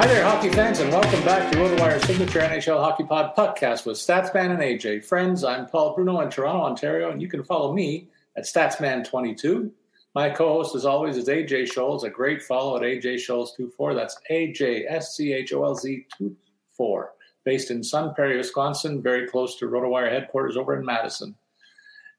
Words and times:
Hi 0.00 0.06
there, 0.06 0.24
hockey 0.24 0.48
fans, 0.48 0.80
and 0.80 0.90
welcome 0.90 1.22
back 1.26 1.52
to 1.52 1.58
RotoWire's 1.58 2.06
signature 2.06 2.40
NHL 2.40 2.78
Hockey 2.78 3.04
Pod 3.04 3.36
podcast 3.36 3.84
with 3.84 3.98
Statsman 3.98 4.50
and 4.50 4.60
AJ. 4.60 5.04
Friends, 5.04 5.44
I'm 5.44 5.66
Paul 5.66 5.94
Bruno 5.94 6.22
in 6.22 6.30
Toronto, 6.30 6.62
Ontario, 6.62 7.10
and 7.10 7.20
you 7.20 7.28
can 7.28 7.44
follow 7.44 7.74
me 7.74 8.08
at 8.34 8.44
Statsman22. 8.44 9.70
My 10.14 10.30
co-host, 10.30 10.74
as 10.74 10.86
always, 10.86 11.18
is 11.18 11.28
AJ 11.28 11.70
Scholz. 11.70 12.04
A 12.04 12.08
great 12.08 12.42
follow 12.42 12.78
at 12.78 12.82
AJ 12.82 13.16
Scholz24. 13.16 13.94
That's 13.94 14.16
AJ 14.30 14.84
S 14.88 15.16
C 15.16 15.34
H 15.34 15.52
O 15.52 15.64
L 15.64 15.74
Z 15.74 16.06
24. 16.16 17.12
Based 17.44 17.70
in 17.70 17.84
Sun 17.84 18.14
Prairie, 18.14 18.38
Wisconsin, 18.38 19.02
very 19.02 19.28
close 19.28 19.58
to 19.58 19.66
RotoWire 19.66 20.10
headquarters 20.10 20.56
over 20.56 20.78
in 20.78 20.86
Madison. 20.86 21.36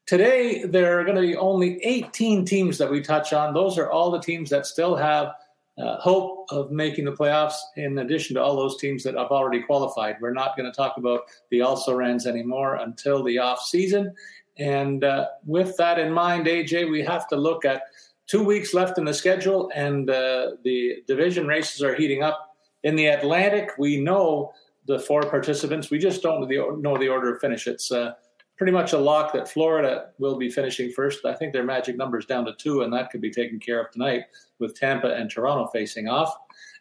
Today, 0.06 0.66
there 0.66 1.00
are 1.00 1.04
going 1.04 1.16
to 1.16 1.22
be 1.22 1.36
only 1.36 1.82
18 1.82 2.44
teams 2.44 2.78
that 2.78 2.92
we 2.92 3.00
touch 3.00 3.32
on. 3.32 3.52
Those 3.52 3.76
are 3.76 3.90
all 3.90 4.12
the 4.12 4.20
teams 4.20 4.50
that 4.50 4.66
still 4.66 4.94
have 4.94 5.34
uh, 5.78 5.96
hope 5.98 6.46
of 6.50 6.70
making 6.70 7.04
the 7.04 7.12
playoffs 7.12 7.56
in 7.76 7.98
addition 7.98 8.34
to 8.34 8.42
all 8.42 8.56
those 8.56 8.78
teams 8.78 9.02
that 9.02 9.14
have 9.14 9.28
already 9.28 9.62
qualified. 9.62 10.16
We're 10.20 10.32
not 10.32 10.56
going 10.56 10.70
to 10.70 10.76
talk 10.76 10.96
about 10.98 11.22
the 11.50 11.62
also 11.62 11.94
rans 11.94 12.26
anymore 12.26 12.76
until 12.76 13.22
the 13.22 13.38
off 13.38 13.62
season. 13.62 14.14
And 14.58 15.02
uh, 15.02 15.28
with 15.46 15.76
that 15.78 15.98
in 15.98 16.12
mind, 16.12 16.46
AJ, 16.46 16.90
we 16.90 17.02
have 17.02 17.26
to 17.28 17.36
look 17.36 17.64
at 17.64 17.82
two 18.26 18.44
weeks 18.44 18.74
left 18.74 18.98
in 18.98 19.04
the 19.04 19.14
schedule, 19.14 19.70
and 19.74 20.08
uh, 20.10 20.52
the 20.62 21.02
division 21.06 21.46
races 21.46 21.82
are 21.82 21.94
heating 21.94 22.22
up. 22.22 22.54
In 22.82 22.96
the 22.96 23.06
Atlantic, 23.06 23.70
we 23.78 23.98
know 23.98 24.52
the 24.86 24.98
four 24.98 25.22
participants. 25.22 25.90
We 25.90 25.98
just 25.98 26.22
don't 26.22 26.40
know 26.82 26.98
the 26.98 27.08
order 27.08 27.34
of 27.34 27.40
finish. 27.40 27.66
It's 27.66 27.90
uh, 27.90 28.12
pretty 28.62 28.70
much 28.70 28.92
a 28.92 28.98
lock 28.98 29.32
that 29.32 29.48
Florida 29.48 30.10
will 30.18 30.36
be 30.36 30.48
finishing 30.48 30.92
first. 30.92 31.24
I 31.24 31.34
think 31.34 31.52
their 31.52 31.64
magic 31.64 31.96
number 31.96 32.16
is 32.16 32.26
down 32.26 32.44
to 32.44 32.54
two, 32.54 32.82
and 32.82 32.92
that 32.92 33.10
could 33.10 33.20
be 33.20 33.28
taken 33.28 33.58
care 33.58 33.80
of 33.80 33.90
tonight 33.90 34.22
with 34.60 34.78
Tampa 34.78 35.12
and 35.12 35.28
Toronto 35.28 35.66
facing 35.72 36.06
off. 36.06 36.32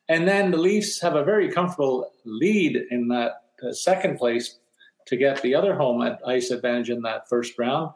And 0.08 0.28
then 0.28 0.52
the 0.52 0.58
Leafs 0.58 1.02
have 1.02 1.16
a 1.16 1.24
very 1.24 1.52
comfortable 1.52 2.12
lead 2.24 2.84
in 2.92 3.08
that 3.08 3.46
uh, 3.68 3.74
second 3.74 4.20
place 4.20 4.60
to 5.08 5.18
get 5.18 5.42
the 5.42 5.56
other 5.56 5.74
home 5.74 6.04
at 6.04 6.20
ice 6.24 6.52
advantage 6.52 6.92
in 6.92 7.02
that 7.02 7.28
first 7.28 7.58
round 7.58 7.90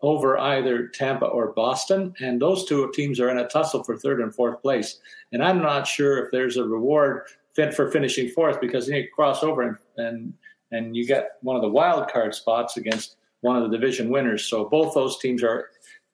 over 0.00 0.38
either 0.38 0.86
Tampa 0.86 1.26
or 1.26 1.54
Boston. 1.54 2.14
And 2.20 2.40
those 2.40 2.66
two 2.66 2.88
teams 2.94 3.18
are 3.18 3.30
in 3.30 3.38
a 3.38 3.48
tussle 3.48 3.82
for 3.82 3.96
third 3.96 4.20
and 4.20 4.32
fourth 4.32 4.62
place. 4.62 5.00
And 5.32 5.42
I'm 5.42 5.58
not 5.58 5.88
sure 5.88 6.24
if 6.24 6.30
there's 6.30 6.56
a 6.56 6.62
reward 6.62 7.22
fit 7.52 7.74
for 7.74 7.90
finishing 7.90 8.28
fourth 8.28 8.60
because 8.60 8.86
you 8.86 9.08
cross 9.12 9.42
over 9.42 9.62
and, 9.62 9.76
and 9.96 10.34
and 10.74 10.96
you 10.96 11.06
get 11.06 11.32
one 11.42 11.56
of 11.56 11.62
the 11.62 11.68
wild 11.68 12.08
card 12.08 12.34
spots 12.34 12.76
against 12.76 13.16
one 13.44 13.56
of 13.56 13.70
the 13.70 13.76
division 13.76 14.08
winners. 14.08 14.46
So 14.46 14.64
both 14.64 14.94
those 14.94 15.18
teams 15.18 15.42
are 15.44 15.68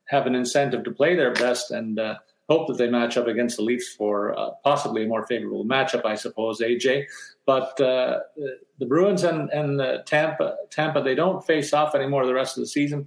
have 0.06 0.26
an 0.26 0.34
incentive 0.34 0.82
to 0.84 0.90
play 0.90 1.14
their 1.14 1.32
best 1.32 1.70
and 1.70 1.98
uh, 2.00 2.16
hope 2.48 2.66
that 2.66 2.76
they 2.76 2.90
match 2.90 3.16
up 3.16 3.28
against 3.28 3.56
the 3.56 3.62
Leafs 3.62 3.94
for 3.94 4.36
uh, 4.36 4.50
possibly 4.64 5.04
a 5.04 5.06
more 5.06 5.24
favorable 5.24 5.64
matchup, 5.64 6.04
I 6.04 6.16
suppose. 6.16 6.58
AJ, 6.60 7.04
but 7.46 7.80
uh, 7.80 8.18
the 8.78 8.86
Bruins 8.86 9.22
and 9.22 9.48
and 9.50 9.80
Tampa 10.06 10.56
Tampa 10.70 11.02
they 11.02 11.14
don't 11.14 11.46
face 11.46 11.72
off 11.72 11.94
anymore 11.94 12.26
the 12.26 12.34
rest 12.34 12.58
of 12.58 12.62
the 12.62 12.66
season. 12.66 13.06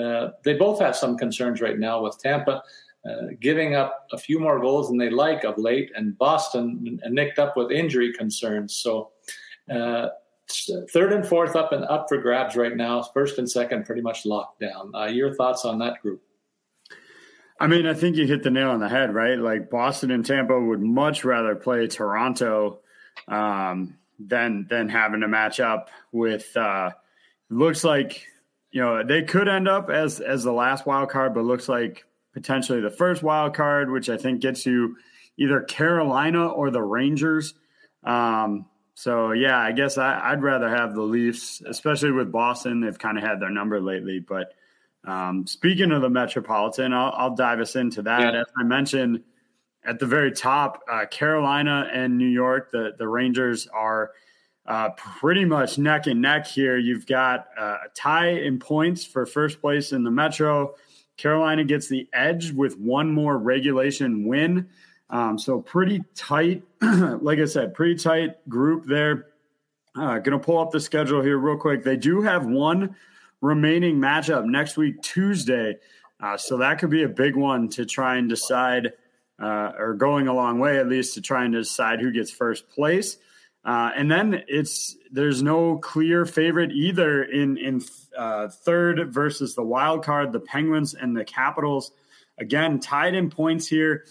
Uh, 0.00 0.28
they 0.44 0.54
both 0.54 0.80
have 0.80 0.96
some 0.96 1.18
concerns 1.18 1.60
right 1.60 1.78
now 1.78 2.02
with 2.02 2.18
Tampa. 2.18 2.62
Uh, 3.06 3.26
giving 3.38 3.74
up 3.74 4.06
a 4.12 4.18
few 4.18 4.40
more 4.40 4.58
goals 4.58 4.88
than 4.88 4.96
they 4.96 5.10
like 5.10 5.44
of 5.44 5.58
late, 5.58 5.90
and 5.94 6.16
Boston 6.16 6.98
nicked 7.10 7.38
up 7.38 7.54
with 7.54 7.70
injury 7.70 8.14
concerns. 8.14 8.76
So, 8.76 9.10
uh, 9.70 10.08
third 10.92 11.12
and 11.12 11.26
fourth 11.26 11.56
up 11.56 11.72
and 11.72 11.84
up 11.84 12.06
for 12.08 12.18
grabs 12.18 12.56
right 12.56 12.76
now. 12.76 13.02
First 13.02 13.38
and 13.38 13.50
second 13.50 13.86
pretty 13.86 14.02
much 14.02 14.26
locked 14.26 14.60
down. 14.60 14.92
Uh, 14.94 15.06
your 15.06 15.34
thoughts 15.34 15.64
on 15.64 15.78
that 15.78 16.00
group? 16.02 16.22
I 17.60 17.66
mean, 17.66 17.86
I 17.86 17.94
think 17.94 18.16
you 18.16 18.26
hit 18.26 18.42
the 18.42 18.50
nail 18.50 18.70
on 18.70 18.80
the 18.80 18.88
head, 18.88 19.14
right? 19.14 19.38
Like 19.38 19.70
Boston 19.70 20.10
and 20.10 20.26
Tampa 20.26 20.58
would 20.58 20.80
much 20.80 21.24
rather 21.24 21.54
play 21.54 21.86
Toronto 21.86 22.80
um, 23.28 23.96
than 24.18 24.66
than 24.68 24.88
having 24.88 25.20
to 25.20 25.28
match 25.28 25.60
up 25.60 25.90
with. 26.12 26.54
Uh, 26.56 26.90
looks 27.50 27.84
like 27.84 28.26
you 28.70 28.80
know 28.80 29.04
they 29.04 29.22
could 29.22 29.48
end 29.48 29.68
up 29.68 29.88
as 29.88 30.20
as 30.20 30.42
the 30.42 30.52
last 30.52 30.84
wild 30.84 31.10
card, 31.10 31.32
but 31.32 31.44
looks 31.44 31.68
like 31.68 32.04
potentially 32.32 32.80
the 32.80 32.90
first 32.90 33.22
wild 33.22 33.54
card, 33.54 33.90
which 33.90 34.08
I 34.08 34.16
think 34.16 34.40
gets 34.40 34.66
you 34.66 34.96
either 35.36 35.60
Carolina 35.62 36.48
or 36.48 36.70
the 36.70 36.82
Rangers. 36.82 37.54
Um, 38.02 38.66
so 38.94 39.32
yeah, 39.32 39.58
I 39.58 39.72
guess 39.72 39.98
I, 39.98 40.30
would 40.30 40.42
rather 40.42 40.68
have 40.68 40.94
the 40.94 41.02
Leafs, 41.02 41.60
especially 41.66 42.12
with 42.12 42.30
Boston. 42.30 42.80
They've 42.80 42.98
kind 42.98 43.18
of 43.18 43.24
had 43.24 43.40
their 43.40 43.50
number 43.50 43.80
lately. 43.80 44.20
But 44.20 44.54
um, 45.04 45.46
speaking 45.46 45.90
of 45.90 46.00
the 46.00 46.08
Metropolitan, 46.08 46.92
I'll, 46.92 47.12
I'll, 47.16 47.34
dive 47.34 47.60
us 47.60 47.74
into 47.76 48.02
that. 48.02 48.20
Yeah. 48.20 48.40
As 48.40 48.46
I 48.56 48.62
mentioned 48.62 49.22
at 49.84 49.98
the 49.98 50.06
very 50.06 50.30
top, 50.30 50.82
uh, 50.90 51.06
Carolina 51.06 51.90
and 51.92 52.16
New 52.16 52.28
York, 52.28 52.70
the 52.70 52.92
the 52.96 53.06
Rangers 53.06 53.66
are 53.66 54.12
uh, 54.66 54.90
pretty 54.90 55.44
much 55.44 55.76
neck 55.76 56.06
and 56.06 56.22
neck 56.22 56.46
here. 56.46 56.78
You've 56.78 57.06
got 57.06 57.48
uh, 57.58 57.78
a 57.84 57.88
tie 57.94 58.28
in 58.28 58.60
points 58.60 59.04
for 59.04 59.26
first 59.26 59.60
place 59.60 59.92
in 59.92 60.04
the 60.04 60.10
Metro. 60.10 60.74
Carolina 61.16 61.64
gets 61.64 61.88
the 61.88 62.08
edge 62.12 62.52
with 62.52 62.78
one 62.78 63.12
more 63.12 63.36
regulation 63.38 64.24
win. 64.26 64.68
Um, 65.10 65.38
so 65.38 65.60
pretty 65.60 66.02
tight, 66.14 66.62
like 66.82 67.38
I 67.38 67.44
said, 67.44 67.74
pretty 67.74 67.96
tight 67.96 68.48
group 68.48 68.86
there. 68.86 69.26
Uh, 69.96 70.18
to 70.18 70.38
pull 70.40 70.58
up 70.58 70.72
the 70.72 70.80
schedule 70.80 71.22
here 71.22 71.38
real 71.38 71.56
quick. 71.56 71.84
They 71.84 71.96
do 71.96 72.20
have 72.20 72.46
one 72.46 72.96
remaining 73.40 73.96
matchup 73.98 74.44
next 74.44 74.76
week, 74.76 75.00
Tuesday. 75.02 75.76
Uh, 76.20 76.36
so 76.36 76.56
that 76.56 76.80
could 76.80 76.90
be 76.90 77.04
a 77.04 77.08
big 77.08 77.36
one 77.36 77.68
to 77.68 77.86
try 77.86 78.16
and 78.16 78.28
decide, 78.28 78.92
uh, 79.40 79.72
or 79.78 79.94
going 79.94 80.26
a 80.26 80.34
long 80.34 80.58
way 80.58 80.78
at 80.78 80.88
least 80.88 81.14
to 81.14 81.20
try 81.20 81.44
and 81.44 81.54
decide 81.54 82.00
who 82.00 82.10
gets 82.10 82.30
first 82.30 82.68
place. 82.70 83.18
Uh, 83.64 83.90
and 83.96 84.10
then 84.10 84.42
it's 84.48 84.96
there's 85.10 85.42
no 85.42 85.78
clear 85.78 86.26
favorite 86.26 86.72
either 86.72 87.22
in 87.22 87.56
in 87.56 87.80
uh, 88.16 88.48
third 88.48 89.12
versus 89.12 89.54
the 89.54 89.62
wild 89.62 90.04
card, 90.04 90.32
the 90.32 90.40
Penguins 90.40 90.94
and 90.94 91.16
the 91.16 91.24
Capitals. 91.24 91.92
Again, 92.38 92.80
tied 92.80 93.14
in 93.14 93.30
points 93.30 93.66
here 93.66 94.04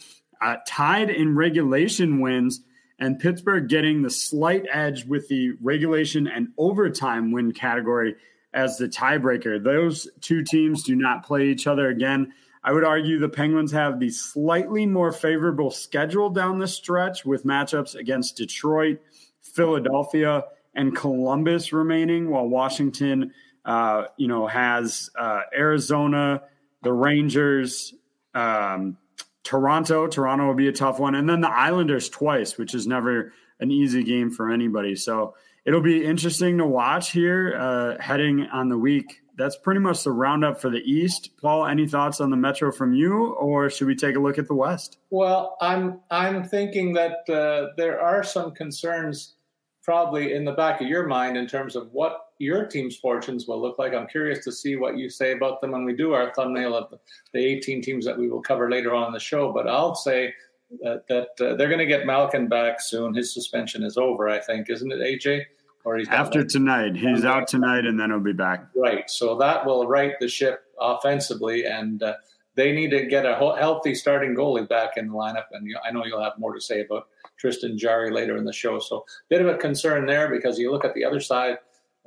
uh, 0.43 0.57
tied 0.67 1.09
in 1.09 1.35
regulation 1.35 2.19
wins, 2.19 2.61
and 2.99 3.19
Pittsburgh 3.19 3.69
getting 3.69 4.01
the 4.01 4.09
slight 4.09 4.65
edge 4.71 5.05
with 5.05 5.27
the 5.29 5.53
regulation 5.61 6.27
and 6.27 6.49
overtime 6.57 7.31
win 7.31 7.51
category 7.53 8.15
as 8.53 8.77
the 8.77 8.87
tiebreaker. 8.87 9.63
Those 9.63 10.07
two 10.21 10.43
teams 10.43 10.83
do 10.83 10.95
not 10.95 11.25
play 11.25 11.47
each 11.47 11.65
other 11.65 11.89
again. 11.89 12.33
I 12.63 12.71
would 12.71 12.83
argue 12.83 13.19
the 13.19 13.29
Penguins 13.29 13.71
have 13.71 13.99
the 13.99 14.09
slightly 14.09 14.85
more 14.85 15.11
favorable 15.11 15.71
schedule 15.71 16.29
down 16.29 16.59
the 16.59 16.67
stretch 16.67 17.25
with 17.25 17.45
matchups 17.45 17.95
against 17.95 18.37
Detroit, 18.37 18.99
Philadelphia, 19.41 20.45
and 20.75 20.95
Columbus 20.95 21.73
remaining, 21.73 22.29
while 22.29 22.47
Washington, 22.47 23.33
uh, 23.65 24.05
you 24.17 24.27
know, 24.27 24.47
has 24.47 25.09
uh, 25.17 25.41
Arizona, 25.55 26.43
the 26.83 26.93
Rangers, 26.93 27.93
um, 28.33 28.97
Toronto. 29.43 30.07
Toronto 30.07 30.47
will 30.47 30.53
be 30.53 30.67
a 30.67 30.73
tough 30.73 30.99
one. 30.99 31.15
And 31.15 31.29
then 31.29 31.41
the 31.41 31.49
Islanders 31.49 32.09
twice, 32.09 32.57
which 32.57 32.73
is 32.73 32.87
never 32.87 33.33
an 33.59 33.71
easy 33.71 34.03
game 34.03 34.31
for 34.31 34.51
anybody. 34.51 34.95
So 34.95 35.35
it'll 35.65 35.81
be 35.81 36.05
interesting 36.05 36.57
to 36.57 36.65
watch 36.65 37.11
here 37.11 37.55
uh, 37.57 38.01
heading 38.01 38.47
on 38.51 38.69
the 38.69 38.77
week. 38.77 39.21
That's 39.35 39.57
pretty 39.57 39.79
much 39.79 40.03
the 40.03 40.11
roundup 40.11 40.61
for 40.61 40.69
the 40.69 40.81
East. 40.81 41.31
Paul, 41.41 41.65
any 41.65 41.87
thoughts 41.87 42.21
on 42.21 42.29
the 42.29 42.37
Metro 42.37 42.71
from 42.71 42.93
you, 42.93 43.33
or 43.33 43.69
should 43.69 43.87
we 43.87 43.95
take 43.95 44.15
a 44.15 44.19
look 44.19 44.37
at 44.37 44.47
the 44.47 44.53
West? 44.53 44.99
Well, 45.09 45.57
I'm 45.59 46.01
I'm 46.11 46.43
thinking 46.43 46.93
that 46.93 47.27
uh, 47.27 47.73
there 47.75 47.99
are 47.99 48.23
some 48.23 48.51
concerns 48.51 49.33
probably 49.81 50.33
in 50.33 50.45
the 50.45 50.51
back 50.51 50.81
of 50.81 50.87
your 50.87 51.07
mind 51.07 51.35
in 51.35 51.47
terms 51.47 51.75
of 51.75 51.89
what 51.91 52.27
your 52.43 52.65
team's 52.65 52.97
fortunes 52.97 53.47
will 53.47 53.61
look 53.61 53.79
like. 53.79 53.93
I'm 53.93 54.07
curious 54.07 54.43
to 54.43 54.51
see 54.51 54.75
what 54.75 54.97
you 54.97 55.09
say 55.09 55.31
about 55.31 55.61
them 55.61 55.71
when 55.71 55.85
we 55.85 55.95
do 55.95 56.13
our 56.13 56.33
thumbnail 56.33 56.75
of 56.75 56.93
the 57.33 57.39
18 57.39 57.81
teams 57.81 58.05
that 58.05 58.17
we 58.17 58.29
will 58.29 58.41
cover 58.41 58.69
later 58.69 58.93
on 58.93 59.07
in 59.07 59.13
the 59.13 59.19
show. 59.19 59.51
But 59.51 59.67
I'll 59.67 59.95
say 59.95 60.33
that, 60.81 61.07
that 61.07 61.29
uh, 61.39 61.55
they're 61.55 61.69
going 61.69 61.79
to 61.79 61.85
get 61.85 62.05
Malkin 62.05 62.47
back 62.47 62.81
soon. 62.81 63.13
His 63.13 63.33
suspension 63.33 63.83
is 63.83 63.97
over, 63.97 64.29
I 64.29 64.39
think, 64.39 64.69
isn't 64.69 64.91
it, 64.91 64.99
AJ? 64.99 65.45
Or 65.85 65.97
he's 65.97 66.07
after 66.07 66.45
tonight. 66.45 66.95
He's 66.95 67.25
out 67.25 67.47
tonight, 67.47 67.85
and 67.85 67.99
then 67.99 68.09
he'll 68.09 68.21
be 68.21 68.31
back. 68.31 68.67
Right. 68.75 69.09
So 69.09 69.37
that 69.39 69.65
will 69.65 69.85
right 69.85 70.13
the 70.19 70.29
ship 70.29 70.63
offensively, 70.79 71.65
and 71.65 72.01
uh, 72.01 72.13
they 72.55 72.71
need 72.71 72.91
to 72.91 73.05
get 73.05 73.25
a 73.25 73.35
healthy 73.35 73.93
starting 73.93 74.33
goalie 74.33 74.67
back 74.67 74.91
in 74.95 75.07
the 75.07 75.13
lineup. 75.13 75.45
And 75.51 75.67
I 75.85 75.91
know 75.91 76.05
you'll 76.05 76.23
have 76.23 76.39
more 76.39 76.53
to 76.53 76.61
say 76.61 76.81
about 76.81 77.07
Tristan 77.37 77.77
Jarry 77.77 78.11
later 78.11 78.37
in 78.37 78.45
the 78.45 78.53
show. 78.53 78.79
So 78.79 78.97
a 78.97 79.03
bit 79.29 79.41
of 79.41 79.47
a 79.47 79.57
concern 79.57 80.05
there 80.05 80.29
because 80.29 80.57
you 80.57 80.71
look 80.71 80.85
at 80.85 80.93
the 80.93 81.03
other 81.03 81.19
side 81.19 81.57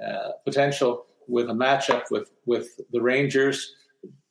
uh, 0.05 0.33
potential 0.45 1.07
with 1.29 1.51
a 1.51 1.55
matchup 1.55 2.05
with 2.11 2.31
with 2.47 2.81
the 2.93 3.01
Rangers. 3.01 3.75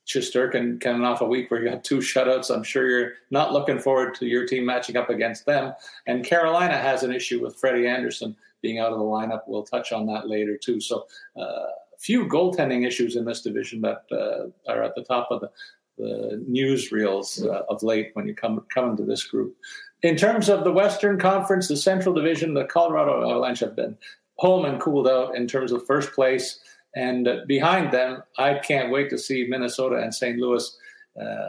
Shesterkin 0.06 0.80
coming 0.80 1.04
off 1.04 1.20
a 1.20 1.26
week 1.26 1.50
where 1.50 1.60
you 1.60 1.68
had 1.68 1.82
two 1.82 1.98
shutouts. 1.98 2.54
I'm 2.54 2.62
sure 2.62 2.88
you're 2.88 3.12
not 3.32 3.52
looking 3.52 3.80
forward 3.80 4.14
to 4.16 4.26
your 4.26 4.46
team 4.46 4.64
matching 4.64 4.96
up 4.96 5.10
against 5.10 5.46
them. 5.46 5.74
And 6.06 6.24
Carolina 6.24 6.78
has 6.78 7.02
an 7.02 7.12
issue 7.12 7.42
with 7.42 7.56
Freddie 7.56 7.88
Andersen 7.88 8.36
being 8.62 8.78
out 8.78 8.92
of 8.92 8.98
the 8.98 9.04
lineup. 9.04 9.40
We'll 9.48 9.64
touch 9.64 9.90
on 9.90 10.06
that 10.06 10.28
later 10.28 10.56
too. 10.56 10.80
So 10.80 11.06
uh, 11.36 11.66
few 11.98 12.26
goaltending 12.26 12.86
issues 12.86 13.16
in 13.16 13.24
this 13.24 13.42
division 13.42 13.80
that 13.80 14.04
uh, 14.12 14.70
are 14.70 14.82
at 14.82 14.94
the 14.94 15.02
top 15.02 15.28
of 15.30 15.40
the, 15.40 15.50
the 15.98 16.44
newsreels 16.48 17.44
uh, 17.44 17.62
of 17.68 17.82
late 17.82 18.10
when 18.14 18.26
you 18.26 18.34
come 18.34 18.64
come 18.72 18.90
into 18.90 19.04
this 19.04 19.24
group. 19.24 19.56
In 20.02 20.16
terms 20.16 20.48
of 20.48 20.62
the 20.62 20.72
Western 20.72 21.18
Conference, 21.18 21.68
the 21.68 21.76
Central 21.76 22.14
Division, 22.14 22.54
the 22.54 22.66
Colorado 22.66 23.28
Avalanche 23.28 23.60
have 23.60 23.74
been 23.74 23.96
home 24.36 24.64
and 24.64 24.80
cooled 24.80 25.08
out 25.08 25.36
in 25.36 25.46
terms 25.46 25.72
of 25.72 25.86
first 25.86 26.12
place. 26.12 26.60
And 26.94 27.28
behind 27.46 27.92
them, 27.92 28.22
I 28.38 28.54
can't 28.54 28.90
wait 28.90 29.10
to 29.10 29.18
see 29.18 29.46
Minnesota 29.48 29.96
and 29.96 30.14
St. 30.14 30.38
Louis 30.38 30.76
uh, 31.20 31.48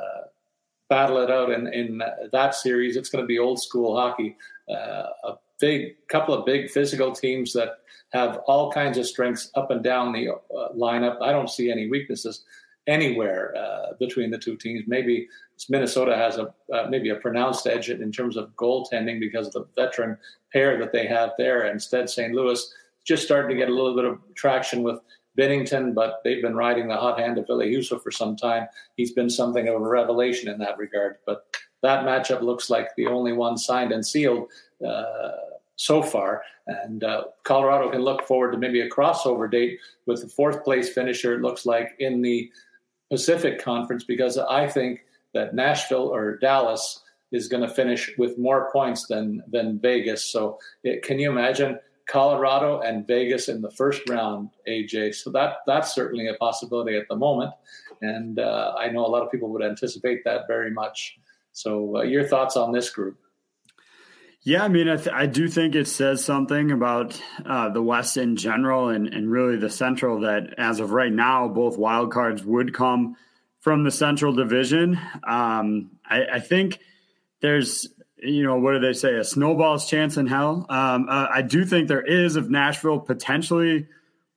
battle 0.89 1.17
it 1.19 1.31
out 1.31 1.51
in, 1.51 1.67
in 1.67 2.01
that 2.31 2.55
series. 2.55 2.97
It's 2.97 3.09
going 3.09 3.23
to 3.23 3.27
be 3.27 3.39
old 3.39 3.61
school 3.61 3.95
hockey. 3.95 4.35
Uh, 4.69 5.07
a 5.23 5.33
big 5.59 5.95
couple 6.07 6.33
of 6.33 6.45
big 6.45 6.69
physical 6.69 7.11
teams 7.11 7.53
that 7.53 7.79
have 8.09 8.37
all 8.47 8.71
kinds 8.71 8.97
of 8.97 9.05
strengths 9.05 9.51
up 9.55 9.71
and 9.71 9.83
down 9.83 10.13
the 10.13 10.29
uh, 10.29 10.69
lineup. 10.75 11.21
I 11.21 11.31
don't 11.31 11.49
see 11.49 11.71
any 11.71 11.89
weaknesses 11.89 12.43
anywhere 12.87 13.53
uh, 13.55 13.93
between 13.99 14.31
the 14.31 14.37
two 14.37 14.55
teams. 14.55 14.83
Maybe 14.87 15.27
Minnesota 15.69 16.15
has 16.15 16.37
a 16.37 16.53
uh, 16.73 16.87
maybe 16.89 17.09
a 17.09 17.15
pronounced 17.15 17.67
edge 17.67 17.89
in 17.89 18.11
terms 18.11 18.37
of 18.37 18.55
goaltending 18.55 19.19
because 19.19 19.47
of 19.47 19.53
the 19.53 19.65
veteran 19.75 20.17
pair 20.51 20.77
that 20.79 20.93
they 20.93 21.05
have 21.07 21.31
there. 21.37 21.65
Instead, 21.65 22.09
St. 22.09 22.33
Louis 22.33 22.73
just 23.03 23.23
starting 23.23 23.49
to 23.49 23.55
get 23.55 23.69
a 23.69 23.73
little 23.73 23.95
bit 23.95 24.05
of 24.05 24.19
traction 24.35 24.83
with 24.83 24.99
Binnington, 25.37 25.93
but 25.93 26.21
they've 26.23 26.41
been 26.41 26.55
riding 26.55 26.87
the 26.87 26.97
hot 26.97 27.19
hand 27.19 27.37
of 27.37 27.47
Ville 27.47 27.59
Husso 27.59 28.01
for 28.01 28.11
some 28.11 28.35
time. 28.35 28.67
He's 28.95 29.13
been 29.13 29.29
something 29.29 29.67
of 29.67 29.75
a 29.75 29.79
revelation 29.79 30.49
in 30.49 30.57
that 30.59 30.77
regard. 30.77 31.17
But 31.25 31.45
that 31.83 32.05
matchup 32.05 32.41
looks 32.41 32.69
like 32.69 32.89
the 32.97 33.07
only 33.07 33.33
one 33.33 33.57
signed 33.57 33.91
and 33.91 34.05
sealed 34.05 34.49
uh, 34.85 35.31
so 35.75 36.01
far. 36.01 36.41
And 36.65 37.03
uh, 37.03 37.25
Colorado 37.43 37.89
can 37.91 38.01
look 38.01 38.27
forward 38.27 38.51
to 38.51 38.57
maybe 38.57 38.81
a 38.81 38.89
crossover 38.89 39.49
date 39.49 39.79
with 40.05 40.21
the 40.21 40.27
fourth 40.27 40.63
place 40.63 40.89
finisher, 40.89 41.35
it 41.35 41.41
looks 41.41 41.65
like, 41.65 41.95
in 41.99 42.21
the 42.21 42.51
Pacific 43.09 43.61
Conference, 43.61 44.03
because 44.03 44.37
I 44.37 44.67
think 44.67 45.01
that 45.33 45.55
Nashville 45.55 46.07
or 46.07 46.37
Dallas 46.37 47.03
is 47.31 47.47
going 47.47 47.67
to 47.67 47.73
finish 47.73 48.11
with 48.17 48.37
more 48.37 48.71
points 48.71 49.07
than 49.07 49.43
than 49.47 49.79
Vegas. 49.79 50.31
So 50.31 50.59
it, 50.83 51.03
can 51.03 51.19
you 51.19 51.29
imagine 51.29 51.79
Colorado 52.09 52.79
and 52.79 53.05
Vegas 53.05 53.49
in 53.49 53.61
the 53.61 53.71
first 53.71 54.07
round, 54.09 54.49
AJ? 54.67 55.15
So 55.15 55.29
that 55.31 55.57
that's 55.65 55.93
certainly 55.93 56.27
a 56.27 56.35
possibility 56.35 56.95
at 56.97 57.07
the 57.09 57.15
moment, 57.15 57.51
and 58.01 58.39
uh, 58.39 58.75
I 58.77 58.89
know 58.89 59.05
a 59.05 59.07
lot 59.07 59.23
of 59.23 59.31
people 59.31 59.49
would 59.49 59.63
anticipate 59.63 60.23
that 60.23 60.47
very 60.47 60.71
much. 60.71 61.17
So 61.51 61.97
uh, 61.97 62.01
your 62.03 62.25
thoughts 62.25 62.55
on 62.55 62.71
this 62.71 62.89
group? 62.89 63.17
Yeah, 64.47 64.63
I 64.63 64.69
mean, 64.69 64.87
I, 64.87 64.95
th- 64.95 65.13
I, 65.13 65.25
do 65.25 65.49
think 65.49 65.75
it 65.75 65.89
says 65.89 66.23
something 66.23 66.71
about 66.71 67.21
uh, 67.45 67.67
the 67.67 67.81
West 67.81 68.15
in 68.15 68.37
general 68.37 68.87
and, 68.87 69.13
and 69.13 69.29
really 69.29 69.57
the 69.57 69.69
Central 69.69 70.21
that 70.21 70.53
as 70.57 70.79
of 70.79 70.93
right 70.93 71.11
now, 71.11 71.49
both 71.49 71.77
wild 71.77 72.13
cards 72.13 72.45
would 72.45 72.73
come 72.73 73.17
from 73.59 73.83
the 73.83 73.91
Central 73.91 74.31
Division. 74.31 74.97
Um, 75.25 75.91
I, 76.09 76.23
I, 76.35 76.39
think 76.39 76.79
there's, 77.41 77.89
you 78.23 78.43
know, 78.43 78.57
what 78.57 78.71
do 78.71 78.79
they 78.79 78.93
say? 78.93 79.15
A 79.15 79.23
snowball's 79.25 79.89
chance 79.89 80.15
in 80.15 80.27
hell. 80.27 80.65
Um, 80.69 81.09
uh, 81.09 81.27
I 81.29 81.41
do 81.41 81.65
think 81.65 81.89
there 81.89 81.99
is 81.99 82.37
of 82.37 82.49
Nashville 82.49 83.01
potentially 83.01 83.87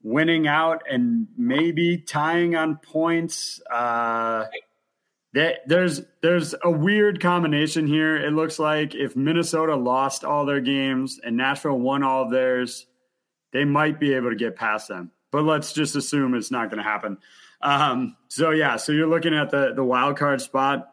winning 0.03 0.49
out 0.49 0.83
and 0.91 1.29
maybe 1.37 1.99
tying 1.99 2.57
on 2.57 2.79
points. 2.79 3.61
Uh, 3.71 4.47
there's 5.33 6.03
there's 6.23 6.55
a 6.63 6.71
weird 6.71 7.21
combination 7.21 7.87
here. 7.87 8.17
It 8.17 8.33
looks 8.33 8.59
like 8.59 8.95
if 8.95 9.15
Minnesota 9.15 9.77
lost 9.77 10.25
all 10.25 10.45
their 10.45 10.61
games 10.61 11.21
and 11.23 11.37
Nashville 11.37 11.79
won 11.79 12.03
all 12.03 12.25
of 12.25 12.31
theirs, 12.31 12.87
they 13.53 13.65
might 13.65 14.01
be 14.01 14.15
able 14.15 14.31
to 14.31 14.37
get 14.37 14.57
past 14.57 14.89
them. 14.89 15.13
But 15.31 15.45
let's 15.45 15.73
just 15.73 15.95
assume 15.95 16.35
it's 16.35 16.51
not 16.51 16.71
going 16.71 16.83
to 16.83 16.89
happen. 16.89 17.19
Um, 17.63 18.17
so 18.29 18.51
yeah, 18.51 18.77
so 18.77 18.93
you're 18.93 19.09
looking 19.09 19.35
at 19.35 19.51
the 19.51 19.73
the 19.75 19.85
wild 19.85 20.17
card 20.17 20.41
spot 20.41 20.93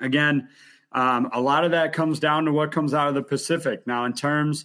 again. 0.00 0.48
Um, 0.92 1.28
a 1.32 1.40
lot 1.40 1.64
of 1.64 1.72
that 1.72 1.92
comes 1.92 2.20
down 2.20 2.44
to 2.44 2.52
what 2.52 2.72
comes 2.72 2.94
out 2.94 3.08
of 3.08 3.14
the 3.14 3.22
Pacific. 3.22 3.84
Now, 3.86 4.04
in 4.04 4.12
terms 4.12 4.64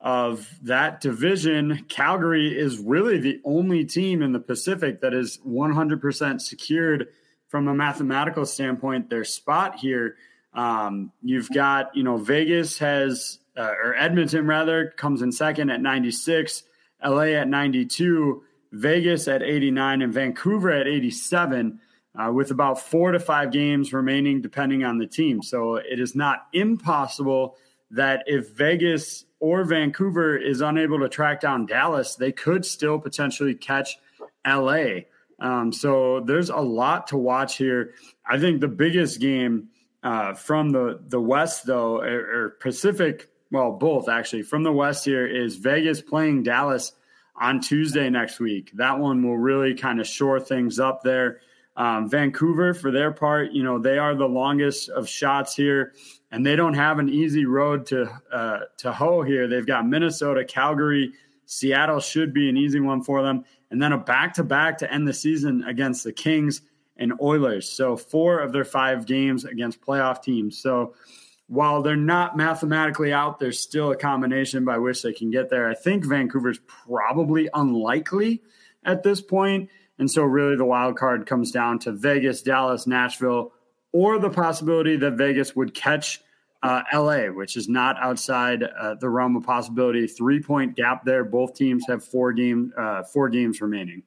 of 0.00 0.48
that 0.62 1.00
division, 1.00 1.84
Calgary 1.88 2.56
is 2.56 2.78
really 2.78 3.18
the 3.18 3.40
only 3.44 3.84
team 3.84 4.20
in 4.20 4.32
the 4.32 4.40
Pacific 4.40 5.00
that 5.00 5.14
is 5.14 5.38
100% 5.46 6.40
secured 6.40 7.08
from 7.48 7.68
a 7.68 7.74
mathematical 7.74 8.46
standpoint 8.46 9.10
their 9.10 9.24
spot 9.24 9.78
here. 9.78 10.16
Um, 10.54 11.12
you've 11.22 11.50
got, 11.50 11.94
you 11.96 12.02
know, 12.02 12.16
Vegas 12.16 12.78
has, 12.78 13.38
uh, 13.56 13.74
or 13.82 13.94
Edmonton 13.94 14.46
rather, 14.46 14.92
comes 14.96 15.22
in 15.22 15.32
second 15.32 15.70
at 15.70 15.80
96, 15.80 16.62
LA 17.04 17.34
at 17.34 17.48
92, 17.48 18.42
Vegas 18.72 19.28
at 19.28 19.42
89 19.42 20.02
and 20.02 20.12
Vancouver 20.12 20.70
at 20.70 20.86
87, 20.86 21.80
uh, 22.18 22.32
with 22.32 22.50
about 22.50 22.80
four 22.80 23.12
to 23.12 23.20
five 23.20 23.50
games 23.50 23.92
remaining, 23.92 24.42
depending 24.42 24.84
on 24.84 24.98
the 24.98 25.06
team. 25.06 25.42
So 25.42 25.76
it 25.76 26.00
is 26.00 26.14
not 26.14 26.46
impossible 26.52 27.56
that 27.90 28.24
if 28.26 28.50
Vegas 28.50 29.24
or 29.40 29.64
Vancouver 29.64 30.36
is 30.36 30.60
unable 30.60 30.98
to 31.00 31.08
track 31.08 31.40
down 31.40 31.66
Dallas, 31.66 32.16
they 32.16 32.32
could 32.32 32.64
still 32.64 32.98
potentially 32.98 33.54
catch 33.54 33.98
LA. 34.46 35.00
Um, 35.40 35.72
so 35.72 36.20
there's 36.20 36.50
a 36.50 36.56
lot 36.56 37.06
to 37.08 37.16
watch 37.16 37.56
here. 37.56 37.94
I 38.26 38.38
think 38.38 38.60
the 38.60 38.68
biggest 38.68 39.20
game 39.20 39.68
uh, 40.02 40.34
from 40.34 40.70
the 40.70 41.00
the 41.06 41.20
West, 41.20 41.66
though, 41.66 42.00
or, 42.00 42.44
or 42.44 42.50
Pacific, 42.60 43.28
well, 43.50 43.72
both 43.72 44.08
actually 44.08 44.42
from 44.42 44.62
the 44.62 44.72
West 44.72 45.04
here 45.04 45.26
is 45.26 45.56
Vegas 45.56 46.00
playing 46.00 46.42
Dallas 46.42 46.92
on 47.36 47.60
Tuesday 47.60 48.10
next 48.10 48.40
week. 48.40 48.72
That 48.74 48.98
one 48.98 49.22
will 49.22 49.38
really 49.38 49.74
kind 49.74 50.00
of 50.00 50.06
shore 50.06 50.40
things 50.40 50.78
up 50.78 51.02
there. 51.02 51.40
Um, 51.76 52.10
Vancouver, 52.10 52.74
for 52.74 52.90
their 52.90 53.12
part, 53.12 53.52
you 53.52 53.62
know 53.62 53.78
they 53.78 53.98
are 53.98 54.16
the 54.16 54.26
longest 54.26 54.88
of 54.88 55.08
shots 55.08 55.54
here, 55.54 55.92
and 56.32 56.44
they 56.44 56.56
don't 56.56 56.74
have 56.74 56.98
an 56.98 57.08
easy 57.08 57.44
road 57.44 57.86
to 57.86 58.10
uh, 58.32 58.58
to 58.78 58.92
hoe 58.92 59.22
here. 59.22 59.46
They've 59.46 59.66
got 59.66 59.86
Minnesota, 59.86 60.44
Calgary, 60.44 61.12
Seattle 61.48 62.00
should 62.00 62.34
be 62.34 62.48
an 62.48 62.56
easy 62.56 62.78
one 62.78 63.02
for 63.02 63.22
them, 63.22 63.44
and 63.70 63.80
then 63.80 63.92
a 63.92 63.98
back 63.98 64.34
to 64.34 64.44
back 64.44 64.78
to 64.78 64.92
end 64.92 65.06
the 65.06 65.12
season 65.12 65.64
against 65.64 66.04
the 66.04 66.12
Kings 66.12 66.62
and 66.96 67.12
Oilers. 67.20 67.68
So 67.68 67.96
four 67.96 68.40
of 68.40 68.52
their 68.52 68.64
five 68.64 69.06
games 69.06 69.44
against 69.44 69.80
playoff 69.80 70.22
teams. 70.22 70.58
So 70.58 70.94
while 71.46 71.82
they're 71.82 71.96
not 71.96 72.36
mathematically 72.36 73.12
out, 73.12 73.38
there's 73.38 73.58
still 73.58 73.90
a 73.90 73.96
combination 73.96 74.64
by 74.64 74.78
which 74.78 75.02
they 75.02 75.12
can 75.12 75.30
get 75.30 75.48
there. 75.48 75.68
I 75.68 75.74
think 75.74 76.04
Vancouver's 76.04 76.60
probably 76.66 77.48
unlikely 77.52 78.42
at 78.84 79.02
this 79.02 79.20
point. 79.20 79.70
And 79.98 80.10
so, 80.10 80.22
really, 80.22 80.54
the 80.54 80.64
wild 80.64 80.96
card 80.96 81.26
comes 81.26 81.50
down 81.50 81.80
to 81.80 81.92
Vegas, 81.92 82.42
Dallas, 82.42 82.86
Nashville, 82.86 83.52
or 83.90 84.18
the 84.18 84.30
possibility 84.30 84.96
that 84.96 85.14
Vegas 85.14 85.56
would 85.56 85.74
catch 85.74 86.20
uh, 86.62 86.82
LA, 86.92 87.26
which 87.26 87.56
is 87.56 87.68
not 87.68 87.96
outside 88.00 88.62
uh, 88.62 88.94
the 89.00 89.08
realm 89.08 89.36
of 89.36 89.44
possibility. 89.44 90.06
Three 90.06 90.42
point 90.42 90.76
gap 90.76 91.04
there. 91.04 91.24
Both 91.24 91.54
teams 91.54 91.84
have 91.88 92.04
four 92.04 92.32
game 92.32 92.72
uh, 92.76 93.04
four 93.04 93.28
games 93.28 93.60
remaining. 93.60 94.02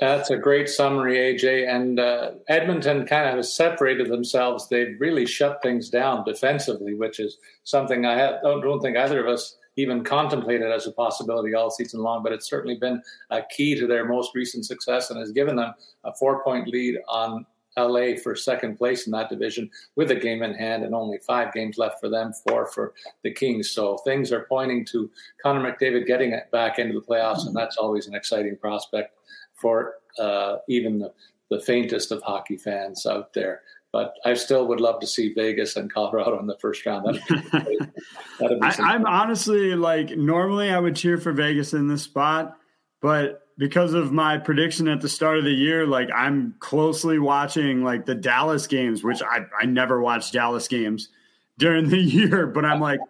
That's 0.00 0.30
a 0.30 0.38
great 0.38 0.70
summary, 0.70 1.16
AJ. 1.16 1.68
And 1.68 2.00
uh, 2.00 2.30
Edmonton 2.48 3.06
kind 3.06 3.28
of 3.28 3.36
has 3.36 3.54
separated 3.54 4.08
themselves. 4.08 4.66
They've 4.66 4.96
really 4.98 5.26
shut 5.26 5.60
things 5.62 5.90
down 5.90 6.24
defensively, 6.24 6.94
which 6.94 7.20
is 7.20 7.36
something 7.64 8.06
I 8.06 8.16
have, 8.16 8.36
don't, 8.42 8.62
don't 8.62 8.80
think 8.80 8.96
either 8.96 9.20
of 9.20 9.30
us 9.30 9.58
even 9.76 10.02
contemplated 10.02 10.72
as 10.72 10.86
a 10.86 10.92
possibility 10.92 11.54
all 11.54 11.70
season 11.70 12.00
long. 12.00 12.22
But 12.22 12.32
it's 12.32 12.48
certainly 12.48 12.78
been 12.78 13.02
a 13.28 13.42
key 13.54 13.78
to 13.78 13.86
their 13.86 14.06
most 14.06 14.30
recent 14.34 14.64
success 14.64 15.10
and 15.10 15.20
has 15.20 15.32
given 15.32 15.56
them 15.56 15.74
a 16.04 16.14
four 16.14 16.42
point 16.42 16.68
lead 16.68 16.96
on 17.06 17.44
LA 17.78 18.16
for 18.22 18.34
second 18.34 18.76
place 18.76 19.06
in 19.06 19.12
that 19.12 19.28
division 19.28 19.70
with 19.96 20.10
a 20.10 20.14
game 20.14 20.42
in 20.42 20.54
hand 20.54 20.84
and 20.84 20.94
only 20.94 21.18
five 21.18 21.52
games 21.52 21.78
left 21.78 22.00
for 22.00 22.08
them, 22.08 22.32
four 22.46 22.66
for 22.66 22.94
the 23.22 23.32
Kings. 23.32 23.70
So 23.70 23.98
things 23.98 24.32
are 24.32 24.46
pointing 24.48 24.84
to 24.86 25.10
Connor 25.42 25.60
McDavid 25.60 26.06
getting 26.06 26.32
it 26.32 26.50
back 26.50 26.78
into 26.78 26.94
the 26.94 27.06
playoffs, 27.06 27.46
and 27.46 27.54
that's 27.54 27.76
always 27.76 28.06
an 28.06 28.14
exciting 28.14 28.56
prospect 28.56 29.14
for 29.54 29.94
uh, 30.18 30.56
even 30.68 30.98
the, 30.98 31.12
the 31.50 31.60
faintest 31.60 32.10
of 32.10 32.22
hockey 32.22 32.56
fans 32.56 33.06
out 33.06 33.32
there. 33.34 33.62
But 33.92 34.14
I 34.24 34.34
still 34.34 34.68
would 34.68 34.80
love 34.80 35.00
to 35.00 35.06
see 35.06 35.34
Vegas 35.34 35.74
and 35.74 35.92
Colorado 35.92 36.38
in 36.38 36.46
the 36.46 36.56
first 36.58 36.86
round. 36.86 37.06
That'd 37.06 37.66
be, 37.66 37.78
that'd 38.40 38.60
be 38.60 38.66
I, 38.66 38.74
I'm 38.78 39.04
honestly 39.04 39.74
like 39.74 40.10
normally 40.10 40.70
I 40.70 40.78
would 40.78 40.94
cheer 40.94 41.18
for 41.18 41.32
Vegas 41.32 41.74
in 41.74 41.88
this 41.88 42.02
spot, 42.02 42.56
but 43.02 43.42
because 43.60 43.92
of 43.92 44.10
my 44.10 44.38
prediction 44.38 44.88
at 44.88 45.02
the 45.02 45.08
start 45.08 45.36
of 45.36 45.44
the 45.44 45.52
year, 45.52 45.86
like 45.86 46.08
I'm 46.16 46.54
closely 46.60 47.18
watching 47.18 47.84
like 47.84 48.06
the 48.06 48.14
Dallas 48.14 48.66
games, 48.66 49.04
which 49.04 49.20
I, 49.22 49.40
I 49.60 49.66
never 49.66 50.00
watch 50.00 50.32
Dallas 50.32 50.66
games 50.66 51.10
during 51.58 51.90
the 51.90 51.98
year, 51.98 52.46
but 52.46 52.64
I'm 52.64 52.80
like, 52.80 53.00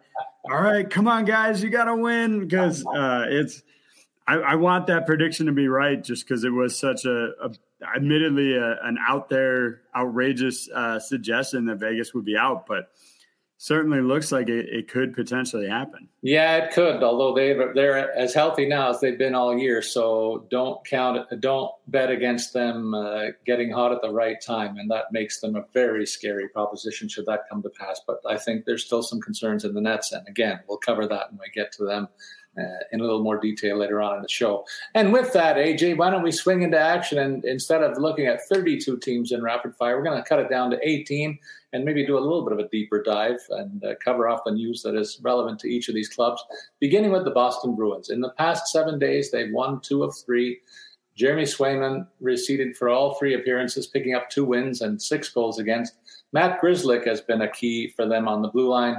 all 0.51 0.61
right, 0.61 0.91
come 0.91 1.07
on, 1.07 1.25
guys, 1.25 1.63
you 1.63 1.71
got 1.71 1.85
to 1.85 1.95
win 1.95 2.41
because 2.41 2.85
uh, 2.85 3.27
it's 3.29 3.63
I, 4.27 4.39
I, 4.39 4.55
want 4.57 4.89
that 4.89 5.07
prediction 5.07 5.47
to 5.47 5.53
be 5.53 5.69
right, 5.69 6.03
just 6.03 6.27
because 6.27 6.43
it 6.43 6.51
was 6.51 6.77
such 6.77 7.05
a, 7.05 7.31
a 7.41 7.51
admittedly 7.95 8.57
a, 8.57 8.77
an 8.83 8.99
out 9.07 9.29
there 9.29 9.83
outrageous 9.95 10.69
uh, 10.75 10.99
suggestion 10.99 11.67
that 11.67 11.77
Vegas 11.77 12.13
would 12.13 12.25
be 12.25 12.37
out, 12.37 12.67
but 12.67 12.91
certainly 13.63 14.01
looks 14.01 14.33
like 14.33 14.49
it, 14.49 14.71
it 14.71 14.89
could 14.89 15.13
potentially 15.13 15.69
happen. 15.69 16.09
Yeah, 16.23 16.57
it 16.57 16.73
could. 16.73 17.03
Although 17.03 17.35
they 17.35 17.53
they're 17.75 18.11
as 18.17 18.33
healthy 18.33 18.67
now 18.67 18.89
as 18.89 19.01
they've 19.01 19.19
been 19.19 19.35
all 19.35 19.57
year, 19.57 19.83
so 19.83 20.47
don't 20.51 20.83
count 20.87 21.29
don't 21.41 21.71
bet 21.89 22.11
against 22.11 22.55
them 22.55 22.95
uh, 22.95 23.27
getting 23.45 23.71
hot 23.71 23.93
at 23.93 24.01
the 24.01 24.11
right 24.11 24.41
time, 24.41 24.79
and 24.79 24.91
that 24.91 25.13
makes 25.13 25.41
them 25.41 25.57
a 25.57 25.65
very 25.75 26.07
scary 26.07 26.49
proposition 26.49 27.07
should 27.07 27.27
that 27.27 27.41
come 27.51 27.63
to 27.63 27.69
pass. 27.69 28.01
But 28.07 28.21
I 28.27 28.39
think 28.39 28.65
there's 28.65 28.87
still 28.87 29.03
some 29.03 29.21
concerns 29.21 29.67
in 29.67 29.75
the 29.75 29.81
Nets, 29.83 30.13
and 30.13 30.27
again, 30.27 30.61
we'll 30.67 30.79
cover 30.79 31.07
that 31.07 31.31
when 31.31 31.39
we 31.39 31.51
get 31.55 31.71
to 31.73 31.85
them 31.85 32.09
uh, 32.59 32.63
in 32.93 33.01
a 33.01 33.03
little 33.03 33.23
more 33.23 33.39
detail 33.39 33.79
later 33.79 34.01
on 34.01 34.17
in 34.17 34.23
the 34.23 34.29
show. 34.29 34.65
And 34.95 35.13
with 35.13 35.33
that, 35.33 35.57
AJ, 35.57 35.97
why 35.97 36.11
don't 36.11 36.23
we 36.23 36.33
swing 36.33 36.63
into 36.63 36.79
action? 36.79 37.19
And 37.19 37.45
instead 37.45 37.83
of 37.83 37.99
looking 37.99 38.27
at 38.27 38.47
32 38.49 38.99
teams 38.99 39.33
in 39.33 39.43
rapid 39.43 39.77
fire, 39.77 39.97
we're 39.97 40.05
going 40.05 40.21
to 40.21 40.29
cut 40.29 40.41
it 40.41 40.51
down 40.51 40.71
to 40.71 40.79
18 40.83 41.39
and 41.73 41.85
maybe 41.85 42.05
do 42.05 42.19
a 42.19 42.21
little 42.21 42.43
bit 42.43 42.53
of 42.53 42.59
a 42.59 42.69
deeper 42.69 43.03
dive 43.03 43.39
and 43.51 43.85
uh, 43.85 43.95
cover 44.05 44.29
off 44.29 44.41
the 44.45 44.51
news 44.51 44.83
that 44.83 44.97
is 44.97 45.21
relevant 45.23 45.61
to 45.61 45.69
each 45.69 45.89
of 45.89 45.95
these 45.95 46.09
clubs, 46.09 46.43
beginning 46.81 47.13
with 47.13 47.25
the 47.25 47.31
Boston 47.31 47.77
Bruins. 47.77 48.11
In 48.11 48.21
the 48.21 48.31
past 48.31 48.69
seven 48.69 48.99
days, 48.99 49.31
they've 49.31 49.53
won 49.53 49.81
two 49.81 50.03
of 50.03 50.17
three. 50.17 50.59
Jeremy 51.15 51.45
Swayman 51.45 52.07
receded 52.21 52.77
for 52.77 52.89
all 52.89 53.15
three 53.15 53.35
appearances, 53.35 53.87
picking 53.87 54.15
up 54.15 54.31
two 54.31 54.45
wins 54.45 54.81
and 54.81 55.01
six 55.01 55.29
goals 55.29 55.59
against. 55.59 55.95
Matt 56.33 56.61
Grzelcyk 56.61 57.07
has 57.07 57.21
been 57.21 57.43
a 57.43 57.51
key 57.51 57.91
for 57.95 58.07
them 58.07 58.27
on 58.27 58.43
the 58.43 58.49
blue 58.49 58.69
line 58.69 58.97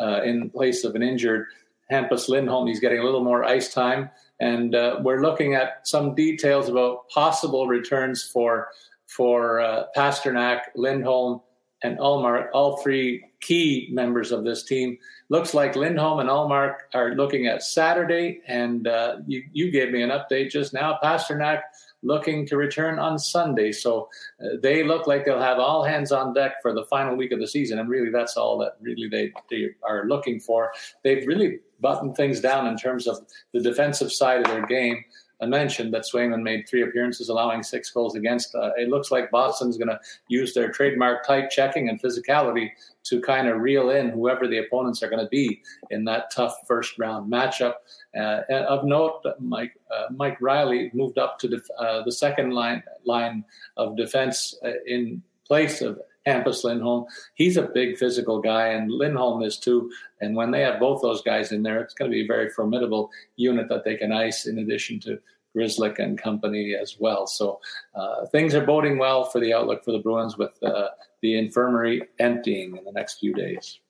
uh, 0.00 0.22
in 0.22 0.48
place 0.50 0.84
of 0.84 0.94
an 0.94 1.02
injured 1.02 1.46
Hampus 1.90 2.28
Lindholm. 2.28 2.66
He's 2.66 2.80
getting 2.80 2.98
a 2.98 3.04
little 3.04 3.24
more 3.24 3.44
ice 3.44 3.72
time. 3.72 4.10
And 4.40 4.74
uh, 4.74 5.00
we're 5.02 5.22
looking 5.22 5.54
at 5.54 5.86
some 5.86 6.14
details 6.14 6.68
about 6.68 7.08
possible 7.08 7.66
returns 7.66 8.22
for 8.22 8.68
for 9.06 9.60
uh, 9.60 9.84
Pastrnak, 9.96 10.62
Lindholm, 10.74 11.40
and 11.82 11.98
Ullmark, 11.98 12.48
all 12.52 12.78
three 12.78 13.24
key 13.40 13.88
members 13.92 14.32
of 14.32 14.44
this 14.44 14.64
team. 14.64 14.98
Looks 15.28 15.54
like 15.54 15.76
Lindholm 15.76 16.20
and 16.20 16.28
Ullmark 16.28 16.74
are 16.94 17.14
looking 17.14 17.46
at 17.46 17.62
Saturday, 17.62 18.40
and 18.46 18.88
uh, 18.88 19.18
you, 19.26 19.44
you 19.52 19.70
gave 19.70 19.92
me 19.92 20.02
an 20.02 20.10
update 20.10 20.50
just 20.50 20.72
now. 20.72 20.98
Pastrnak 21.02 21.60
looking 22.06 22.46
to 22.46 22.56
return 22.56 22.98
on 22.98 23.18
Sunday. 23.18 23.72
So 23.72 24.08
uh, 24.42 24.56
they 24.62 24.82
look 24.82 25.06
like 25.06 25.24
they'll 25.24 25.40
have 25.40 25.58
all 25.58 25.82
hands 25.84 26.12
on 26.12 26.32
deck 26.32 26.62
for 26.62 26.72
the 26.72 26.84
final 26.86 27.16
week 27.16 27.32
of 27.32 27.40
the 27.40 27.46
season. 27.46 27.78
And 27.78 27.88
really, 27.88 28.10
that's 28.10 28.36
all 28.36 28.58
that 28.58 28.76
really 28.80 29.08
they, 29.08 29.32
they 29.50 29.70
are 29.82 30.06
looking 30.06 30.40
for. 30.40 30.72
They've 31.02 31.26
really 31.26 31.60
buttoned 31.80 32.16
things 32.16 32.40
down 32.40 32.66
in 32.66 32.76
terms 32.76 33.06
of 33.06 33.18
the 33.52 33.60
defensive 33.60 34.12
side 34.12 34.40
of 34.40 34.46
their 34.46 34.66
game. 34.66 35.04
I 35.40 35.46
mentioned 35.46 35.92
that 35.92 36.02
Swayman 36.02 36.42
made 36.42 36.66
three 36.68 36.82
appearances, 36.82 37.28
allowing 37.28 37.62
six 37.62 37.90
goals 37.90 38.16
against. 38.16 38.54
Uh, 38.54 38.70
it 38.76 38.88
looks 38.88 39.10
like 39.10 39.30
Boston's 39.30 39.76
going 39.76 39.88
to 39.88 40.00
use 40.28 40.54
their 40.54 40.70
trademark 40.70 41.26
tight 41.26 41.50
checking 41.50 41.88
and 41.88 42.00
physicality 42.00 42.70
to 43.04 43.20
kind 43.20 43.46
of 43.46 43.60
reel 43.60 43.90
in 43.90 44.10
whoever 44.10 44.48
the 44.48 44.58
opponents 44.58 45.02
are 45.02 45.10
going 45.10 45.22
to 45.22 45.28
be 45.28 45.62
in 45.90 46.04
that 46.04 46.30
tough 46.30 46.56
first 46.66 46.98
round 46.98 47.30
matchup. 47.30 47.74
Uh, 48.16 48.42
of 48.50 48.84
note, 48.84 49.22
Mike 49.38 49.78
uh, 49.94 50.06
Mike 50.10 50.40
Reilly 50.40 50.90
moved 50.94 51.18
up 51.18 51.38
to 51.40 51.48
def- 51.48 51.70
uh, 51.78 52.02
the 52.02 52.12
second 52.12 52.50
line 52.50 52.82
line 53.04 53.44
of 53.76 53.96
defense 53.96 54.58
uh, 54.64 54.72
in 54.86 55.22
place 55.46 55.82
of 55.82 56.00
Hampus 56.26 56.64
Lindholm. 56.64 57.06
He's 57.34 57.56
a 57.56 57.62
big 57.62 57.96
physical 57.96 58.40
guy, 58.40 58.68
and 58.68 58.90
Lindholm 58.90 59.42
is 59.42 59.58
too. 59.58 59.90
And 60.20 60.34
when 60.34 60.50
they 60.50 60.62
have 60.62 60.80
both 60.80 61.02
those 61.02 61.22
guys 61.22 61.52
in 61.52 61.62
there, 61.62 61.80
it's 61.80 61.94
going 61.94 62.10
to 62.10 62.14
be 62.14 62.24
a 62.24 62.26
very 62.26 62.50
formidable 62.50 63.10
unit 63.36 63.68
that 63.68 63.84
they 63.84 63.96
can 63.96 64.12
ice, 64.12 64.46
in 64.46 64.58
addition 64.58 65.00
to 65.00 65.18
Grzelcyk 65.56 65.98
and 65.98 66.18
company 66.18 66.74
as 66.74 66.96
well. 66.98 67.26
So 67.26 67.60
uh, 67.94 68.26
things 68.26 68.54
are 68.54 68.64
boding 68.64 68.98
well 68.98 69.24
for 69.24 69.40
the 69.40 69.54
outlook 69.54 69.84
for 69.84 69.92
the 69.92 69.98
Bruins 69.98 70.36
with 70.36 70.62
uh, 70.62 70.88
the 71.22 71.38
infirmary 71.38 72.02
emptying 72.18 72.76
in 72.76 72.84
the 72.84 72.92
next 72.92 73.20
few 73.20 73.32
days. 73.32 73.80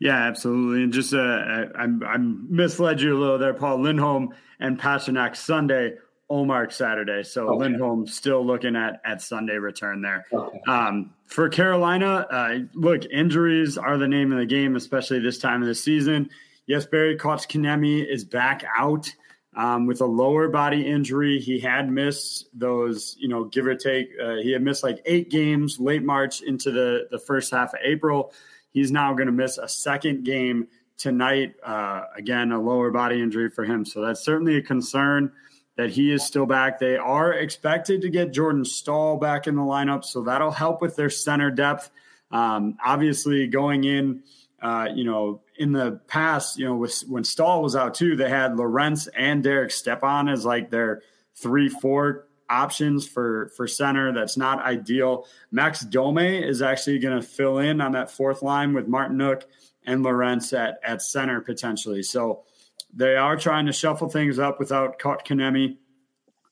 Yeah, 0.00 0.16
absolutely. 0.16 0.82
And 0.82 0.92
just 0.92 1.14
uh, 1.14 1.18
I, 1.18 1.86
I 2.04 2.16
misled 2.16 3.00
you 3.00 3.16
a 3.16 3.18
little 3.20 3.38
there, 3.38 3.54
Paul. 3.54 3.80
Lindholm 3.80 4.34
and 4.58 4.80
Pastrnak 4.80 5.36
Sunday 5.36 5.94
Ullmark 6.32 6.72
Saturday. 6.72 7.22
So 7.22 7.48
okay. 7.48 7.58
Lindholm 7.58 8.06
still 8.06 8.44
looking 8.44 8.74
at 8.74 9.00
at 9.04 9.20
Sunday 9.20 9.56
return 9.56 10.00
there. 10.00 10.24
Okay. 10.32 10.60
Um, 10.66 11.12
for 11.26 11.50
Carolina, 11.50 12.26
uh, 12.30 12.58
look, 12.72 13.04
injuries 13.04 13.76
are 13.76 13.98
the 13.98 14.08
name 14.08 14.32
of 14.32 14.38
the 14.38 14.46
game, 14.46 14.74
especially 14.74 15.18
this 15.18 15.38
time 15.38 15.60
of 15.60 15.68
the 15.68 15.74
season. 15.74 16.30
Yes, 16.66 16.86
Barry 16.86 17.18
Kotkaniemi 17.18 18.06
is 18.08 18.24
back 18.24 18.64
out 18.76 19.12
um, 19.54 19.86
with 19.86 20.00
a 20.00 20.06
lower 20.06 20.48
body 20.48 20.86
injury. 20.86 21.38
He 21.38 21.60
had 21.60 21.90
missed 21.90 22.48
those, 22.54 23.14
you 23.18 23.28
know, 23.28 23.44
give 23.44 23.66
or 23.66 23.74
take. 23.74 24.08
Uh, 24.22 24.36
he 24.36 24.52
had 24.52 24.62
missed 24.62 24.82
like 24.82 25.02
eight 25.04 25.30
games 25.30 25.78
late 25.78 26.02
March 26.02 26.40
into 26.40 26.70
the 26.70 27.08
the 27.10 27.18
first 27.18 27.52
half 27.52 27.74
of 27.74 27.80
April. 27.84 28.32
He's 28.70 28.90
now 28.90 29.12
going 29.12 29.26
to 29.26 29.32
miss 29.32 29.58
a 29.58 29.68
second 29.68 30.24
game 30.24 30.68
tonight. 30.96 31.54
Uh, 31.62 32.04
again, 32.16 32.52
a 32.52 32.60
lower 32.60 32.90
body 32.90 33.20
injury 33.20 33.50
for 33.50 33.64
him, 33.64 33.84
so 33.84 34.00
that's 34.00 34.24
certainly 34.24 34.56
a 34.56 34.62
concern 34.62 35.30
that 35.76 35.90
he 35.90 36.12
is 36.12 36.24
still 36.24 36.46
back. 36.46 36.78
They 36.78 36.96
are 36.96 37.32
expected 37.32 38.02
to 38.02 38.10
get 38.10 38.32
Jordan 38.32 38.64
Staal 38.64 39.16
back 39.16 39.46
in 39.46 39.56
the 39.56 39.62
lineup, 39.62 40.04
so 40.04 40.22
that'll 40.22 40.50
help 40.50 40.80
with 40.82 40.96
their 40.96 41.10
center 41.10 41.50
depth. 41.50 41.90
Um, 42.30 42.76
obviously, 42.84 43.46
going 43.46 43.84
in, 43.84 44.22
uh, 44.60 44.88
you 44.94 45.04
know, 45.04 45.42
in 45.56 45.72
the 45.72 46.00
past, 46.08 46.58
you 46.58 46.64
know, 46.64 46.76
with, 46.76 47.00
when 47.08 47.24
Staal 47.24 47.62
was 47.62 47.76
out 47.76 47.94
too, 47.94 48.16
they 48.16 48.28
had 48.28 48.56
Lorentz 48.56 49.06
and 49.08 49.42
Derek 49.42 49.70
Stepan 49.70 50.28
as 50.28 50.44
like 50.44 50.70
their 50.70 51.02
three, 51.34 51.68
four 51.68 52.26
options 52.48 53.06
for 53.06 53.50
for 53.56 53.66
center. 53.66 54.12
That's 54.12 54.36
not 54.36 54.62
ideal. 54.62 55.26
Max 55.50 55.80
Domi 55.80 56.42
is 56.42 56.62
actually 56.62 56.98
going 56.98 57.20
to 57.20 57.26
fill 57.26 57.58
in 57.58 57.80
on 57.80 57.92
that 57.92 58.10
fourth 58.10 58.42
line 58.42 58.74
with 58.74 58.88
Martinook 58.88 59.42
and 59.84 60.02
Lorentz 60.02 60.52
at 60.52 60.78
at 60.84 61.02
center 61.02 61.40
potentially. 61.40 62.02
So 62.02 62.44
they 62.92 63.16
are 63.16 63.36
trying 63.36 63.66
to 63.66 63.72
shuffle 63.72 64.08
things 64.08 64.38
up 64.38 64.58
without 64.58 64.98
Kotkaniemi. 64.98 65.76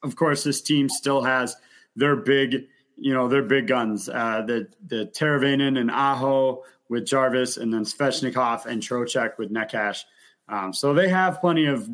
Of 0.02 0.16
course, 0.16 0.44
this 0.44 0.62
team 0.62 0.88
still 0.88 1.22
has 1.22 1.56
their 1.96 2.16
big, 2.16 2.66
you 2.96 3.12
know, 3.12 3.28
their 3.28 3.42
big 3.42 3.66
guns. 3.66 4.08
Uh, 4.08 4.42
the 4.46 4.68
the 4.86 5.06
Teravainen 5.06 5.78
and 5.78 5.90
Aho 5.90 6.64
with 6.88 7.06
Jarvis, 7.06 7.56
and 7.56 7.72
then 7.72 7.84
Svechnikov 7.84 8.66
and 8.66 8.82
Trocheck 8.82 9.38
with 9.38 9.52
Necas. 9.52 10.04
Um, 10.48 10.72
so 10.72 10.94
they 10.94 11.08
have 11.08 11.40
plenty 11.40 11.66
of 11.66 11.88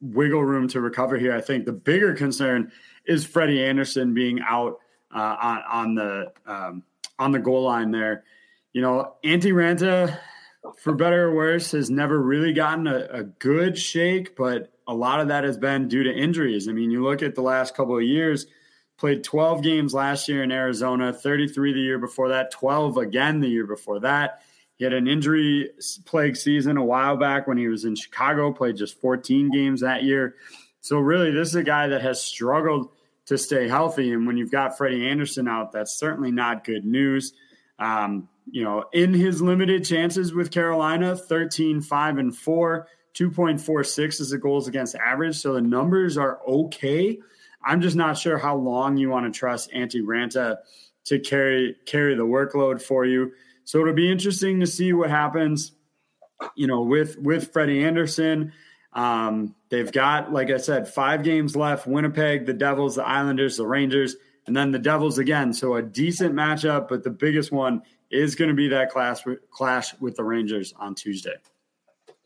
wiggle 0.00 0.44
room 0.44 0.68
to 0.68 0.80
recover 0.80 1.16
here. 1.16 1.34
I 1.34 1.40
think 1.40 1.64
the 1.64 1.72
bigger 1.72 2.14
concern 2.14 2.70
is 3.06 3.24
Freddie 3.24 3.64
Andersen 3.64 4.12
being 4.12 4.40
out 4.46 4.78
uh, 5.14 5.36
on, 5.40 5.62
on 5.70 5.94
the 5.94 6.32
um, 6.46 6.82
on 7.18 7.32
the 7.32 7.38
goal 7.38 7.62
line 7.62 7.90
there. 7.90 8.24
You 8.72 8.82
know, 8.82 9.14
Antti 9.24 9.52
Raanta 9.52 10.18
for 10.78 10.94
better 10.94 11.28
or 11.28 11.34
worse, 11.34 11.72
has 11.72 11.90
never 11.90 12.20
really 12.20 12.52
gotten 12.52 12.86
a, 12.86 13.06
a, 13.10 13.22
good 13.24 13.78
shake, 13.78 14.36
but 14.36 14.72
a 14.86 14.94
lot 14.94 15.20
of 15.20 15.28
that 15.28 15.44
has 15.44 15.58
been 15.58 15.88
due 15.88 16.02
to 16.02 16.12
injuries. 16.12 16.68
I 16.68 16.72
mean, 16.72 16.90
you 16.90 17.02
look 17.02 17.22
at 17.22 17.34
the 17.34 17.42
last 17.42 17.76
couple 17.76 17.96
of 17.96 18.02
years, 18.02 18.46
played 18.96 19.24
12 19.24 19.62
games 19.62 19.94
last 19.94 20.28
year 20.28 20.42
in 20.42 20.52
Arizona, 20.52 21.12
33 21.12 21.72
the 21.72 21.80
year 21.80 21.98
before 21.98 22.28
that, 22.30 22.50
12 22.50 22.96
again 22.96 23.40
the 23.40 23.48
year 23.48 23.66
before 23.66 24.00
that. 24.00 24.42
He 24.76 24.84
had 24.84 24.92
an 24.92 25.06
injury 25.06 25.70
plague 26.04 26.36
season 26.36 26.76
a 26.76 26.84
while 26.84 27.16
back 27.16 27.46
when 27.46 27.58
he 27.58 27.68
was 27.68 27.84
in 27.84 27.94
Chicago, 27.94 28.52
played 28.52 28.76
just 28.76 29.00
14 29.00 29.50
games 29.50 29.82
that 29.82 30.02
year. 30.02 30.34
So, 30.80 30.98
really, 30.98 31.30
this 31.30 31.48
is 31.48 31.54
a 31.54 31.62
guy 31.62 31.88
that 31.88 32.02
has 32.02 32.20
struggled 32.20 32.88
to 33.26 33.38
stay 33.38 33.68
healthy. 33.68 34.12
And 34.12 34.26
when 34.26 34.36
you've 34.36 34.50
got 34.50 34.76
Freddie 34.76 35.08
Andersen 35.08 35.48
out, 35.48 35.72
that's 35.72 35.96
certainly 35.96 36.32
not 36.32 36.64
good 36.64 36.84
news. 36.84 37.32
Um, 37.78 38.28
you 38.50 38.62
know, 38.62 38.84
in 38.92 39.14
his 39.14 39.40
limited 39.40 39.84
chances 39.84 40.34
with 40.34 40.50
Carolina, 40.50 41.16
13, 41.16 41.80
5, 41.80 42.18
and 42.18 42.36
4, 42.36 42.88
2.46 43.14 44.20
is 44.20 44.30
the 44.30 44.38
goals 44.38 44.68
against 44.68 44.94
average. 44.96 45.36
So 45.36 45.54
the 45.54 45.60
numbers 45.60 46.18
are 46.18 46.40
okay. 46.46 47.18
I'm 47.64 47.80
just 47.80 47.96
not 47.96 48.18
sure 48.18 48.38
how 48.38 48.56
long 48.56 48.96
you 48.96 49.08
want 49.08 49.32
to 49.32 49.36
trust 49.36 49.70
Antti 49.72 50.02
Raanta 50.02 50.58
to 51.04 51.18
carry 51.18 51.76
carry 51.86 52.14
the 52.14 52.24
workload 52.24 52.82
for 52.82 53.04
you. 53.04 53.32
So 53.64 53.80
it'll 53.80 53.94
be 53.94 54.10
interesting 54.10 54.60
to 54.60 54.66
see 54.66 54.92
what 54.92 55.10
happens, 55.10 55.72
you 56.56 56.66
know, 56.66 56.82
with 56.82 57.16
with 57.18 57.52
Freddie 57.52 57.84
Andersen. 57.84 58.52
Um, 58.92 59.54
they've 59.70 59.90
got, 59.90 60.32
like 60.32 60.50
I 60.50 60.58
said, 60.58 60.88
five 60.88 61.22
games 61.22 61.56
left: 61.56 61.86
Winnipeg, 61.86 62.46
the 62.46 62.52
Devils, 62.52 62.96
the 62.96 63.06
Islanders, 63.06 63.56
the 63.56 63.66
Rangers, 63.66 64.16
and 64.46 64.56
then 64.56 64.70
the 64.70 64.78
Devils 64.78 65.18
again. 65.18 65.52
So 65.52 65.76
a 65.76 65.82
decent 65.82 66.34
matchup, 66.34 66.88
but 66.88 67.02
the 67.02 67.10
biggest 67.10 67.52
one 67.52 67.82
is 68.10 68.34
going 68.34 68.48
to 68.48 68.54
be 68.54 68.68
that 68.68 68.90
clash 68.90 69.24
with, 69.24 69.38
clash 69.50 69.98
with 70.00 70.16
the 70.16 70.24
Rangers 70.24 70.72
on 70.78 70.94
Tuesday. 70.94 71.34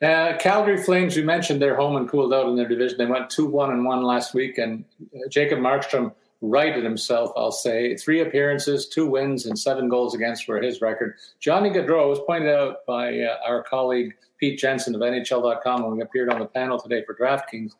Uh, 0.00 0.36
Calgary 0.38 0.80
Flames, 0.80 1.16
you 1.16 1.24
mentioned 1.24 1.60
they're 1.60 1.76
home 1.76 1.96
and 1.96 2.08
cooled 2.08 2.32
out 2.32 2.46
in 2.48 2.56
their 2.56 2.68
division. 2.68 2.98
They 2.98 3.06
went 3.06 3.30
2 3.30 3.46
1 3.46 3.70
and 3.70 3.84
1 3.84 4.02
last 4.04 4.32
week, 4.32 4.58
and 4.58 4.84
uh, 5.02 5.28
Jacob 5.28 5.58
Markstrom 5.58 6.12
righted 6.40 6.84
himself, 6.84 7.32
I'll 7.36 7.50
say. 7.50 7.96
Three 7.96 8.20
appearances, 8.20 8.88
two 8.88 9.06
wins, 9.06 9.46
and 9.46 9.58
seven 9.58 9.88
goals 9.88 10.14
against 10.14 10.46
were 10.46 10.62
his 10.62 10.80
record. 10.80 11.16
Johnny 11.40 11.70
Gaudreau 11.70 12.08
was 12.08 12.20
pointed 12.20 12.54
out 12.54 12.86
by 12.86 13.22
uh, 13.22 13.38
our 13.44 13.64
colleague 13.64 14.14
Pete 14.38 14.58
Jensen 14.58 14.94
of 14.94 15.00
NHL.com 15.00 15.82
when 15.82 15.96
we 15.96 16.02
appeared 16.02 16.32
on 16.32 16.38
the 16.38 16.46
panel 16.46 16.78
today 16.78 17.02
for 17.04 17.14
DraftKings. 17.16 17.72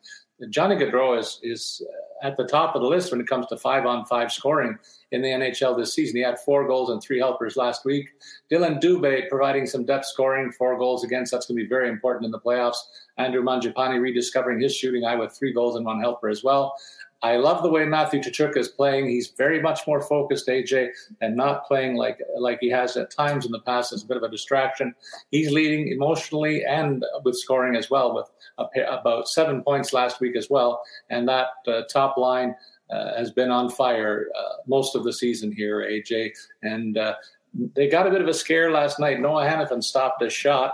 Johnny 0.49 0.75
Gaudreau 0.75 1.17
is, 1.17 1.39
is 1.41 1.81
at 2.21 2.35
the 2.35 2.45
top 2.45 2.75
of 2.75 2.81
the 2.81 2.87
list 2.87 3.11
when 3.11 3.21
it 3.21 3.27
comes 3.27 3.47
to 3.47 3.57
five 3.57 3.85
on 3.85 4.05
five 4.05 4.31
scoring 4.31 4.77
in 5.11 5.21
the 5.21 5.29
NHL 5.29 5.77
this 5.77 5.93
season. 5.93 6.17
He 6.17 6.21
had 6.21 6.39
four 6.39 6.67
goals 6.67 6.89
and 6.89 7.01
three 7.01 7.19
helpers 7.19 7.57
last 7.57 7.85
week. 7.85 8.09
Dillon 8.49 8.75
Dubé 8.75 9.27
providing 9.29 9.65
some 9.65 9.85
depth 9.85 10.05
scoring, 10.05 10.51
four 10.51 10.77
goals 10.77 11.03
against. 11.03 11.31
That's 11.31 11.47
going 11.47 11.57
to 11.57 11.63
be 11.63 11.69
very 11.69 11.89
important 11.89 12.25
in 12.25 12.31
the 12.31 12.39
playoffs. 12.39 12.77
Andrew 13.17 13.41
Mangiapane 13.41 13.99
rediscovering 14.01 14.61
his 14.61 14.75
shooting 14.75 15.05
eye 15.05 15.15
with 15.15 15.33
three 15.33 15.53
goals 15.53 15.75
and 15.75 15.85
one 15.85 15.99
helper 15.99 16.29
as 16.29 16.43
well. 16.43 16.75
I 17.21 17.35
love 17.35 17.63
the 17.63 17.69
way 17.69 17.83
Matthew 17.83 18.21
Tkachuk 18.21 18.55
is 18.55 18.69
playing. 18.69 19.09
He's 19.09 19.33
very 19.37 19.61
much 19.61 19.85
more 19.85 20.01
focused, 20.01 20.47
AJ, 20.47 20.89
and 21.19 21.35
not 21.35 21.65
playing 21.65 21.95
like 21.95 22.21
like 22.37 22.59
he 22.61 22.69
has 22.69 22.95
at 22.95 23.11
times 23.11 23.45
in 23.45 23.51
the 23.51 23.59
past 23.59 23.91
as 23.91 24.03
a 24.03 24.07
bit 24.07 24.15
of 24.15 24.23
a 24.23 24.29
distraction. 24.29 24.95
He's 25.29 25.51
leading 25.51 25.89
emotionally 25.89 26.63
and 26.63 27.03
with 27.25 27.37
scoring 27.37 27.75
as 27.75 27.89
well, 27.89 28.15
with 28.15 28.29
about 28.57 29.27
seven 29.27 29.63
points 29.63 29.91
last 29.91 30.21
week 30.21 30.37
as 30.37 30.49
well. 30.49 30.81
And 31.09 31.27
that 31.27 31.47
uh, 31.67 31.81
top 31.91 32.15
line 32.17 32.55
has 33.17 33.31
been 33.31 33.51
on 33.51 33.69
fire 33.69 34.27
uh, 34.37 34.55
most 34.67 34.95
of 34.95 35.03
the 35.03 35.13
season 35.13 35.51
here, 35.51 35.79
AJ. 35.81 36.31
And 36.63 36.97
uh, 36.97 37.15
they 37.75 37.87
got 37.87 38.07
a 38.07 38.11
bit 38.11 38.21
of 38.21 38.27
a 38.27 38.33
scare 38.33 38.71
last 38.71 38.99
night. 38.99 39.19
Noah 39.19 39.45
Hanifin 39.45 39.83
stopped 39.83 40.21
a 40.21 40.29
shot 40.29 40.73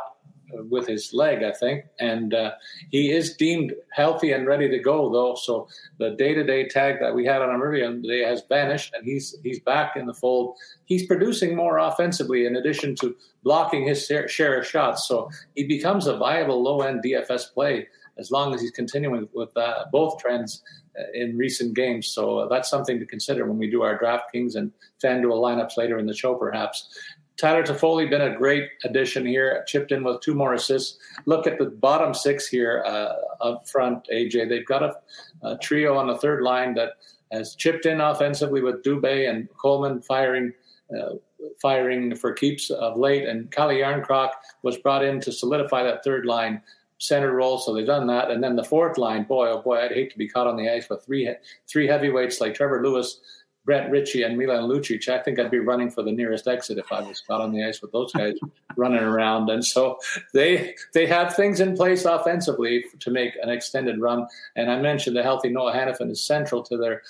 with 0.69 0.88
his 0.88 1.13
leg, 1.13 1.43
I 1.43 1.51
think, 1.51 1.86
and 2.00 2.34
uh, 2.34 2.51
he 2.91 3.12
is 3.12 3.36
deemed 3.36 3.74
healthy 3.91 4.31
and 4.31 4.45
ready 4.45 4.69
to 4.69 4.79
go, 4.79 5.12
though. 5.12 5.36
So 5.36 5.67
the 5.98 6.12
day-to-day 6.12 6.69
tag 6.69 7.00
that 7.00 7.13
we 7.13 7.25
had 7.25 7.41
on 7.41 7.53
him 7.53 7.62
earlier 7.62 7.91
today 7.91 8.24
has 8.24 8.43
vanished, 8.48 8.93
and 8.93 9.05
he's 9.05 9.36
he's 9.43 9.60
back 9.60 9.95
in 9.95 10.05
the 10.05 10.13
fold. 10.13 10.57
He's 10.86 11.05
producing 11.05 11.55
more 11.55 11.79
offensively 11.79 12.45
in 12.45 12.57
addition 12.57 12.95
to 12.98 13.15
blocking 13.43 13.88
his 13.88 14.05
share 14.27 14.60
of 14.60 14.67
shots. 14.67 15.07
So 15.07 15.29
he 15.55 15.65
becomes 15.65 16.07
a 16.07 16.17
viable 16.17 16.62
low-end 16.62 17.03
DFS 17.03 17.53
play 17.53 17.88
as 18.17 18.31
long 18.31 18.53
as 18.53 18.62
he's 18.62 18.72
continuing 18.72 19.27
with 19.34 19.55
uh, 19.57 19.86
both 19.91 20.17
trends 20.19 20.63
uh, 20.63 20.85
in 21.14 21.38
recent 21.38 21.75
games. 21.75 22.08
So 22.08 22.48
that's 22.50 22.70
something 22.70 23.00
to 23.00 23.06
consider 23.06 23.46
when 23.46 23.58
we 23.58 23.70
do 23.70 23.84
our 23.84 23.98
DraftKings 23.98 24.56
and 24.56 24.72
FanDuel 25.04 25.42
lineups 25.42 25.78
later 25.78 25.98
in 25.98 26.06
the 26.06 26.16
show, 26.16 26.36
perhaps. 26.36 26.90
Tyler 27.38 27.64
Toffoli 27.64 28.10
been 28.10 28.22
a 28.22 28.36
great 28.36 28.70
addition 28.86 29.25
here. 29.25 29.64
Chipped 29.68 29.92
in 29.92 30.04
with 30.04 30.22
two 30.22 30.34
more 30.34 30.54
assists. 30.54 30.98
Look 31.25 31.48
at 31.48 31.58
the 31.58 31.66
bottom 31.66 32.14
six 32.14 32.48
here 32.48 32.84
uh, 32.86 33.14
up 33.42 33.68
front, 33.68 34.08
AJ. 34.12 34.48
They've 34.48 34.66
got 34.66 34.84
a, 34.84 34.96
a, 35.44 35.58
trio 35.58 35.98
on 35.98 36.08
the 36.08 36.18
third 36.18 36.44
line 36.44 36.74
that 36.75 36.94
has 37.32 37.56
chipped 37.56 37.86
in 37.86 38.00
offensively 38.00 38.62
with 38.62 38.84
Dubé 38.84 39.30
and 39.30 39.50
Coleman 39.58 40.02
firing. 40.02 40.54
Uh, 40.96 41.16
firing 41.62 42.16
for 42.16 42.34
keeps 42.34 42.70
of 42.70 42.98
late, 42.98 43.28
and 43.28 43.52
Calle 43.52 43.70
Jarnkrok 43.70 44.32
was 44.64 44.78
brought 44.78 45.04
in 45.04 45.20
to 45.22 45.32
solidify 45.32 45.84
that 45.84 46.04
third 46.04 46.25
line 46.25 46.62
center 46.98 47.34
role. 47.34 47.58
So 47.58 47.74
they've 47.74 47.86
done 47.86 48.08
that, 48.08 48.32
and 48.32 48.44
then 48.44 48.56
the 48.56 48.64
fourth 48.64 48.98
line. 48.98 49.24
Boy, 49.24 49.50
oh 49.50 49.62
boy, 49.62 49.80
I'd 49.80 49.92
hate 49.92 50.12
to 50.12 50.18
be 50.18 50.28
caught 50.28 50.48
on 50.48 50.58
the 50.58 50.70
ice 50.70 50.90
with 50.90 51.04
three 51.06 51.30
three 51.68 51.88
heavyweights 51.88 52.42
like 52.42 52.54
Trevor 52.54 52.84
Lewis 52.84 53.20
Brett 53.66 53.90
Ritchie 53.90 54.22
and 54.22 54.38
Milan 54.38 54.70
Lucic, 54.70 55.10
I 55.10 55.18
think 55.20 55.40
I'd 55.40 55.50
be 55.50 55.60
running 55.60 55.90
for 55.90 56.04
the 56.04 56.12
nearest 56.12 56.48
exit 56.48 56.78
if 56.78 56.92
I 56.92 57.02
was 57.02 57.22
caught 57.28 57.42
on 57.42 57.52
the 57.52 57.64
ice 57.64 57.82
with 57.82 57.92
those 57.92 58.14
guys 58.14 58.36
running 58.78 59.00
around. 59.00 59.50
And 59.50 59.66
so 59.66 59.98
they 60.34 60.75
they 60.94 61.08
have 61.08 61.36
things 61.36 61.60
in 61.60 61.75
place 61.75 62.06
offensively 62.06 62.86
to 63.00 63.10
make 63.10 63.34
an 63.42 63.50
extended 63.50 64.00
run. 64.00 64.28
And 64.56 64.72
I 64.72 64.80
mentioned 64.80 65.18
the 65.18 65.24
healthy 65.24 65.50
Noah 65.50 65.74
Hanifin 65.74 66.12
is 66.12 66.22
central 66.22 66.62
to 66.64 66.78
their 66.78 67.02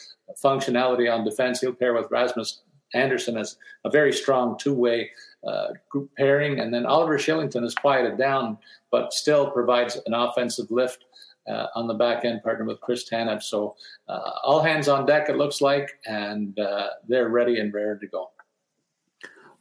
functionality 0.41 1.13
on 1.13 1.25
defense. 1.25 1.59
He'll 1.59 1.73
pair 1.73 1.93
with 1.93 2.09
Rasmus 2.09 2.61
Andersson 2.93 3.35
as 3.37 3.57
a 3.83 3.89
very 3.89 4.13
strong 4.13 4.57
two 4.57 4.73
way 4.73 5.11
uh, 5.45 5.67
group 5.89 6.09
pairing. 6.17 6.59
And 6.59 6.73
then 6.73 6.85
Oliver 6.85 7.17
Kylington 7.17 7.63
is 7.63 7.75
quieted 7.75 8.17
down, 8.17 8.57
but 8.91 9.13
still 9.13 9.51
provides 9.51 9.97
an 10.05 10.13
offensive 10.13 10.71
lift 10.71 11.05
uh, 11.47 11.67
on 11.75 11.87
the 11.87 11.93
back 11.93 12.25
end, 12.25 12.41
partnered 12.43 12.67
with 12.67 12.81
Chris 12.81 13.07
Tanev. 13.09 13.43
So 13.43 13.75
uh, 14.07 14.31
all 14.43 14.61
hands 14.61 14.87
on 14.87 15.05
deck, 15.05 15.29
it 15.29 15.37
looks 15.37 15.61
like, 15.61 15.99
and 16.05 16.57
uh, 16.59 16.87
they're 17.07 17.29
ready 17.29 17.59
and 17.59 17.73
ready 17.73 17.99
to 17.99 18.07
go. 18.07 18.31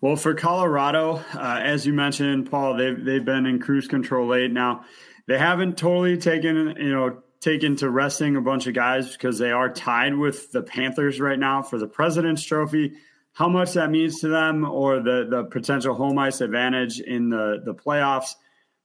Well, 0.00 0.16
for 0.16 0.34
Colorado, 0.34 1.22
uh, 1.34 1.60
as 1.62 1.86
you 1.86 1.94
mentioned, 1.94 2.50
Paul, 2.50 2.76
they've 2.76 3.02
they've 3.02 3.24
been 3.24 3.46
in 3.46 3.58
cruise 3.58 3.88
control 3.88 4.28
late. 4.28 4.50
Now, 4.50 4.84
they 5.26 5.38
haven't 5.38 5.78
totally 5.78 6.18
taken 6.18 6.74
you 6.78 6.92
know 6.92 7.22
taken 7.40 7.76
to 7.76 7.88
resting 7.88 8.36
a 8.36 8.40
bunch 8.40 8.66
of 8.66 8.74
guys 8.74 9.12
because 9.12 9.38
they 9.38 9.50
are 9.50 9.72
tied 9.72 10.14
with 10.14 10.52
the 10.52 10.62
Panthers 10.62 11.20
right 11.20 11.38
now 11.38 11.62
for 11.62 11.78
the 11.78 11.86
President's 11.86 12.42
Trophy. 12.42 12.94
How 13.34 13.48
much 13.48 13.72
that 13.74 13.90
means 13.90 14.20
to 14.20 14.28
them, 14.28 14.64
or 14.64 15.00
the 15.00 15.26
the 15.28 15.44
potential 15.44 15.94
home 15.94 16.18
ice 16.18 16.40
advantage 16.40 17.00
in 17.00 17.30
the 17.30 17.60
the 17.64 17.74
playoffs, 17.74 18.36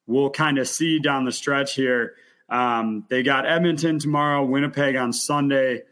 we'll 0.08 0.32
kind 0.32 0.58
of 0.58 0.68
see 0.68 1.00
down 1.00 1.24
the 1.24 1.32
stretch 1.32 1.76
here. 1.76 2.16
Um, 2.50 3.06
they 3.10 3.22
got 3.22 3.46
Edmonton 3.46 4.00
tomorrow, 4.00 4.44
Winnipeg 4.44 4.96
on 4.96 5.14
Sunday. 5.14 5.84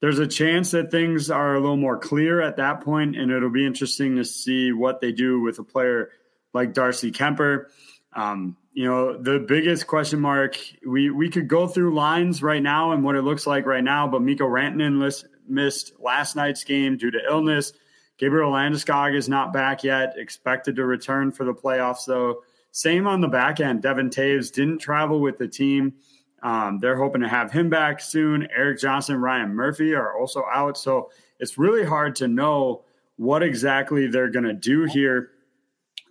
There's 0.00 0.18
a 0.18 0.26
chance 0.26 0.72
that 0.72 0.90
things 0.90 1.30
are 1.30 1.54
a 1.54 1.60
little 1.60 1.78
more 1.78 1.98
clear 1.98 2.42
at 2.42 2.56
that 2.58 2.82
point, 2.82 3.16
and 3.16 3.30
it'll 3.30 3.48
be 3.48 3.66
interesting 3.66 4.16
to 4.16 4.24
see 4.24 4.70
what 4.70 5.00
they 5.00 5.12
do 5.12 5.40
with 5.40 5.58
a 5.58 5.64
player 5.64 6.10
like 6.52 6.74
Darcy 6.74 7.10
Kuemper. 7.10 7.70
Um, 8.12 8.58
you 8.74 8.84
know, 8.84 9.16
the 9.16 9.38
biggest 9.38 9.86
question 9.86 10.20
mark 10.20 10.58
we 10.86 11.08
we 11.08 11.30
could 11.30 11.48
go 11.48 11.66
through 11.66 11.94
lines 11.94 12.42
right 12.42 12.62
now 12.62 12.92
and 12.92 13.02
what 13.02 13.16
it 13.16 13.22
looks 13.22 13.46
like 13.46 13.64
right 13.64 13.82
now, 13.82 14.06
but 14.06 14.20
Mikko 14.20 14.46
Rantanen 14.46 15.00
list, 15.00 15.26
missed 15.48 15.92
last 15.98 16.36
night's 16.36 16.64
game 16.64 16.98
due 16.98 17.10
to 17.10 17.18
illness. 17.26 17.72
Gabriel 18.18 18.52
Landeskog 18.52 19.16
is 19.16 19.28
not 19.28 19.52
back 19.52 19.82
yet, 19.82 20.14
expected 20.16 20.76
to 20.76 20.84
return 20.84 21.32
for 21.32 21.44
the 21.44 21.54
playoffs 21.54 22.06
though. 22.06 22.42
Same 22.70 23.06
on 23.06 23.20
the 23.20 23.28
back 23.28 23.60
end. 23.60 23.82
Devon 23.82 24.10
Toews 24.10 24.52
didn't 24.52 24.78
travel 24.78 25.20
with 25.20 25.38
the 25.38 25.48
team. 25.48 25.94
Um, 26.42 26.78
they're 26.80 26.96
hoping 26.96 27.22
to 27.22 27.28
have 27.28 27.52
him 27.52 27.70
back 27.70 28.00
soon. 28.00 28.48
Erik 28.54 28.78
Johnson, 28.78 29.16
Ryan 29.16 29.54
Murphy 29.54 29.94
are 29.94 30.18
also 30.18 30.44
out. 30.52 30.76
So 30.76 31.10
it's 31.38 31.56
really 31.56 31.84
hard 31.84 32.16
to 32.16 32.28
know 32.28 32.84
what 33.16 33.42
exactly 33.42 34.08
they're 34.08 34.30
going 34.30 34.44
to 34.44 34.52
do 34.52 34.84
here. 34.84 35.30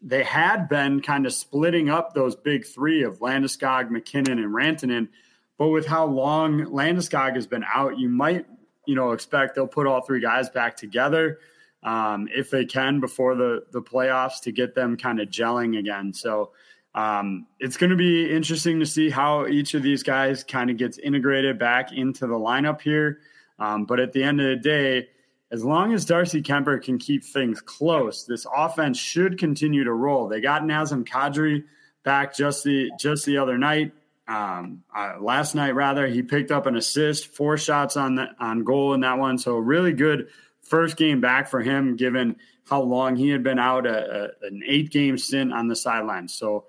They 0.01 0.23
had 0.23 0.67
been 0.67 1.01
kind 1.01 1.25
of 1.25 1.33
splitting 1.33 1.89
up 1.89 2.13
those 2.13 2.35
big 2.35 2.65
three 2.65 3.03
of 3.03 3.19
Landeskog, 3.19 3.89
MacKinnon, 3.89 4.39
and 4.39 4.53
Rantanen. 4.53 5.09
But 5.57 5.67
with 5.69 5.85
how 5.85 6.05
long 6.05 6.61
Landeskog 6.61 7.35
has 7.35 7.45
been 7.45 7.63
out, 7.73 7.99
you 7.99 8.09
might, 8.09 8.45
you 8.87 8.95
know, 8.95 9.11
expect 9.11 9.55
they'll 9.55 9.67
put 9.67 9.85
all 9.85 10.01
three 10.01 10.19
guys 10.19 10.49
back 10.49 10.75
together 10.75 11.39
um, 11.83 12.29
if 12.33 12.49
they 12.49 12.65
can 12.65 12.99
before 12.99 13.35
the 13.35 13.65
the 13.71 13.81
playoffs 13.81 14.41
to 14.41 14.51
get 14.51 14.75
them 14.75 14.97
kind 14.97 15.19
of 15.19 15.29
gelling 15.29 15.77
again. 15.77 16.13
So 16.13 16.51
um, 16.95 17.47
it's 17.59 17.77
going 17.77 17.89
to 17.89 17.95
be 17.95 18.31
interesting 18.31 18.79
to 18.79 18.85
see 18.85 19.09
how 19.09 19.47
each 19.47 19.73
of 19.73 19.83
these 19.83 20.03
guys 20.03 20.43
kind 20.43 20.69
of 20.69 20.77
gets 20.77 20.97
integrated 20.97 21.57
back 21.57 21.91
into 21.91 22.27
the 22.27 22.35
lineup 22.35 22.81
here. 22.81 23.19
Um, 23.59 23.85
but 23.85 23.99
at 23.99 24.13
the 24.13 24.23
end 24.23 24.39
of 24.41 24.47
the 24.47 24.55
day, 24.55 25.09
as 25.51 25.63
long 25.63 25.93
as 25.93 26.05
Darcy 26.05 26.41
Kuemper 26.41 26.81
can 26.81 26.97
keep 26.97 27.23
things 27.23 27.61
close, 27.61 28.25
this 28.25 28.45
offense 28.55 28.97
should 28.97 29.37
continue 29.37 29.83
to 29.83 29.93
roll. 29.93 30.27
They 30.27 30.41
got 30.41 30.63
Nazem 30.63 31.07
Kadri 31.07 31.63
back 32.03 32.35
just 32.35 32.63
the 32.63 32.91
just 32.99 33.25
the 33.25 33.37
other 33.37 33.57
night. 33.57 33.91
Um, 34.27 34.83
uh, 34.95 35.15
last 35.19 35.53
night, 35.53 35.75
rather, 35.75 36.07
he 36.07 36.23
picked 36.23 36.51
up 36.51 36.65
an 36.65 36.75
assist, 36.75 37.35
four 37.35 37.57
shots 37.57 37.97
on 37.97 38.15
the, 38.15 38.27
on 38.39 38.63
goal 38.63 38.93
in 38.93 39.01
that 39.01 39.17
one. 39.17 39.37
So 39.37 39.57
really 39.57 39.93
good 39.93 40.29
first 40.73 40.97
game 40.97 41.21
back 41.21 41.47
for 41.47 41.61
him, 41.61 41.95
given 41.95 42.35
how 42.67 42.81
long 42.81 43.15
he 43.15 43.29
had 43.29 43.43
been 43.43 43.59
out, 43.59 43.85
a, 43.85 44.31
a, 44.41 44.47
an 44.47 44.63
eight 44.67 44.89
game 44.89 45.19
stint 45.19 45.53
on 45.53 45.67
the 45.67 45.75
sidelines. 45.75 46.33
So, 46.33 46.65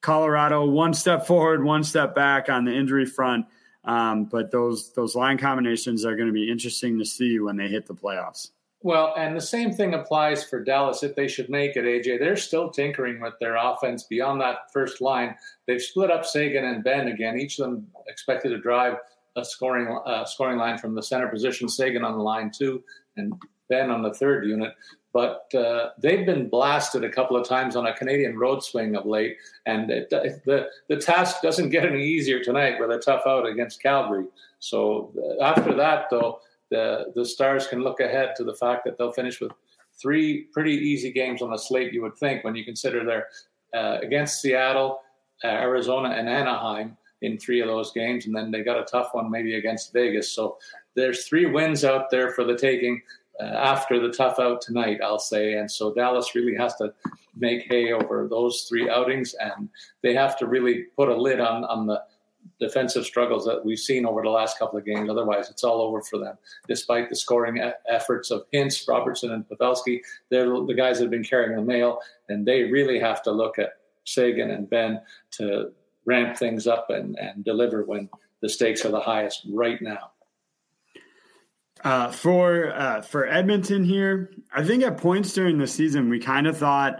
Colorado, 0.00 0.66
one 0.66 0.92
step 0.92 1.24
forward, 1.24 1.62
one 1.62 1.84
step 1.84 2.16
back 2.16 2.48
on 2.48 2.64
the 2.64 2.74
injury 2.74 3.06
front. 3.06 3.46
Um, 3.84 4.24
but 4.24 4.50
those 4.50 4.92
those 4.94 5.14
line 5.14 5.38
combinations 5.38 6.04
are 6.04 6.16
going 6.16 6.26
to 6.26 6.32
be 6.32 6.50
interesting 6.50 6.98
to 6.98 7.04
see 7.04 7.38
when 7.38 7.56
they 7.56 7.68
hit 7.68 7.86
the 7.86 7.94
playoffs. 7.94 8.50
Well, 8.82 9.14
and 9.16 9.36
the 9.36 9.40
same 9.40 9.72
thing 9.72 9.94
applies 9.94 10.42
for 10.42 10.64
Dallas 10.64 11.04
if 11.04 11.14
they 11.14 11.28
should 11.28 11.48
make 11.48 11.76
it, 11.76 11.84
AJ. 11.84 12.18
They're 12.18 12.36
still 12.36 12.70
tinkering 12.70 13.20
with 13.20 13.34
their 13.40 13.54
offense 13.54 14.02
beyond 14.02 14.40
that 14.40 14.72
first 14.72 15.00
line. 15.00 15.36
They've 15.68 15.80
split 15.80 16.10
up 16.10 16.26
Seguin 16.26 16.64
and 16.64 16.82
Benn 16.82 17.06
again, 17.06 17.38
each 17.38 17.60
of 17.60 17.66
them 17.70 17.86
expected 18.08 18.48
to 18.48 18.58
drive 18.58 18.96
a 19.36 19.44
scoring 19.44 19.98
uh, 20.06 20.24
scoring 20.24 20.58
line 20.58 20.78
from 20.78 20.94
the 20.94 21.02
center 21.02 21.28
position. 21.28 21.68
Seguin 21.68 22.04
on 22.04 22.16
the 22.16 22.22
line 22.22 22.50
two, 22.56 22.82
and 23.16 23.34
Benn 23.68 23.90
on 23.90 24.02
the 24.02 24.14
third 24.14 24.46
unit. 24.46 24.74
But 25.12 25.54
uh, 25.54 25.90
they've 25.98 26.26
been 26.26 26.48
blasted 26.48 27.04
a 27.04 27.08
couple 27.08 27.36
of 27.36 27.46
times 27.46 27.76
on 27.76 27.86
a 27.86 27.94
Canadian 27.94 28.36
road 28.36 28.64
swing 28.64 28.96
of 28.96 29.06
late, 29.06 29.36
and 29.64 29.90
it, 29.90 30.10
the 30.10 30.68
the 30.88 30.96
task 30.96 31.40
doesn't 31.40 31.70
get 31.70 31.84
any 31.84 32.04
easier 32.04 32.42
tonight 32.42 32.80
with 32.80 32.90
a 32.90 32.98
tough 32.98 33.22
out 33.26 33.46
against 33.46 33.82
Calgary. 33.82 34.26
So 34.58 35.12
uh, 35.16 35.42
after 35.44 35.74
that, 35.74 36.06
though, 36.10 36.40
the 36.70 37.12
the 37.14 37.24
Stars 37.24 37.68
can 37.68 37.80
look 37.80 38.00
ahead 38.00 38.34
to 38.36 38.44
the 38.44 38.54
fact 38.54 38.84
that 38.84 38.98
they'll 38.98 39.12
finish 39.12 39.40
with 39.40 39.52
three 40.00 40.48
pretty 40.52 40.72
easy 40.72 41.12
games 41.12 41.42
on 41.42 41.50
the 41.50 41.58
slate. 41.58 41.92
You 41.92 42.02
would 42.02 42.16
think 42.16 42.42
when 42.42 42.56
you 42.56 42.64
consider 42.64 43.04
they're 43.04 43.28
uh, 43.72 43.98
against 44.02 44.40
Seattle, 44.40 45.00
uh, 45.44 45.48
Arizona, 45.48 46.10
and 46.10 46.28
Anaheim 46.28 46.96
in 47.24 47.38
three 47.38 47.60
of 47.60 47.68
those 47.68 47.92
games, 47.92 48.26
and 48.26 48.34
then 48.34 48.50
they 48.50 48.62
got 48.62 48.78
a 48.78 48.84
tough 48.84 49.10
one 49.12 49.30
maybe 49.30 49.54
against 49.54 49.92
Vegas. 49.92 50.30
So 50.30 50.58
there's 50.94 51.26
three 51.26 51.46
wins 51.46 51.84
out 51.84 52.10
there 52.10 52.30
for 52.30 52.44
the 52.44 52.56
taking 52.56 53.02
uh, 53.40 53.44
after 53.44 53.98
the 53.98 54.12
tough 54.12 54.38
out 54.38 54.60
tonight, 54.60 55.00
I'll 55.02 55.18
say. 55.18 55.54
And 55.54 55.70
so 55.70 55.92
Dallas 55.92 56.34
really 56.34 56.54
has 56.56 56.76
to 56.76 56.92
make 57.36 57.66
hay 57.68 57.92
over 57.92 58.28
those 58.28 58.62
three 58.68 58.88
outings, 58.88 59.34
and 59.34 59.68
they 60.02 60.14
have 60.14 60.38
to 60.38 60.46
really 60.46 60.84
put 60.96 61.08
a 61.08 61.16
lid 61.16 61.40
on 61.40 61.64
on 61.64 61.86
the 61.86 62.02
defensive 62.60 63.04
struggles 63.04 63.44
that 63.46 63.64
we've 63.64 63.78
seen 63.78 64.04
over 64.06 64.22
the 64.22 64.28
last 64.28 64.58
couple 64.58 64.78
of 64.78 64.84
games. 64.84 65.08
Otherwise, 65.10 65.50
it's 65.50 65.64
all 65.64 65.80
over 65.80 66.02
for 66.02 66.18
them. 66.18 66.36
Despite 66.68 67.08
the 67.08 67.16
scoring 67.16 67.58
efforts 67.88 68.30
of 68.30 68.44
Hintz, 68.52 68.86
Robertson, 68.86 69.32
and 69.32 69.48
Pavelski, 69.48 70.00
they're 70.28 70.46
the 70.46 70.74
guys 70.74 70.98
that 70.98 71.04
have 71.04 71.10
been 71.10 71.24
carrying 71.24 71.56
the 71.56 71.62
mail, 71.62 72.00
and 72.28 72.46
they 72.46 72.64
really 72.64 72.98
have 73.00 73.22
to 73.22 73.32
look 73.32 73.58
at 73.58 73.78
Seguin 74.04 74.50
and 74.50 74.68
Benn 74.68 75.00
to 75.32 75.72
ramp 76.04 76.36
things 76.36 76.66
up 76.66 76.90
and, 76.90 77.18
and 77.18 77.44
deliver 77.44 77.84
when 77.84 78.08
the 78.40 78.48
stakes 78.48 78.84
are 78.84 78.90
the 78.90 79.00
highest 79.00 79.46
right 79.50 79.80
now. 79.80 80.10
Uh, 81.82 82.10
for 82.10 82.72
uh, 82.72 83.02
for 83.02 83.26
Edmonton 83.26 83.84
here, 83.84 84.30
I 84.54 84.64
think 84.64 84.82
at 84.82 84.96
points 84.96 85.34
during 85.34 85.58
the 85.58 85.66
season 85.66 86.08
we 86.08 86.18
kind 86.18 86.46
of 86.46 86.56
thought, 86.56 86.96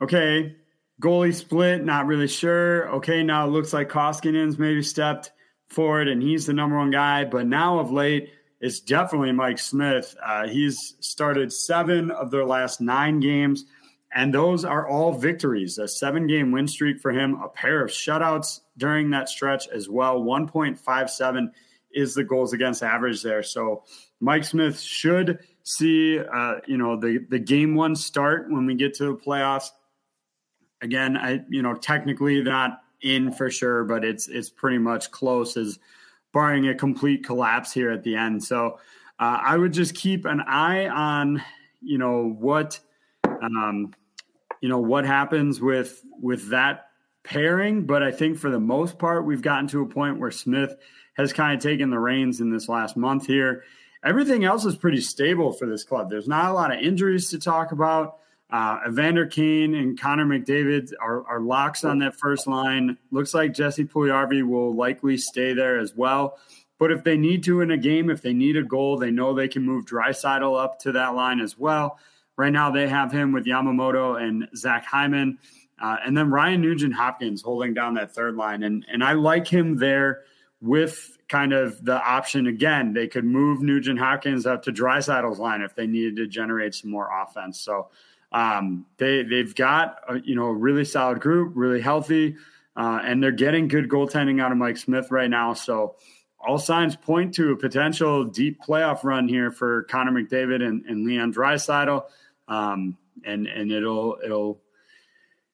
okay, 0.00 0.54
goalie 1.00 1.34
split, 1.34 1.84
not 1.84 2.06
really 2.06 2.28
sure. 2.28 2.88
Okay, 2.96 3.22
now 3.22 3.46
it 3.46 3.50
looks 3.50 3.72
like 3.72 3.88
Koskinen's 3.88 4.58
maybe 4.58 4.82
stepped 4.82 5.32
forward 5.68 6.08
and 6.08 6.22
he's 6.22 6.46
the 6.46 6.52
number 6.52 6.76
one 6.76 6.90
guy. 6.90 7.24
But 7.24 7.46
now 7.46 7.80
of 7.80 7.90
late, 7.90 8.30
it's 8.60 8.80
definitely 8.80 9.32
Mike 9.32 9.58
Smith. 9.58 10.14
Uh, 10.24 10.46
he's 10.46 10.94
started 11.00 11.52
seven 11.52 12.10
of 12.10 12.30
their 12.30 12.44
last 12.44 12.80
nine 12.80 13.18
games, 13.18 13.64
and 14.12 14.34
those 14.34 14.64
are 14.64 14.88
all 14.88 15.12
victories. 15.12 15.78
A 15.78 15.86
seven 15.86 16.26
game 16.26 16.50
win 16.50 16.66
streak 16.66 17.00
for 17.00 17.12
him, 17.12 17.40
a 17.42 17.48
pair 17.48 17.84
of 17.84 17.90
shutouts 17.90 18.60
during 18.76 19.10
that 19.10 19.28
stretch 19.28 19.68
as 19.68 19.88
well. 19.88 20.20
1.57 20.20 21.50
is 21.92 22.14
the 22.14 22.24
goals 22.24 22.52
against 22.52 22.82
average 22.82 23.22
there. 23.22 23.42
So 23.42 23.84
Mike 24.20 24.44
Smith 24.44 24.80
should 24.80 25.40
see, 25.62 26.18
uh, 26.18 26.56
you 26.66 26.76
know, 26.76 26.98
the 26.98 27.24
the 27.28 27.38
game 27.38 27.74
one 27.74 27.94
start 27.94 28.50
when 28.50 28.66
we 28.66 28.74
get 28.74 28.94
to 28.94 29.04
the 29.04 29.16
playoffs. 29.16 29.68
Again, 30.82 31.16
I 31.16 31.40
you 31.48 31.62
know 31.62 31.74
technically 31.74 32.42
not 32.42 32.80
in 33.02 33.32
for 33.32 33.50
sure, 33.50 33.84
but 33.84 34.04
it's 34.04 34.28
it's 34.28 34.50
pretty 34.50 34.78
much 34.78 35.10
close 35.10 35.56
as 35.56 35.78
barring 36.32 36.68
a 36.68 36.74
complete 36.74 37.24
collapse 37.24 37.72
here 37.72 37.90
at 37.90 38.02
the 38.02 38.16
end. 38.16 38.42
So 38.42 38.78
uh, 39.18 39.38
I 39.42 39.56
would 39.56 39.72
just 39.72 39.94
keep 39.94 40.24
an 40.24 40.40
eye 40.40 40.88
on 40.88 41.42
you 41.80 41.98
know 41.98 42.36
what 42.38 42.78
um, 43.24 43.92
you 44.60 44.68
know 44.68 44.78
what 44.78 45.04
happens 45.04 45.60
with 45.60 46.02
with 46.20 46.50
that 46.50 46.86
pairing. 47.22 47.84
But 47.84 48.02
I 48.02 48.12
think 48.12 48.38
for 48.38 48.50
the 48.50 48.60
most 48.60 48.98
part, 48.98 49.24
we've 49.24 49.42
gotten 49.42 49.68
to 49.68 49.82
a 49.82 49.86
point 49.86 50.18
where 50.18 50.30
Smith 50.30 50.76
has 51.14 51.32
kind 51.32 51.54
of 51.54 51.62
taken 51.62 51.90
the 51.90 51.98
reins 51.98 52.40
in 52.40 52.50
this 52.50 52.68
last 52.68 52.96
month 52.96 53.26
here 53.26 53.62
everything 54.04 54.44
else 54.44 54.64
is 54.64 54.76
pretty 54.76 55.00
stable 55.00 55.52
for 55.52 55.66
this 55.66 55.84
club. 55.84 56.10
There's 56.10 56.28
not 56.28 56.50
a 56.50 56.52
lot 56.52 56.72
of 56.72 56.80
injuries 56.80 57.30
to 57.30 57.38
talk 57.38 57.72
about. 57.72 58.18
Uh, 58.50 58.80
Evander 58.88 59.26
Kane 59.26 59.74
and 59.74 60.00
Connor 60.00 60.24
McDavid 60.24 60.90
are, 61.00 61.24
are, 61.28 61.40
locks 61.40 61.84
on 61.84 62.00
that 62.00 62.16
first 62.16 62.48
line. 62.48 62.98
Looks 63.12 63.32
like 63.32 63.54
Jesse 63.54 63.84
Puljujarvi 63.84 64.42
will 64.42 64.74
likely 64.74 65.18
stay 65.18 65.52
there 65.52 65.78
as 65.78 65.94
well. 65.94 66.36
But 66.76 66.90
if 66.90 67.04
they 67.04 67.16
need 67.16 67.44
to 67.44 67.60
in 67.60 67.70
a 67.70 67.76
game, 67.76 68.10
if 68.10 68.22
they 68.22 68.32
need 68.32 68.56
a 68.56 68.64
goal, 68.64 68.96
they 68.96 69.12
know 69.12 69.34
they 69.34 69.46
can 69.46 69.62
move 69.62 69.84
Draisaitl 69.84 70.60
up 70.60 70.80
to 70.80 70.92
that 70.92 71.14
line 71.14 71.38
as 71.38 71.56
well. 71.56 71.98
Right 72.40 72.54
now, 72.54 72.70
they 72.70 72.88
have 72.88 73.12
him 73.12 73.32
with 73.32 73.44
Yamamoto 73.44 74.18
and 74.18 74.48
Zach 74.56 74.86
Hyman, 74.86 75.36
uh, 75.78 75.96
and 76.02 76.16
then 76.16 76.30
Ryan 76.30 76.62
Nugent 76.62 76.94
Hopkins 76.94 77.42
holding 77.42 77.74
down 77.74 77.92
that 77.96 78.14
third 78.14 78.34
line. 78.34 78.62
And 78.62 78.86
and 78.90 79.04
I 79.04 79.12
like 79.12 79.46
him 79.46 79.76
there 79.76 80.22
with 80.62 81.18
kind 81.28 81.52
of 81.52 81.84
the 81.84 82.02
option 82.02 82.46
again. 82.46 82.94
They 82.94 83.08
could 83.08 83.26
move 83.26 83.60
Nugent 83.60 83.98
Hopkins 83.98 84.46
up 84.46 84.62
to 84.62 84.72
Draisaitl's 84.72 85.38
line 85.38 85.60
if 85.60 85.74
they 85.74 85.86
needed 85.86 86.16
to 86.16 86.26
generate 86.26 86.74
some 86.74 86.90
more 86.90 87.10
offense. 87.22 87.60
So 87.60 87.90
um, 88.32 88.86
they 88.96 89.22
they've 89.22 89.54
got 89.54 89.98
a, 90.08 90.18
you 90.20 90.34
know 90.34 90.46
a 90.46 90.54
really 90.54 90.86
solid 90.86 91.20
group, 91.20 91.52
really 91.54 91.82
healthy, 91.82 92.36
uh, 92.74 93.00
and 93.04 93.22
they're 93.22 93.32
getting 93.32 93.68
good 93.68 93.90
goaltending 93.90 94.40
out 94.40 94.50
of 94.50 94.56
Mike 94.56 94.78
Smith 94.78 95.10
right 95.10 95.28
now. 95.28 95.52
So 95.52 95.96
all 96.40 96.56
signs 96.56 96.96
point 96.96 97.34
to 97.34 97.52
a 97.52 97.56
potential 97.58 98.24
deep 98.24 98.62
playoff 98.62 99.04
run 99.04 99.28
here 99.28 99.50
for 99.50 99.82
Connor 99.90 100.12
McDavid 100.12 100.66
and, 100.66 100.86
and 100.86 101.06
Leon 101.06 101.34
Draisaitl. 101.34 102.04
Um, 102.50 102.98
and 103.24 103.46
and 103.46 103.72
it'll 103.72 104.18
it'll 104.22 104.60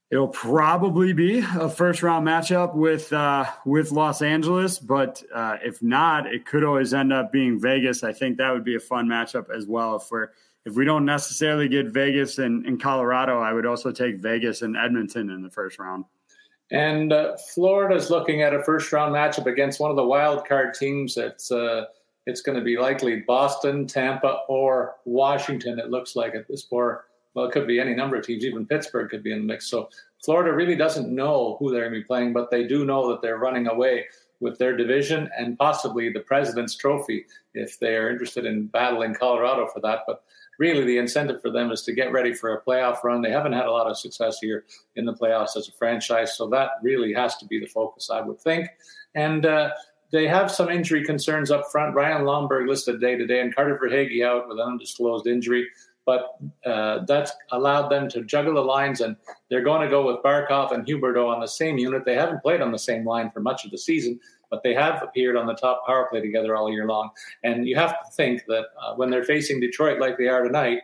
It'll 0.09 0.29
probably 0.29 1.13
be 1.13 1.41
a 1.41 1.69
first 1.69 2.01
round 2.01 2.25
matchup 2.25 2.77
with 2.77 3.13
uh, 3.13 3.45
with 3.65 3.91
Los 3.91 4.23
Angeles, 4.23 4.79
but 4.79 5.21
uh, 5.35 5.57
if 5.65 5.83
not, 5.83 6.33
it 6.33 6.47
could 6.47 6.63
always 6.63 6.95
end 6.95 7.13
up 7.13 7.33
being 7.33 7.59
Vegas. 7.59 8.05
I 8.05 8.13
think 8.13 8.37
that 8.37 8.53
would 8.53 8.63
be 8.63 8.77
a 8.77 8.81
fun 8.81 9.09
matchup 9.09 9.51
as 9.51 9.67
well. 9.67 9.97
If 9.97 10.09
we're 10.09 10.29
if 10.65 10.77
we 10.77 10.85
don't 10.85 11.05
necessarily 11.05 11.69
get 11.69 11.87
Vegas 11.87 12.39
and, 12.39 12.65
in 12.67 12.79
Colorado, 12.79 13.41
I 13.41 13.53
would 13.53 13.67
also 13.67 13.91
take 13.91 14.19
Vegas 14.19 14.63
and 14.63 14.77
Edmonton 14.77 15.29
in 15.31 15.43
the 15.43 15.51
first 15.51 15.81
round. 15.81 16.05
And 16.71 17.13
uh, 17.13 17.37
Florida's 17.53 18.09
looking 18.09 18.43
at 18.43 18.55
a 18.55 18.63
first 18.63 18.93
round 18.93 19.13
matchup 19.13 19.47
against 19.47 19.81
one 19.81 19.91
of 19.91 19.97
the 19.97 20.07
wild 20.07 20.47
card 20.47 20.75
teams. 20.75 21.17
It's 21.17 21.51
uh, 21.51 21.87
it's 22.27 22.43
going 22.43 22.59
to 22.59 22.65
be 22.65 22.77
likely 22.77 23.21
Boston, 23.21 23.87
Tampa, 23.87 24.41
or 24.49 24.97
Washington. 25.05 25.79
It 25.79 25.91
looks 25.91 26.17
like 26.17 26.35
at 26.35 26.49
this 26.49 26.63
point 26.63 26.99
well, 27.37 27.45
it 27.45 27.53
could 27.53 27.67
be 27.67 27.79
any 27.79 27.95
number 27.95 28.17
of 28.17 28.25
teams. 28.25 28.45
Even 28.45 28.67
Pittsburgh 28.67 29.11
could 29.11 29.23
be 29.23 29.31
in 29.31 29.41
the 29.41 29.45
mix. 29.45 29.69
So 29.69 29.91
Florida 30.25 30.55
really 30.55 30.75
doesn't 30.75 31.15
know 31.15 31.57
who 31.61 31.71
they're 31.71 31.83
going 31.83 31.93
to 31.93 32.01
be 32.01 32.05
playing, 32.05 32.33
but 32.33 32.51
they 32.51 32.67
do 32.67 32.87
know 32.87 33.11
that 33.11 33.21
they're 33.21 33.37
running 33.37 33.67
away 33.67 34.07
with 34.41 34.59
their 34.59 34.75
division 34.75 35.29
and 35.39 35.59
possibly 35.59 36.11
the 36.11 36.21
President's 36.21 36.75
Trophy 36.75 37.27
if 37.53 37.79
they 37.79 37.95
are 37.95 38.11
interested 38.11 38.47
in 38.47 38.67
battling 38.69 39.15
Colorado 39.15 39.67
for 39.67 39.81
that. 39.81 40.01
But 40.07 40.23
really, 40.59 40.85
the 40.85 40.97
incentive 40.97 41.43
for 41.43 41.51
them 41.51 41.71
is 41.71 41.83
to 41.83 41.93
get 41.93 42.11
ready 42.11 42.33
for 42.33 42.55
a 42.55 42.63
playoff 42.63 43.05
run. 43.05 43.21
They 43.21 43.31
haven't 43.31 43.53
had 43.53 43.67
a 43.67 43.71
lot 43.71 43.87
of 43.87 43.99
success 43.99 44.39
here 44.41 44.65
in 44.97 45.05
the 45.05 45.13
playoffs 45.13 45.59
as 45.59 45.69
a 45.69 45.73
franchise, 45.73 46.39
so 46.39 46.49
that 46.49 46.71
really 46.83 47.13
has 47.13 47.37
to 47.37 47.47
be 47.47 47.61
the 47.61 47.67
focus, 47.67 48.09
I 48.11 48.23
would 48.23 48.41
think. 48.41 48.69
And 49.15 49.45
uh, 49.45 49.71
they 50.13 50.27
have 50.29 50.51
some 50.51 50.69
injury 50.69 51.05
concerns 51.05 51.51
up 51.51 51.65
front. 51.71 51.95
Ryan 51.95 52.25
Lomberg 52.25 52.69
listed 52.69 53.01
day 53.01 53.17
to 53.17 53.27
day, 53.27 53.41
and 53.41 53.55
Carter 53.55 53.79
Verhaeghe 53.83 54.25
out 54.25 54.49
with 54.49 54.59
an 54.59 54.67
undisclosed 54.67 55.27
injury 55.27 55.67
but 56.07 56.39
uh, 56.65 57.05
that's 57.07 57.33
allowed 57.51 57.89
them 57.89 58.09
to 58.09 58.23
juggle 58.23 58.55
the 58.55 58.61
lines, 58.61 59.01
and 59.01 59.17
they're 59.51 59.65
going 59.65 59.83
to 59.83 59.89
go 59.89 60.07
with 60.07 60.23
Barkov 60.23 60.73
and 60.73 60.87
Huberdeau 60.87 61.29
on 61.29 61.41
the 61.41 61.49
same 61.49 61.77
unit. 61.77 62.05
They 62.05 62.15
haven't 62.15 62.43
played 62.43 62.63
on 62.63 62.71
the 62.71 62.79
same 62.79 63.05
line 63.05 63.31
for 63.33 63.41
much 63.41 63.65
of 63.65 63.73
the 63.73 63.79
season, 63.79 64.21
but 64.49 64.63
they 64.63 64.73
have 64.73 65.03
appeared 65.03 65.37
on 65.37 65.47
the 65.47 65.55
top 65.55 65.85
power 65.85 66.07
play 66.09 66.21
together 66.21 66.55
all 66.55 66.71
year 66.71 66.87
long. 66.87 67.11
And 67.43 67.67
you 67.67 67.75
have 67.75 67.91
to 67.91 68.11
think 68.13 68.45
that 68.47 68.67
uh, 68.81 68.95
when 68.95 69.11
they're 69.11 69.25
facing 69.25 69.61
Detroit 69.61 69.99
like 69.99 70.17
they 70.17 70.29
are 70.29 70.45
tonight, 70.45 70.83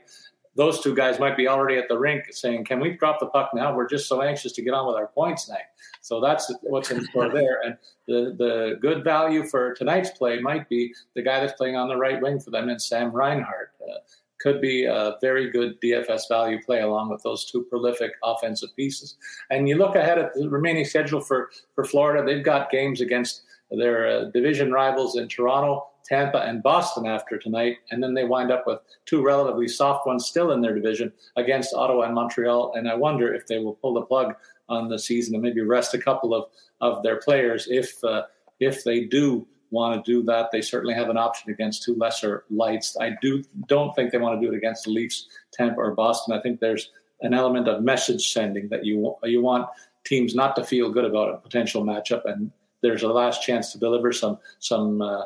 those 0.56 0.82
two 0.82 0.94
guys 0.94 1.20
might 1.20 1.36
be 1.36 1.46
already 1.46 1.78
at 1.78 1.88
the 1.88 1.98
rink 1.98 2.24
saying, 2.32 2.64
"Can 2.64 2.80
we 2.80 2.90
drop 2.90 3.20
the 3.20 3.26
puck 3.26 3.52
now? 3.54 3.74
We're 3.74 3.88
just 3.88 4.08
so 4.08 4.22
anxious 4.22 4.52
to 4.52 4.62
get 4.62 4.74
on 4.74 4.88
with 4.88 4.96
our 4.96 5.06
points 5.06 5.46
tonight." 5.46 5.62
So 6.02 6.20
that's 6.20 6.52
what's 6.62 6.90
in 6.90 7.04
store 7.06 7.30
there. 7.30 7.60
And 7.64 7.76
the 8.06 8.34
the 8.36 8.78
good 8.80 9.02
value 9.02 9.44
for 9.44 9.72
tonight's 9.74 10.10
play 10.10 10.40
might 10.40 10.68
be 10.68 10.92
the 11.14 11.22
guy 11.22 11.40
that's 11.40 11.54
playing 11.54 11.76
on 11.76 11.88
the 11.88 11.96
right 11.96 12.20
wing 12.20 12.40
for 12.40 12.50
them, 12.50 12.68
and 12.68 12.80
Sam 12.80 13.10
Reinhart. 13.10 13.70
Uh, 13.80 13.98
could 14.42 14.60
be 14.60 14.84
a 14.84 15.14
very 15.20 15.50
good 15.50 15.80
DFS 15.80 16.22
value 16.28 16.60
play 16.60 16.80
along 16.80 17.08
with 17.10 17.22
those 17.22 17.44
two 17.44 17.62
prolific 17.70 18.10
offensive 18.24 18.74
pieces. 18.74 19.16
And 19.50 19.68
you 19.68 19.76
look 19.76 19.94
ahead 19.94 20.18
at 20.18 20.34
the 20.34 20.48
remaining 20.50 20.84
schedule 20.84 21.20
for, 21.20 21.50
for 21.76 21.84
Florida, 21.84 22.24
they've 22.24 22.44
got 22.44 22.70
games 22.70 23.00
against 23.00 23.42
their 23.70 24.06
uh, 24.06 24.24
division 24.34 24.72
rivals 24.72 25.16
in 25.16 25.28
Toronto, 25.28 25.86
Tampa, 26.04 26.38
and 26.38 26.62
Boston 26.62 27.06
after 27.06 27.38
tonight. 27.38 27.76
And 27.90 28.02
then 28.02 28.14
they 28.14 28.24
wind 28.24 28.50
up 28.50 28.66
with 28.66 28.80
two 29.06 29.22
relatively 29.22 29.68
soft 29.68 30.06
ones 30.06 30.26
still 30.26 30.50
in 30.50 30.60
their 30.60 30.74
division 30.74 31.12
against 31.36 31.72
Ottawa 31.72 32.02
and 32.02 32.14
Montreal. 32.14 32.72
And 32.74 32.88
I 32.88 32.96
wonder 32.96 33.32
if 33.32 33.46
they 33.46 33.60
will 33.60 33.74
pull 33.74 33.94
the 33.94 34.02
plug 34.02 34.34
on 34.72 34.88
the 34.88 34.98
season 34.98 35.34
and 35.34 35.42
maybe 35.42 35.60
rest 35.60 35.94
a 35.94 35.98
couple 35.98 36.34
of, 36.34 36.46
of 36.80 37.02
their 37.02 37.16
players 37.16 37.68
if 37.70 38.02
uh, 38.04 38.22
if 38.60 38.84
they 38.84 39.04
do 39.04 39.46
want 39.70 40.04
to 40.04 40.12
do 40.12 40.22
that. 40.24 40.50
They 40.52 40.60
certainly 40.60 40.94
have 40.94 41.08
an 41.08 41.16
option 41.16 41.50
against 41.50 41.82
two 41.82 41.94
lesser 41.94 42.44
lights. 42.50 42.96
I 43.00 43.16
do 43.20 43.42
don't 43.66 43.94
think 43.94 44.12
they 44.12 44.18
want 44.18 44.40
to 44.40 44.46
do 44.46 44.52
it 44.52 44.56
against 44.56 44.84
the 44.84 44.90
Leafs, 44.90 45.26
Tampa, 45.52 45.80
or 45.80 45.94
Boston. 45.94 46.36
I 46.36 46.40
think 46.40 46.60
there's 46.60 46.90
an 47.22 47.34
element 47.34 47.68
of 47.68 47.82
message 47.82 48.32
sending 48.32 48.68
that 48.68 48.84
you 48.84 49.16
you 49.24 49.42
want 49.42 49.68
teams 50.04 50.34
not 50.34 50.56
to 50.56 50.64
feel 50.64 50.90
good 50.90 51.04
about 51.04 51.34
a 51.34 51.38
potential 51.38 51.84
matchup, 51.84 52.22
and 52.26 52.50
there's 52.82 53.02
a 53.02 53.08
last 53.08 53.42
chance 53.42 53.72
to 53.72 53.78
deliver 53.78 54.12
some 54.12 54.38
some 54.58 55.00
uh, 55.02 55.24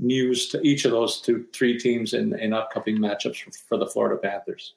news 0.00 0.48
to 0.48 0.60
each 0.62 0.84
of 0.84 0.92
those 0.92 1.20
two 1.20 1.46
three 1.52 1.78
teams 1.78 2.14
in 2.14 2.38
in 2.38 2.52
upcoming 2.52 2.98
matchups 2.98 3.42
for, 3.42 3.50
for 3.68 3.76
the 3.78 3.86
Florida 3.86 4.16
Panthers. 4.16 4.74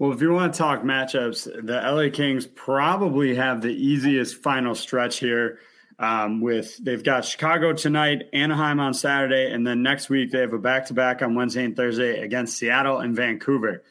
Well, 0.00 0.12
if 0.12 0.22
you 0.22 0.32
want 0.32 0.54
to 0.54 0.58
talk 0.58 0.80
matchups, 0.80 1.66
the 1.66 1.74
LA 1.74 2.08
Kings 2.10 2.46
probably 2.46 3.34
have 3.34 3.60
the 3.60 3.68
easiest 3.68 4.42
final 4.42 4.74
stretch 4.74 5.18
here 5.18 5.58
um, 5.98 6.40
with 6.40 6.82
they've 6.82 7.04
got 7.04 7.26
Chicago 7.26 7.74
tonight, 7.74 8.22
Anaheim 8.32 8.80
on 8.80 8.94
Saturday, 8.94 9.52
and 9.52 9.66
then 9.66 9.82
next 9.82 10.08
week 10.08 10.30
they 10.30 10.40
have 10.40 10.54
a 10.54 10.58
back 10.58 10.86
to 10.86 10.94
back 10.94 11.20
on 11.20 11.34
Wednesday 11.34 11.66
and 11.66 11.76
Thursday 11.76 12.22
against 12.22 12.56
Seattle 12.56 13.00
and 13.00 13.14
Vancouver. 13.14 13.82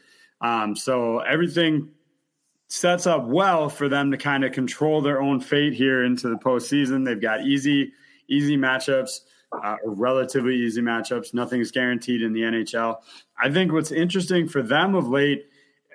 Um, 0.41 0.75
so 0.75 1.19
everything 1.19 1.89
sets 2.69 3.05
up 3.05 3.27
well 3.27 3.69
for 3.69 3.87
them 3.87 4.09
to 4.09 4.17
kind 4.17 4.43
of 4.43 4.51
control 4.51 5.01
their 5.01 5.21
own 5.21 5.39
fate 5.39 5.73
here 5.73 6.03
into 6.03 6.27
the 6.27 6.37
postseason. 6.37 7.05
They've 7.05 7.21
got 7.21 7.41
easy, 7.41 7.93
easy 8.27 8.57
matchups 8.57 9.19
uh, 9.51 9.77
relatively 9.83 10.55
easy 10.55 10.81
matchups. 10.81 11.33
Nothing's 11.33 11.71
guaranteed 11.71 12.21
in 12.21 12.33
the 12.33 12.41
NHL. 12.41 12.97
I 13.41 13.49
think 13.51 13.71
what's 13.71 13.91
interesting 13.91 14.47
for 14.47 14.61
them 14.61 14.95
of 14.95 15.07
late, 15.07 15.45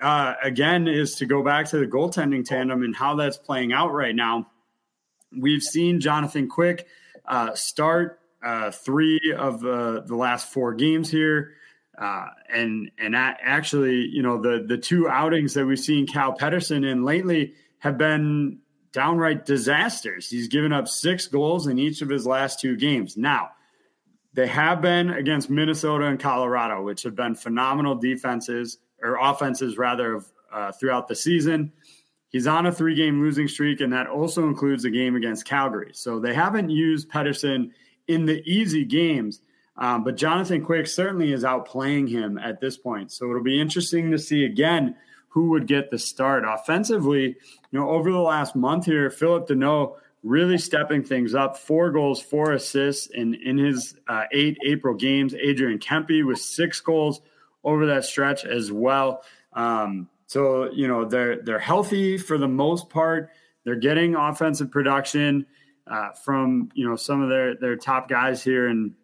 uh, 0.05 0.35
again, 0.43 0.87
is 0.87 1.15
to 1.15 1.25
go 1.25 1.43
back 1.43 1.67
to 1.71 1.79
the 1.79 1.87
goaltending 1.87 2.45
tandem 2.45 2.83
and 2.83 2.95
how 2.95 3.15
that's 3.15 3.39
playing 3.39 3.73
out 3.73 3.95
right 3.95 4.15
now. 4.15 4.47
We've 5.35 5.63
seen 5.63 5.99
Jonathan 5.99 6.47
Quick 6.47 6.87
uh, 7.25 7.55
start 7.55 8.21
uh, 8.45 8.71
three 8.71 9.35
of 9.35 9.63
the, 9.63 10.05
the 10.07 10.15
last 10.15 10.53
four 10.53 10.75
games 10.75 11.11
here. 11.11 11.55
Uh, 11.97 12.27
and 12.53 12.91
and 12.99 13.17
actually, 13.17 14.07
you 14.09 14.21
know, 14.21 14.43
the 14.43 14.65
the 14.69 14.77
two 14.77 15.09
outings 15.09 15.55
that 15.55 15.65
we've 15.65 15.79
seen 15.79 16.07
Cal 16.07 16.33
Petersen 16.33 16.85
in 16.85 17.05
lately 17.05 17.55
have 17.79 17.97
been 17.97 18.59
downright 18.93 19.47
disasters. 19.47 20.29
He's 20.29 20.49
given 20.49 20.73
up 20.73 20.87
six 20.87 21.29
goals 21.29 21.67
in 21.67 21.79
each 21.79 22.03
of 22.03 22.11
his 22.11 22.27
last 22.27 22.61
two 22.61 22.77
games. 22.77 23.17
Now, 23.17 23.51
they 24.35 24.49
have 24.49 24.83
been 24.83 25.11
against 25.11 25.49
Minnesota 25.49 26.07
and 26.07 26.19
Colorado, 26.19 26.83
which 26.83 27.05
have 27.05 27.15
been 27.15 27.37
phenomenal 27.37 27.95
defenses 27.95 28.79
or 29.05 29.19
offenses 29.21 29.79
rather 29.79 30.23
uh, 30.53 30.73
throughout 30.73 31.07
the 31.07 31.15
season. 31.15 31.73
He's 32.31 32.49
on 32.49 32.67
a 32.67 32.73
three 32.73 32.97
game 32.97 33.21
losing 33.21 33.47
streak, 33.47 33.81
and 33.81 33.93
that 33.93 34.09
also 34.09 34.49
includes 34.49 34.85
a 34.85 34.91
game 34.91 35.15
against 35.15 35.45
Calgary. 35.45 35.93
So 35.93 36.19
they 36.19 36.35
haven't 36.35 36.71
used 36.71 37.09
Petersen 37.09 37.71
in 38.09 38.25
the 38.25 38.43
easy 38.45 38.85
games. 38.85 39.41
Um, 39.77 40.05
but 40.05 40.17
Jonathan 40.17 40.65
Quick 40.65 40.87
certainly 40.87 41.33
is 41.33 41.45
outplaying 41.45 42.09
him 42.09 42.39
at 42.39 42.61
this 42.61 42.77
point. 42.77 43.13
So 43.13 43.29
it'll 43.29 43.43
be 43.43 43.61
interesting 43.61 44.11
to 44.11 44.19
see 44.19 44.45
again 44.45 44.97
who 45.29 45.51
would 45.51 45.67
get 45.67 45.91
the 45.91 45.99
start. 45.99 46.45
Offensively, 46.47 47.23
you 47.25 47.79
know, 47.79 47.91
over 47.91 48.11
the 48.11 48.19
last 48.19 48.55
month 48.55 48.87
here, 48.87 49.11
Phillip 49.11 49.49
Danault 49.49 49.97
really 50.23 50.59
stepping 50.59 51.03
things 51.03 51.35
up. 51.35 51.57
Four 51.57 51.91
goals, 51.91 52.23
four 52.23 52.53
assists 52.53 53.09
in, 53.09 53.35
in 53.35 53.59
his 53.59 53.97
uh, 54.09 54.25
eight 54.33 54.57
April 54.65 54.95
games. 54.95 55.35
Adrian 55.35 55.79
Kempe 55.79 56.25
with 56.25 56.39
six 56.39 56.81
goals 56.81 57.21
over 57.65 57.87
that 57.87 58.05
stretch 58.05 58.45
as 58.45 58.71
well. 58.71 59.23
Um, 59.53 60.09
so, 60.27 60.71
you 60.73 60.87
know, 60.89 61.05
they're 61.05 61.43
they're 61.43 61.59
healthy 61.59 62.19
for 62.19 62.39
the 62.39 62.49
most 62.49 62.91
part. 62.91 63.31
They're 63.65 63.77
getting 63.77 64.15
offensive 64.15 64.71
production 64.71 65.47
uh, 65.87 66.11
from, 66.13 66.71
you 66.75 66.89
know, 66.89 66.97
some 66.97 67.23
of 67.23 67.29
their, 67.29 67.57
their 67.57 67.77
top 67.77 68.09
guys 68.09 68.45
here. 68.45 68.69
And 68.69 68.95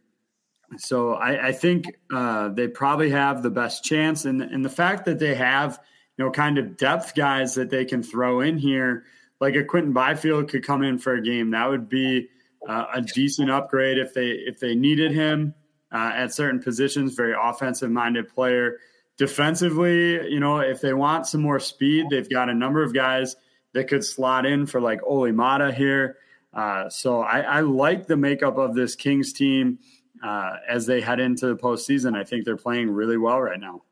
so 0.76 1.14
I, 1.14 1.48
I 1.48 1.52
think 1.52 1.86
uh, 2.12 2.48
they 2.50 2.68
probably 2.68 3.10
have 3.10 3.42
the 3.42 3.50
best 3.50 3.84
chance. 3.84 4.24
And, 4.24 4.42
and 4.42 4.64
the 4.64 4.70
fact 4.70 5.06
that 5.06 5.18
they 5.18 5.34
have– 5.34 5.80
you 6.16 6.26
know, 6.26 6.30
kind 6.30 6.58
of 6.58 6.76
depth 6.76 7.14
guys 7.14 7.54
that 7.54 7.70
they 7.70 7.86
can 7.86 8.02
throw 8.02 8.42
in 8.42 8.58
here. 8.58 9.04
Like 9.40 9.54
a 9.54 9.64
Quinton 9.64 9.94
Byfield 9.94 10.50
could 10.50 10.62
come 10.62 10.82
in 10.82 10.98
for 10.98 11.14
a 11.14 11.22
game. 11.22 11.52
That 11.52 11.70
would 11.70 11.88
be 11.88 12.28
uh, 12.68 12.84
a 12.92 13.00
decent 13.00 13.50
upgrade 13.50 13.96
if 13.96 14.12
they 14.12 14.32
if 14.32 14.60
they 14.60 14.74
needed 14.74 15.12
him 15.12 15.54
uh, 15.92 16.12
at 16.14 16.32
certain 16.32 16.60
positions. 16.62 17.14
Very 17.14 17.34
offensive 17.40 17.90
minded 17.90 18.28
player. 18.28 18.78
Defensively, 19.16 20.32
you 20.32 20.40
know, 20.40 20.60
if 20.60 20.80
they 20.80 20.94
want 20.94 21.26
some 21.26 21.42
more 21.42 21.60
speed, 21.60 22.06
they've 22.10 22.30
got 22.30 22.48
a 22.48 22.54
number 22.54 22.82
of 22.82 22.94
guys 22.94 23.36
that 23.74 23.88
could 23.88 24.04
slot 24.04 24.46
in 24.46 24.66
for 24.66 24.80
like 24.80 25.00
Olli 25.04 25.32
Maatta 25.32 25.72
here. 25.72 26.16
Uh, 26.52 26.88
so 26.88 27.20
I, 27.20 27.40
I, 27.40 27.60
like 27.60 28.06
the 28.06 28.16
makeup 28.16 28.58
of 28.58 28.74
this 28.74 28.96
Kings 28.96 29.32
team 29.32 29.78
uh, 30.24 30.56
as 30.68 30.86
they 30.86 31.00
head 31.00 31.20
into 31.20 31.46
the 31.46 31.56
postseason. 31.56 32.16
I 32.16 32.24
think 32.24 32.44
they're 32.44 32.56
playing 32.56 32.90
really 32.90 33.18
well 33.18 33.40
right 33.40 33.60
now. 33.60 33.82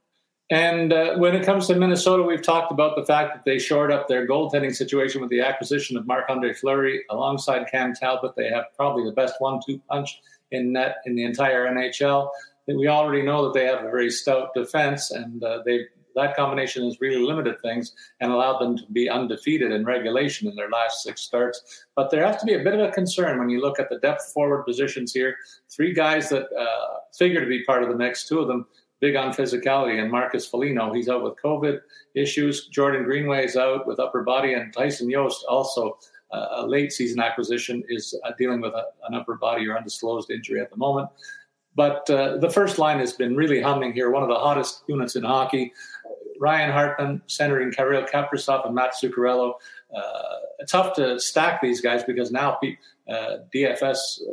And 0.51 0.93
uh, 0.93 1.17
when 1.17 1.35
it 1.35 1.45
comes 1.45 1.67
to 1.67 1.75
Minnesota, 1.75 2.23
we've 2.23 2.43
talked 2.43 2.73
about 2.73 2.97
the 2.97 3.05
fact 3.05 3.35
that 3.35 3.45
they 3.45 3.59
shored 3.59 3.93
up 3.93 4.09
their 4.09 4.27
goaltending 4.27 4.75
situation 4.75 5.21
with 5.21 5.31
the 5.31 5.43
acquisition 5.43 5.97
of 5.97 6.07
Marc 6.07 6.25
Andre 6.31 6.55
Fleury 6.55 7.05
alongside 7.11 7.71
Cam 7.71 7.93
Talbot. 7.95 8.35
They 8.35 8.49
have 8.49 8.65
probably 8.75 9.05
the 9.05 9.13
best 9.13 9.35
one-two 9.41 9.79
punch 9.91 10.21
in 10.53 10.73
net 10.73 10.97
in 11.07 11.15
the 11.15 11.25
entire 11.25 11.67
NHL. 11.67 12.31
We 12.67 12.89
already 12.89 13.23
know 13.23 13.45
that 13.45 13.55
they 13.55 13.65
have 13.65 13.81
a 13.81 13.91
very 13.91 14.11
stout 14.11 14.53
defense, 14.55 15.11
and 15.11 15.43
uh, 15.43 15.63
they 15.65 15.87
that 16.19 16.37
combination 16.37 16.85
has 16.85 17.01
really 17.01 17.23
limited 17.23 17.61
things 17.63 17.93
and 18.21 18.33
allowed 18.33 18.59
them 18.59 18.77
to 18.77 18.85
be 18.93 19.09
undefeated 19.09 19.71
in 19.71 19.85
regulation 19.85 20.49
in 20.49 20.57
their 20.57 20.69
last 20.69 21.03
six 21.03 21.21
starts. 21.21 21.85
But 21.95 22.11
there 22.11 22.27
has 22.27 22.41
to 22.41 22.47
be 22.47 22.55
a 22.55 22.65
bit 22.65 22.75
of 22.75 22.81
a 22.81 22.91
concern 22.91 23.39
when 23.39 23.49
you 23.49 23.61
look 23.61 23.79
at 23.79 23.89
the 23.89 23.99
depth 24.01 24.33
forward 24.33 24.65
positions 24.65 25.13
here. 25.13 25.37
Three 25.71 25.93
guys 25.93 26.29
that 26.31 26.47
uh, 26.53 26.99
figure 27.17 27.41
to 27.41 27.47
be 27.47 27.65
part 27.65 27.85
of 27.85 27.89
the 27.89 27.95
mix, 27.95 28.27
two 28.27 28.41
of 28.41 28.49
them 28.49 28.67
big 29.01 29.17
on 29.17 29.33
physicality. 29.33 30.01
And 30.01 30.11
Marcus 30.11 30.47
Foligno, 30.47 30.93
he's 30.93 31.09
out 31.09 31.23
with 31.23 31.35
COVID 31.43 31.81
issues. 32.15 32.67
Jordan 32.67 33.05
Greenway 33.05 33.45
is 33.45 33.57
out 33.57 33.87
with 33.87 34.01
upper 34.01 34.23
body, 34.23 34.55
and 34.55 34.73
Tyson 34.73 35.11
Jost 35.11 35.45
also 35.49 35.99
a 36.31 36.67
late 36.67 36.93
season 36.93 37.21
acquisition, 37.21 37.83
is 37.89 38.19
uh, 38.25 38.33
dealing 38.39 38.61
with 38.61 38.75
a, 38.75 38.85
an 39.09 39.15
upper 39.15 39.37
body 39.37 39.67
or 39.67 39.77
undisclosed 39.77 40.31
injury 40.31 40.61
at 40.61 40.71
the 40.71 40.77
moment. 40.77 41.09
But 41.75 42.11
uh, 42.11 42.39
the 42.39 42.51
first 42.51 42.79
line 42.79 42.99
has 42.99 43.13
been 43.13 43.37
really 43.37 43.63
humming 43.63 43.93
here, 43.93 44.11
one 44.11 44.23
of 44.23 44.29
the 44.29 44.35
hottest 44.35 44.83
units 44.89 45.17
in 45.17 45.23
hockey. 45.23 45.73
Ryan 46.41 46.73
Hartman 46.73 47.23
centering 47.27 47.71
Kirill 47.73 48.05
Kaprizov 48.05 48.67
and 48.67 48.75
Matt 48.75 48.95
Zuccarello. 48.95 49.55
Uh, 49.95 50.65
tough 50.69 50.95
to 50.97 51.19
stack 51.19 51.61
these 51.61 51.81
guys 51.81 52.05
because 52.05 52.31
now 52.31 52.59
uh, 53.09 53.39
DFS 53.55 53.97
uh, 54.23 54.33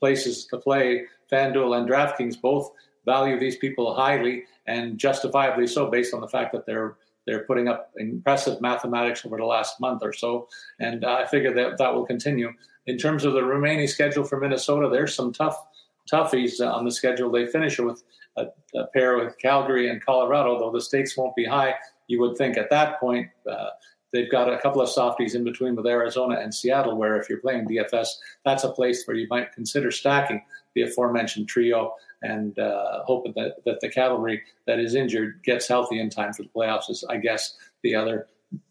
places 0.00 0.46
to 0.46 0.58
play, 0.58 1.04
FanDuel 1.30 1.76
and 1.76 1.88
DraftKings 1.88 2.40
both 2.40 2.70
value 3.04 3.38
these 3.38 3.56
people 3.56 3.94
highly 3.94 4.44
and 4.66 4.98
justifiably 4.98 5.66
so 5.66 5.90
based 5.90 6.14
on 6.14 6.20
the 6.20 6.28
fact 6.28 6.52
that 6.52 6.66
they're 6.66 6.96
they're 7.28 7.44
putting 7.44 7.68
up 7.68 7.90
impressive 7.98 8.60
mathematics 8.62 9.26
over 9.26 9.36
the 9.36 9.44
last 9.44 9.78
month 9.80 10.00
or 10.02 10.14
so 10.14 10.48
and 10.80 11.04
uh, 11.04 11.20
i 11.22 11.26
figure 11.26 11.52
that 11.54 11.76
that 11.78 11.94
will 11.94 12.06
continue. 12.06 12.50
In 12.86 12.96
terms 12.96 13.26
of 13.26 13.34
the 13.34 13.44
remaining 13.44 13.86
schedule 13.86 14.24
for 14.24 14.40
minnesota 14.40 14.88
there's 14.90 15.14
some 15.14 15.32
tough 15.32 15.62
toughies 16.10 16.66
on 16.66 16.86
the 16.86 16.90
schedule. 16.90 17.30
They 17.30 17.44
finish 17.44 17.78
with 17.78 18.02
a, 18.38 18.46
a 18.74 18.86
pair 18.94 19.18
with 19.18 19.36
calgary 19.36 19.90
and 19.90 20.02
colorado 20.02 20.58
though 20.58 20.72
the 20.72 20.80
stakes 20.80 21.16
won't 21.16 21.36
be 21.36 21.44
high 21.44 21.74
you 22.06 22.18
would 22.20 22.38
think 22.38 22.56
at 22.56 22.70
that 22.70 22.98
point 22.98 23.28
uh, 23.48 23.68
they've 24.12 24.30
got 24.30 24.52
a 24.52 24.58
couple 24.58 24.80
of 24.80 24.88
softies 24.88 25.34
in 25.34 25.44
between 25.44 25.76
with 25.76 25.86
Arizona 25.86 26.36
and 26.40 26.54
Seattle, 26.54 26.96
where 26.96 27.20
if 27.20 27.28
you're 27.28 27.40
playing 27.40 27.68
DFS, 27.68 28.08
that's 28.44 28.64
a 28.64 28.72
place 28.72 29.06
where 29.06 29.16
you 29.16 29.26
might 29.28 29.52
consider 29.52 29.90
stacking 29.90 30.42
the 30.74 30.82
aforementioned 30.82 31.48
trio 31.48 31.94
and 32.22 32.58
uh, 32.58 33.04
hoping 33.04 33.32
that, 33.36 33.64
that 33.64 33.80
the 33.80 33.88
cavalry 33.88 34.42
that 34.66 34.78
is 34.78 34.94
injured 34.94 35.40
gets 35.44 35.68
healthy 35.68 36.00
in 36.00 36.10
time 36.10 36.32
for 36.32 36.42
the 36.42 36.48
playoffs 36.48 36.90
is, 36.90 37.04
I 37.08 37.16
guess, 37.16 37.56
the 37.82 37.94
other 37.94 38.26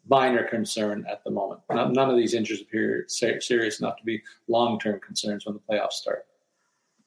minor 0.10 0.44
concern 0.44 1.06
at 1.10 1.24
the 1.24 1.32
moment. 1.32 1.62
None 1.70 2.10
of 2.10 2.18
these 2.18 2.34
injuries 2.34 2.62
appear 2.62 3.06
serious 3.08 3.80
enough 3.80 3.98
to 3.98 4.04
be 4.04 4.22
long 4.48 4.80
term 4.80 5.00
concerns 5.00 5.46
when 5.46 5.56
the 5.56 5.62
playoffs 5.62 5.94
start. 5.94 6.26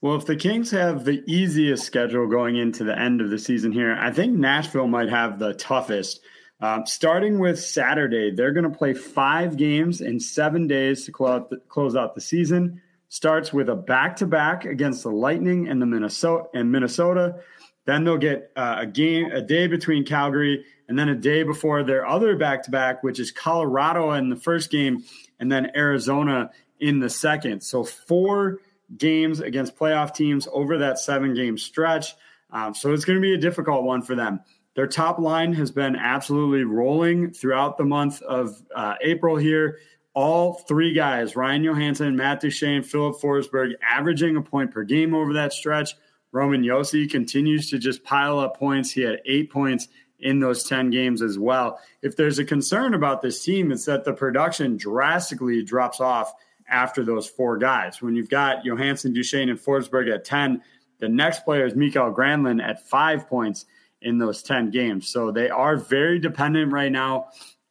Well, 0.03 0.17
if 0.17 0.25
the 0.25 0.37
Kings 0.37 0.71
have 0.71 1.05
the 1.05 1.23
easiest 1.27 1.85
schedule 1.85 2.27
going 2.27 2.57
into 2.57 2.85
the 2.85 2.99
end 2.99 3.21
of 3.21 3.29
the 3.29 3.39
season 3.39 3.71
here, 3.71 3.95
I 4.01 4.11
think 4.11 4.35
Nashville 4.35 4.87
might 4.87 5.11
have 5.11 5.39
the 5.39 5.53
toughest. 5.55 6.21
Uh, 6.59 6.85
starting 6.85 7.39
with 7.39 7.61
Saturday, 7.61 8.31
they're 8.31 8.53
going 8.53 8.71
to 8.71 8.79
play 8.79 8.95
five 8.95 9.57
games 9.57 10.01
in 10.01 10.21
seven 10.21 10.67
days 10.67 11.05
to 11.05 11.13
close 11.13 11.31
out 11.31 11.51
the, 11.51 11.57
close 11.69 11.97
out 11.97 12.15
the 12.15 12.21
season 12.21 12.81
starts 13.11 13.53
with 13.53 13.69
a 13.69 13.75
back-to-back 13.75 14.65
against 14.65 15.03
the 15.03 15.11
Lightning 15.11 15.69
and 15.69 15.83
the 15.83 15.87
Minnesota 15.87 16.45
and 16.55 16.71
Minnesota. 16.71 17.41
Then 17.85 18.05
they'll 18.05 18.17
get 18.17 18.53
uh, 18.55 18.77
a 18.79 18.87
game, 18.87 19.33
a 19.33 19.43
day 19.43 19.67
between 19.67 20.05
Calgary, 20.05 20.65
and 20.89 20.97
then 20.99 21.09
a 21.09 21.15
day 21.15 21.43
before 21.43 21.83
their 21.83 22.07
other 22.07 22.37
back-to-back, 22.37 23.03
which 23.03 23.19
is 23.19 23.33
Colorado 23.33 24.13
in 24.13 24.31
the 24.31 24.37
first 24.37 24.71
game, 24.71 25.05
and 25.41 25.51
then 25.51 25.73
Arizona 25.75 26.51
in 26.79 27.01
the 27.01 27.11
second. 27.11 27.63
So 27.63 27.83
four 27.83 28.59
games 28.97 29.41
against 29.41 29.77
playoff 29.77 30.15
teams 30.15 30.47
over 30.53 30.79
that 30.79 30.99
seven-game 30.99 31.59
stretch. 31.59 32.15
Um, 32.53 32.75
so 32.75 32.93
it's 32.93 33.05
going 33.05 33.19
to 33.19 33.23
be 33.23 33.35
a 33.35 33.39
difficult 33.39 33.83
one 33.83 34.03
for 34.03 34.15
them. 34.15 34.41
Their 34.75 34.87
top 34.87 35.19
line 35.19 35.53
has 35.55 35.73
been 35.73 35.97
absolutely 35.97 36.63
rolling 36.63 37.33
throughout 37.33 37.77
the 37.77 37.85
month 37.85 38.23
of 38.23 38.63
uh, 38.75 38.95
April 39.03 39.37
here 39.37 39.79
all 40.15 40.55
three 40.55 40.93
guys, 40.93 41.37
Ryan 41.37 41.63
Johansen, 41.63 42.17
Matt 42.17 42.41
Duchene, 42.41 42.83
Filip 42.83 43.21
Forsberg, 43.21 43.73
averaging 43.83 44.37
a 44.37 44.43
point 44.43 44.73
per 44.73 44.83
game 44.83 45.15
over 45.15 45.33
that 45.35 45.53
stretch. 45.53 45.95
Roman 46.33 46.63
Josi 46.63 47.11
continues 47.11 47.71
to 47.71 47.79
just 47.79 48.05
pile 48.05 48.39
up 48.39 48.57
points. 48.57 48.91
He 48.91 49.03
had 49.03 49.21
eight 49.25 49.51
points 49.51 49.89
in 50.19 50.41
those 50.41 50.65
10 50.65 50.91
games 50.91 51.23
as 51.23 51.39
well. 51.39 51.81
If 52.03 52.17
there's 52.17 52.39
a 52.39 52.45
concern 52.45 52.95
about 52.95 53.23
this 53.23 53.43
team, 53.43 53.73
it's 53.73 53.85
that 53.87 54.05
the 54.05 54.13
production 54.13 54.77
drastically 54.77 55.63
drops 55.63 56.01
off 56.01 56.33
after 56.69 57.05
those 57.05 57.29
four 57.29 57.57
guys. 57.57 58.01
When 58.03 58.15
you've 58.15 58.29
got 58.29 58.65
Johansen, 58.65 59.13
Duchene, 59.13 59.49
and 59.49 59.59
Forsberg 59.59 60.13
at 60.13 60.25
10, 60.25 60.63
the 60.99 61.09
next 61.09 61.45
player 61.45 61.67
is 61.67 61.75
Mikael 61.75 62.13
Granlund 62.13 62.63
at 62.63 62.87
five 62.87 63.29
points 63.29 63.65
in 64.03 64.19
those 64.19 64.43
10 64.43 64.71
games. 64.71 65.09
So 65.09 65.31
they 65.31 65.51
are 65.51 65.77
very 65.77 66.19
dependent 66.19 66.73
right 66.73 66.93
now 66.93 67.29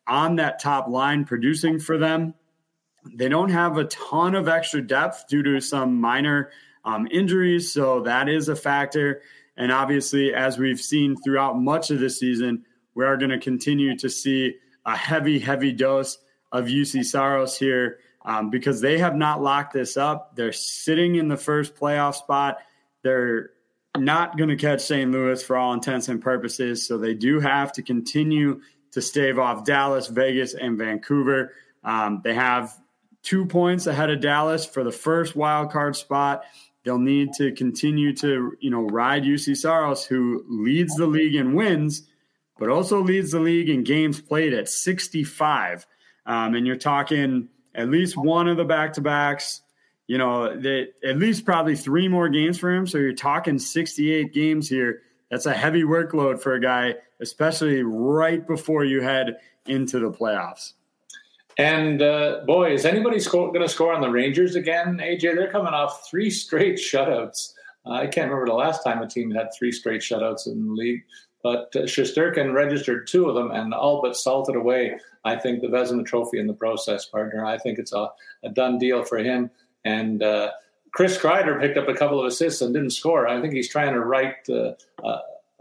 on 0.10 0.36
that 0.38 0.60
top 0.60 0.88
line 0.88 1.24
producing 1.24 1.80
for 1.80 1.98
them. 1.98 2.34
They 3.14 3.30
don't 3.30 3.50
have 3.50 3.78
a 3.78 3.86
ton 3.86 4.36
of 4.36 4.50
extra 4.50 4.82
depth 4.82 5.28
due 5.30 5.44
to 5.44 5.62
some 5.62 6.02
minor 6.02 6.50
um, 6.84 7.08
injuries, 7.12 7.72
so 7.72 8.02
that 8.02 8.28
is 8.28 8.50
a 8.50 8.56
factor. 8.56 9.22
And 9.56 9.72
obviously, 9.72 10.34
as 10.34 10.58
we've 10.58 10.82
seen 10.82 11.16
throughout 11.16 11.60
much 11.60 11.92
of 11.92 12.00
the 12.00 12.10
season, 12.10 12.66
we 12.96 13.06
are 13.06 13.18
going 13.18 13.30
to 13.30 13.40
continue 13.40 13.96
to 13.98 14.10
see 14.10 14.56
a 14.86 14.96
heavy, 14.96 15.40
heavy 15.40 15.72
dose 15.72 16.18
of 16.52 16.66
Juuse 16.66 17.06
Saros 17.06 17.58
here 17.58 18.00
um, 18.26 18.50
because 18.50 18.82
they 18.82 18.98
have 18.98 19.16
not 19.16 19.42
locked 19.42 19.74
this 19.74 19.98
up. 19.98 20.36
They're 20.36 20.52
sitting 20.52 21.16
in 21.16 21.28
the 21.28 21.38
first 21.38 21.76
playoff 21.76 22.16
spot. 22.16 22.58
They're 23.04 23.52
not 23.98 24.38
going 24.38 24.50
to 24.50 24.56
catch 24.56 24.82
St. 24.82 25.12
Louis 25.12 25.42
for 25.44 25.58
all 25.58 25.74
intents 25.74 26.08
and 26.08 26.22
purposes. 26.22 26.88
So 26.88 26.98
they 26.98 27.14
do 27.14 27.40
have 27.40 27.72
to 27.74 27.82
continue 27.82 28.62
to 28.92 29.02
stave 29.02 29.40
off 29.40 29.66
Dallas, 29.66 30.08
Vegas, 30.08 30.54
and 30.54 30.78
Vancouver. 30.78 31.54
Um, 31.84 32.22
they 32.24 32.34
have 32.34 32.76
two 33.24 33.46
points 33.46 33.88
ahead 33.88 34.10
of 34.10 34.22
Dallas 34.22 34.66
for 34.66 34.84
the 34.84 34.92
first 34.92 35.36
wild 35.36 35.72
card 35.72 35.96
spot. 35.96 36.44
They'll 36.84 36.98
need 36.98 37.34
to 37.34 37.52
continue 37.52 38.16
to, 38.18 38.54
you 38.60 38.70
know, 38.70 38.88
ride 38.88 39.24
Juuse 39.24 39.56
Saros, 39.58 40.06
who 40.06 40.46
leads 40.48 40.96
the 40.96 41.08
league 41.08 41.36
in 41.36 41.54
wins, 41.54 42.08
but 42.58 42.70
also 42.70 43.02
leads 43.02 43.32
the 43.32 43.40
league 43.40 43.70
in 43.70 43.84
games 43.84 44.22
played 44.22 44.54
at 44.54 44.70
65. 44.70 45.86
Um, 46.26 46.56
and 46.56 46.66
you're 46.66 46.78
talking 46.78 47.50
at 47.76 47.90
least 47.90 48.18
one 48.18 48.48
of 48.48 48.58
the 48.58 48.66
back 48.66 48.94
to 48.94 49.02
backs, 49.02 49.62
you 50.08 50.18
know, 50.18 50.60
they, 50.60 50.88
at 51.04 51.18
least 51.18 51.46
probably 51.46 51.76
three 51.76 52.08
more 52.08 52.30
games 52.30 52.58
for 52.58 52.74
him. 52.74 52.88
So 52.88 52.98
you're 52.98 53.14
talking 53.14 53.60
68 53.60 54.34
games 54.34 54.68
here. 54.68 55.02
That's 55.30 55.46
a 55.46 55.54
heavy 55.54 55.84
workload 55.84 56.42
for 56.42 56.54
a 56.54 56.60
guy, 56.60 56.96
especially 57.22 57.84
right 57.84 58.46
before 58.48 58.84
you 58.84 59.02
head 59.02 59.38
into 59.66 60.00
the 60.00 60.12
playoffs. 60.12 60.74
And 61.58 62.02
uh, 62.02 62.42
boy, 62.46 62.74
is 62.74 62.86
anybody 62.86 63.22
going 63.22 63.54
to 63.54 63.68
score 63.68 63.94
on 63.94 64.02
the 64.02 64.10
Rangers 64.10 64.56
again? 64.56 64.98
AJ, 64.98 65.36
they're 65.36 65.52
coming 65.52 65.74
off 65.74 66.10
three 66.10 66.30
straight 66.30 66.76
shutouts. 66.76 67.54
Uh, 67.86 67.92
I 67.92 68.08
can't 68.08 68.30
remember 68.30 68.46
the 68.46 68.54
last 68.54 68.84
time 68.84 69.02
a 69.02 69.08
team 69.08 69.32
had 69.32 69.50
three 69.58 69.72
straight 69.72 70.02
shutouts 70.02 70.48
in 70.48 70.68
the 70.68 70.72
league, 70.72 71.04
but 71.44 71.76
uh, 71.76 71.80
Shesterkin 71.80 72.54
registered 72.54 73.08
two 73.08 73.28
of 73.28 73.36
them 73.36 73.52
and 73.52 73.74
all 73.74 74.02
but 74.02 74.16
salted 74.16 74.56
away. 74.56 74.98
I 75.26 75.36
think 75.36 75.60
the 75.60 75.68
Vezina 75.68 76.06
Trophy 76.06 76.40
in 76.40 76.48
the 76.48 76.54
process, 76.54 77.06
partner. 77.06 77.44
I 77.44 77.58
think 77.58 77.78
it's 77.78 77.92
a, 77.92 78.08
a 78.44 78.50
done 78.50 78.78
deal 78.78 79.04
for 79.04 79.18
him. 79.18 79.52
And 79.84 80.24
uh, 80.24 80.52
Chris 80.94 81.18
Kreider 81.18 81.60
picked 81.60 81.78
up 81.78 81.90
a 81.90 81.94
couple 81.94 82.20
of 82.20 82.26
assists 82.26 82.62
and 82.62 82.74
didn't 82.74 82.92
score. 82.92 83.28
I 83.28 83.42
think 83.42 83.54
he's 83.54 83.70
trying 83.70 83.94
to 83.94 84.00
write 84.00 84.48
uh, 84.50 84.74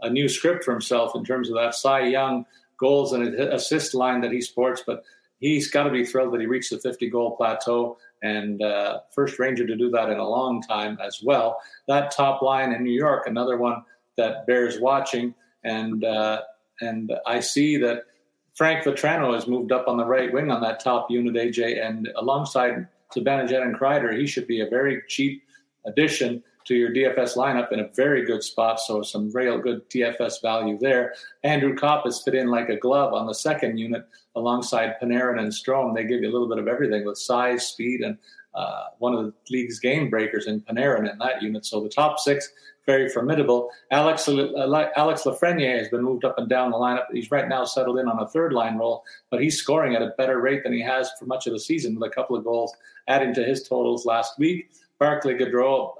a 0.01 0.09
new 0.09 0.29
script 0.29 0.63
for 0.63 0.71
himself 0.71 1.15
in 1.15 1.23
terms 1.23 1.49
of 1.49 1.55
that 1.55 1.75
Cy 1.75 2.07
Young 2.07 2.45
goals 2.79 3.13
and 3.13 3.33
assist 3.35 3.93
line 3.93 4.21
that 4.21 4.31
he 4.31 4.41
sports, 4.41 4.83
but 4.85 5.03
he's 5.39 5.69
got 5.69 5.83
to 5.83 5.91
be 5.91 6.05
thrilled 6.05 6.33
that 6.33 6.41
he 6.41 6.47
reached 6.47 6.71
the 6.71 6.79
50 6.79 7.09
goal 7.09 7.35
plateau 7.35 7.97
and 8.21 8.61
uh, 8.61 8.99
first 9.13 9.39
Ranger 9.39 9.65
to 9.65 9.75
do 9.75 9.89
that 9.91 10.09
in 10.09 10.17
a 10.17 10.27
long 10.27 10.61
time 10.61 10.97
as 11.05 11.21
well. 11.23 11.59
That 11.87 12.11
top 12.11 12.41
line 12.41 12.73
in 12.73 12.83
New 12.83 12.91
York, 12.93 13.27
another 13.27 13.57
one 13.57 13.83
that 14.17 14.45
bears 14.45 14.79
watching, 14.79 15.33
and 15.63 16.03
uh, 16.03 16.41
and 16.81 17.13
I 17.25 17.39
see 17.39 17.77
that 17.77 18.03
Frank 18.53 18.83
Vatrano 18.83 19.33
has 19.33 19.47
moved 19.47 19.71
up 19.71 19.87
on 19.87 19.97
the 19.97 20.05
right 20.05 20.31
wing 20.33 20.51
on 20.51 20.61
that 20.61 20.81
top 20.81 21.09
unit, 21.09 21.35
AJ, 21.35 21.85
and 21.85 22.09
alongside 22.17 22.87
Zibanejad 23.15 23.61
and 23.61 23.75
Kreider, 23.75 24.17
he 24.17 24.27
should 24.27 24.47
be 24.47 24.61
a 24.61 24.69
very 24.69 25.01
cheap 25.07 25.43
addition 25.85 26.43
to 26.65 26.75
your 26.75 26.91
DFS 26.91 27.35
lineup 27.35 27.71
in 27.71 27.79
a 27.79 27.89
very 27.95 28.25
good 28.25 28.43
spot. 28.43 28.79
So 28.79 29.01
some 29.01 29.31
real 29.31 29.57
good 29.57 29.89
DFS 29.89 30.41
value 30.41 30.77
there. 30.79 31.13
Andrew 31.43 31.75
Copp 31.75 32.05
has 32.05 32.21
fit 32.21 32.35
in 32.35 32.47
like 32.47 32.69
a 32.69 32.77
glove 32.77 33.13
on 33.13 33.25
the 33.25 33.33
second 33.33 33.77
unit 33.77 34.05
alongside 34.35 34.95
Panarin 35.01 35.39
and 35.39 35.51
Strome. 35.51 35.95
They 35.95 36.03
give 36.03 36.21
you 36.21 36.29
a 36.29 36.33
little 36.33 36.49
bit 36.49 36.59
of 36.59 36.67
everything 36.67 37.05
with 37.05 37.17
size, 37.17 37.67
speed, 37.67 38.01
and 38.01 38.17
uh, 38.53 38.85
one 38.97 39.13
of 39.13 39.25
the 39.25 39.33
league's 39.49 39.79
game 39.79 40.09
breakers 40.09 40.47
in 40.47 40.61
Panarin 40.61 41.11
in 41.11 41.17
that 41.19 41.41
unit. 41.41 41.65
So 41.65 41.81
the 41.81 41.89
top 41.89 42.19
six, 42.19 42.49
very 42.85 43.07
formidable. 43.09 43.69
Alex 43.91 44.27
uh, 44.27 44.89
Alex 44.95 45.23
Lafreniere 45.23 45.77
has 45.77 45.89
been 45.89 46.03
moved 46.03 46.25
up 46.25 46.37
and 46.39 46.49
down 46.49 46.71
the 46.71 46.77
lineup. 46.77 47.03
He's 47.11 47.29
right 47.29 47.47
now 47.47 47.63
settled 47.63 47.99
in 47.99 48.07
on 48.07 48.19
a 48.19 48.27
third 48.27 48.51
line 48.51 48.77
role, 48.77 49.03
but 49.29 49.41
he's 49.41 49.59
scoring 49.59 49.95
at 49.95 50.01
a 50.01 50.13
better 50.17 50.41
rate 50.41 50.63
than 50.63 50.73
he 50.73 50.81
has 50.81 51.11
for 51.19 51.25
much 51.25 51.45
of 51.45 51.53
the 51.53 51.59
season 51.59 51.93
with 51.95 52.11
a 52.11 52.13
couple 52.13 52.35
of 52.35 52.43
goals 52.43 52.73
adding 53.07 53.33
to 53.35 53.43
his 53.43 53.61
totals 53.61 54.05
last 54.05 54.39
week. 54.39 54.71
Barclay 54.99 55.37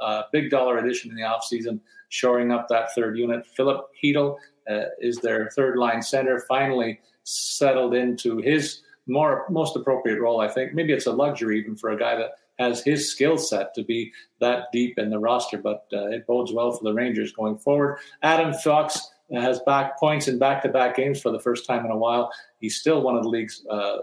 uh, 0.02 0.24
big 0.32 0.50
dollar 0.50 0.78
addition 0.78 1.10
in 1.10 1.16
the 1.16 1.24
offseason, 1.24 1.80
shoring 2.10 2.52
up 2.52 2.68
that 2.68 2.94
third 2.94 3.18
unit. 3.18 3.46
Filip 3.48 3.88
Chytil 4.02 4.38
uh, 4.70 4.82
is 5.00 5.18
their 5.18 5.50
third 5.52 5.78
line 5.78 6.02
center, 6.02 6.44
finally 6.48 7.00
settled 7.24 7.94
into 7.94 8.38
his 8.38 8.82
more 9.08 9.46
most 9.50 9.76
appropriate 9.76 10.20
role. 10.20 10.42
I 10.42 10.48
think 10.48 10.74
maybe 10.74 10.94
it's 10.94 11.08
a 11.08 11.12
luxury 11.12 11.60
even 11.60 11.76
for 11.76 11.92
a 11.92 11.98
guy 11.98 12.16
that 12.16 12.32
has 12.60 12.84
his 12.84 13.10
skill 13.10 13.38
set 13.38 13.74
to 13.74 13.84
be 13.84 14.12
that 14.42 14.66
deep 14.74 15.00
in 15.00 15.10
the 15.10 15.18
roster, 15.18 15.58
but 15.58 15.88
uh, 15.94 16.08
it 16.08 16.28
bodes 16.28 16.52
well 16.52 16.72
for 16.72 16.84
the 16.84 16.94
Rangers 16.94 17.32
going 17.32 17.58
forward. 17.58 18.00
Adam 18.22 18.54
Fox 18.54 19.12
has 19.32 19.60
back 19.62 19.98
points 19.98 20.28
in 20.28 20.38
back-to-back 20.38 20.96
games 20.96 21.22
for 21.22 21.32
the 21.32 21.40
first 21.40 21.66
time 21.66 21.86
in 21.86 21.92
a 21.92 21.98
while. 21.98 22.32
He's 22.60 22.76
still 22.76 23.02
one 23.02 23.16
of 23.16 23.24
the 23.24 23.30
league's 23.30 23.66
uh, 23.70 24.00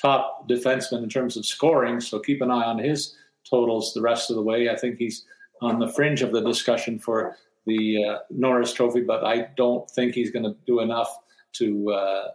top 0.00 0.46
defensemen 0.48 1.04
in 1.04 1.08
terms 1.08 1.36
of 1.36 1.46
scoring, 1.46 2.00
so 2.00 2.18
keep 2.18 2.42
an 2.42 2.50
eye 2.50 2.64
on 2.64 2.78
his 2.78 3.16
totals 3.48 3.94
the 3.94 4.02
rest 4.02 4.30
of 4.30 4.36
the 4.36 4.42
way. 4.42 4.68
I 4.68 4.76
think 4.76 4.98
he's 4.98 5.24
on 5.62 5.78
the 5.78 5.88
fringe 5.88 6.22
of 6.22 6.32
the 6.32 6.42
discussion 6.42 6.98
for 6.98 7.36
the 7.66 8.04
uh, 8.04 8.18
Norris 8.30 8.72
Trophy, 8.72 9.00
but 9.00 9.24
I 9.24 9.48
don't 9.56 9.90
think 9.90 10.14
he's 10.14 10.30
going 10.30 10.44
to 10.44 10.56
do 10.66 10.80
enough 10.80 11.08
to 11.54 11.90
uh, 11.90 12.28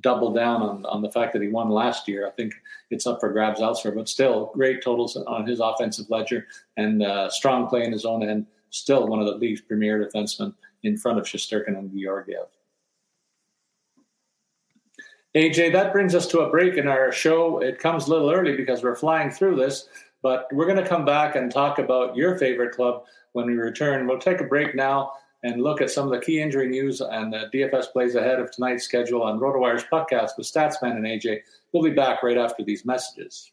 double 0.00 0.32
down 0.32 0.62
on, 0.62 0.86
on 0.86 1.02
the 1.02 1.10
fact 1.10 1.32
that 1.32 1.42
he 1.42 1.48
won 1.48 1.70
last 1.70 2.08
year. 2.08 2.26
I 2.26 2.30
think 2.30 2.54
it's 2.90 3.06
up 3.06 3.20
for 3.20 3.30
grabs 3.30 3.60
elsewhere, 3.60 3.94
but 3.94 4.08
still 4.08 4.50
great 4.54 4.82
totals 4.82 5.16
on 5.16 5.46
his 5.46 5.60
offensive 5.60 6.06
ledger 6.10 6.46
and 6.76 7.02
uh, 7.02 7.30
strong 7.30 7.68
play 7.68 7.84
in 7.84 7.92
his 7.92 8.04
own 8.04 8.28
end. 8.28 8.46
Still 8.70 9.06
one 9.06 9.20
of 9.20 9.26
the 9.26 9.36
league's 9.36 9.60
premier 9.60 10.04
defensemen 10.04 10.54
in 10.82 10.96
front 10.96 11.18
of 11.18 11.24
Shesterkin 11.24 11.78
and 11.78 11.90
Georgiev. 11.96 12.46
AJ, 15.36 15.72
that 15.72 15.92
brings 15.92 16.14
us 16.14 16.28
to 16.28 16.40
a 16.40 16.50
break 16.50 16.76
in 16.76 16.86
our 16.86 17.10
show. 17.10 17.58
It 17.58 17.80
comes 17.80 18.06
a 18.06 18.10
little 18.10 18.30
early 18.30 18.56
because 18.56 18.84
we're 18.84 18.94
flying 18.94 19.32
through 19.32 19.56
this, 19.56 19.88
but 20.24 20.48
we're 20.52 20.64
going 20.64 20.82
to 20.82 20.88
come 20.88 21.04
back 21.04 21.36
and 21.36 21.52
talk 21.52 21.78
about 21.78 22.16
your 22.16 22.38
favorite 22.38 22.74
club 22.74 23.04
when 23.32 23.44
we 23.44 23.52
return. 23.52 24.06
We'll 24.06 24.18
take 24.18 24.40
a 24.40 24.44
break 24.44 24.74
now 24.74 25.12
and 25.42 25.62
look 25.62 25.82
at 25.82 25.90
some 25.90 26.10
of 26.10 26.18
the 26.18 26.24
key 26.24 26.40
injury 26.40 26.66
news 26.66 27.02
and 27.02 27.30
the 27.30 27.50
DFS 27.52 27.92
plays 27.92 28.14
ahead 28.14 28.40
of 28.40 28.50
tonight's 28.50 28.84
schedule 28.84 29.22
on 29.22 29.38
RotoWire's 29.38 29.84
podcast 29.84 30.30
with 30.38 30.46
Statsman 30.46 30.96
and 30.96 31.04
AJ. 31.04 31.40
We'll 31.72 31.82
be 31.82 31.90
back 31.90 32.22
right 32.22 32.38
after 32.38 32.64
these 32.64 32.86
messages. 32.86 33.52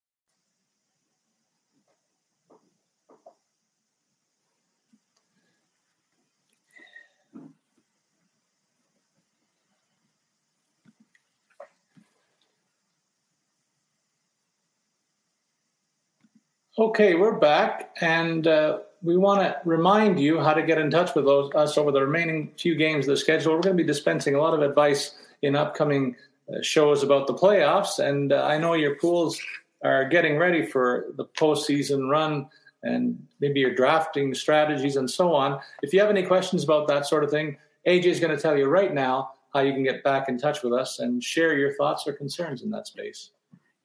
Okay, 16.81 17.13
we're 17.13 17.37
back, 17.37 17.95
and 18.01 18.47
uh, 18.47 18.79
we 19.03 19.15
want 19.15 19.39
to 19.39 19.55
remind 19.65 20.19
you 20.19 20.39
how 20.39 20.51
to 20.51 20.63
get 20.63 20.79
in 20.79 20.89
touch 20.89 21.13
with 21.13 21.25
those, 21.25 21.53
us 21.53 21.77
over 21.77 21.91
the 21.91 22.01
remaining 22.01 22.53
few 22.57 22.73
games 22.73 23.07
of 23.07 23.11
the 23.11 23.17
schedule. 23.17 23.53
We're 23.53 23.61
going 23.61 23.77
to 23.77 23.83
be 23.83 23.87
dispensing 23.87 24.33
a 24.33 24.41
lot 24.41 24.55
of 24.55 24.63
advice 24.63 25.13
in 25.43 25.55
upcoming 25.55 26.15
uh, 26.49 26.63
shows 26.63 27.03
about 27.03 27.27
the 27.27 27.35
playoffs, 27.35 27.99
and 27.99 28.33
uh, 28.33 28.47
I 28.47 28.57
know 28.57 28.73
your 28.73 28.95
pools 28.95 29.39
are 29.83 30.09
getting 30.09 30.39
ready 30.39 30.65
for 30.65 31.13
the 31.17 31.25
postseason 31.39 32.09
run 32.09 32.49
and 32.81 33.15
maybe 33.41 33.59
your 33.59 33.75
drafting 33.75 34.33
strategies 34.33 34.95
and 34.95 35.07
so 35.07 35.35
on. 35.35 35.59
If 35.83 35.93
you 35.93 35.99
have 35.99 36.09
any 36.09 36.23
questions 36.23 36.63
about 36.63 36.87
that 36.87 37.05
sort 37.05 37.23
of 37.23 37.29
thing, 37.29 37.57
AJ 37.87 38.05
is 38.05 38.19
going 38.19 38.35
to 38.35 38.41
tell 38.41 38.57
you 38.57 38.65
right 38.65 38.91
now 38.91 39.33
how 39.53 39.59
you 39.59 39.73
can 39.73 39.83
get 39.83 40.03
back 40.03 40.29
in 40.29 40.39
touch 40.39 40.63
with 40.63 40.73
us 40.73 40.97
and 40.97 41.23
share 41.23 41.55
your 41.55 41.75
thoughts 41.75 42.07
or 42.07 42.13
concerns 42.13 42.63
in 42.63 42.71
that 42.71 42.87
space. 42.87 43.29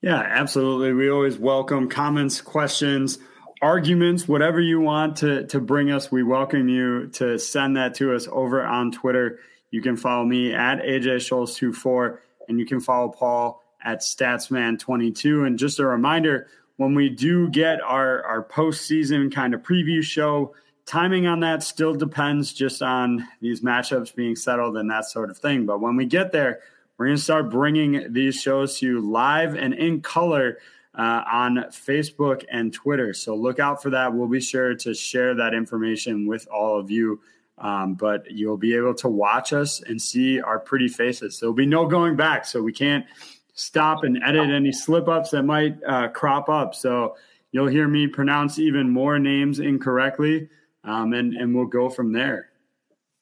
Yeah, 0.07 0.21
absolutely. 0.21 0.93
We 0.93 1.11
always 1.11 1.37
welcome 1.37 1.89
comments, 1.89 2.41
questions, 2.41 3.19
arguments, 3.61 4.29
whatever 4.29 4.61
you 4.61 4.81
want 4.81 5.17
to, 5.17 5.49
to 5.49 5.59
bring 5.59 5.91
us. 5.91 6.13
We 6.13 6.23
welcome 6.23 6.69
you 6.69 7.09
to 7.15 7.41
send 7.41 7.77
that 7.77 7.97
to 7.97 8.15
us 8.15 8.29
over 8.31 8.65
on 8.65 8.93
Twitter. 8.93 9.41
You 9.73 9.83
can 9.83 9.97
follow 9.97 10.25
me 10.25 10.55
at 10.55 10.79
AJ 10.79 11.17
Schultz24 11.27 12.19
and 12.49 12.61
you 12.61 12.65
can 12.65 12.79
follow 12.79 13.09
Paul 13.09 13.61
at 13.83 13.99
Statsman22. 13.99 15.45
And 15.45 15.59
just 15.59 15.81
a 15.81 15.87
reminder, 15.87 16.47
when 16.77 16.95
we 16.95 17.09
do 17.09 17.49
get 17.49 17.83
our, 17.83 18.23
our 18.23 18.45
postseason 18.45 19.35
kind 19.35 19.55
of 19.55 19.63
preview 19.65 20.05
show, 20.05 20.55
timing 20.85 21.27
on 21.27 21.41
that 21.41 21.65
still 21.65 21.95
depends 21.95 22.53
just 22.53 22.81
on 22.81 23.27
these 23.41 23.61
matchups 23.61 24.15
being 24.15 24.37
settled 24.37 24.77
and 24.77 24.89
that 24.89 25.07
sort 25.07 25.31
of 25.31 25.39
thing. 25.39 25.67
But 25.67 25.81
when 25.81 25.97
we 25.97 26.07
get 26.07 26.31
there, 26.31 26.61
we're 26.99 27.07
going 27.07 27.17
to 27.17 27.23
start 27.23 27.51
bringing 27.51 28.13
these 28.13 28.41
shows 28.41 28.79
to 28.79 28.87
you 28.87 29.01
live 29.01 29.55
and 29.55 29.75
in 29.75 30.01
color 30.01 30.59
uh, 30.95 31.23
on 31.31 31.57
Facebook 31.71 32.45
and 32.51 32.73
Twitter. 32.73 33.13
So 33.13 33.35
look 33.35 33.59
out 33.59 33.83
for 33.83 33.91
that. 33.91 34.15
We'll 34.15 34.29
be 34.29 34.41
sure 34.41 34.75
to 34.75 34.95
share 34.95 35.35
that 35.35 35.53
information 35.53 36.27
with 36.27 36.49
all 36.49 36.79
of 36.79 36.91
you. 36.91 37.21
Um, 37.59 37.95
but 37.95 38.31
you'll 38.31 38.59
be 38.59 38.77
able 38.77 38.95
to 38.97 39.09
watch 39.09 39.53
us 39.53 39.81
and 39.81 40.01
see 40.01 40.41
our 40.41 40.59
pretty 40.59 40.89
faces. 40.89 41.41
There'll 41.41 41.55
be 41.55 41.67
no 41.67 41.87
going 41.87 42.17
back. 42.17 42.45
So 42.45 42.63
we 42.63 42.73
can't 42.73 43.07
stop 43.55 44.05
and 44.05 44.23
edit 44.23 44.51
any 44.51 44.73
slip 44.73 45.09
ups 45.09 45.31
that 45.31 45.43
might 45.43 45.83
uh, 45.85 46.09
crop 46.09 46.49
up. 46.49 46.75
So 46.75 47.17
you'll 47.53 47.67
hear 47.67 47.89
me 47.89 48.07
pronounce 48.07 48.59
even 48.59 48.91
more 48.91 49.19
names 49.19 49.59
incorrectly, 49.59 50.49
um, 50.85 51.15
and, 51.15 51.35
and 51.35 51.55
we'll 51.55 51.67
go 51.67 51.89
from 51.89 52.13
there. 52.13 52.51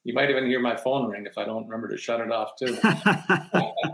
You 0.05 0.13
might 0.13 0.31
even 0.31 0.47
hear 0.47 0.61
my 0.61 0.77
phone 0.77 1.11
ring 1.11 1.27
if 1.27 1.39
I 1.39 1.45
don't 1.45 1.67
remember 1.67 1.89
to 1.89 1.97
shut 1.97 2.21
it 2.21 2.31
off 2.31 2.57
too. 2.57 2.77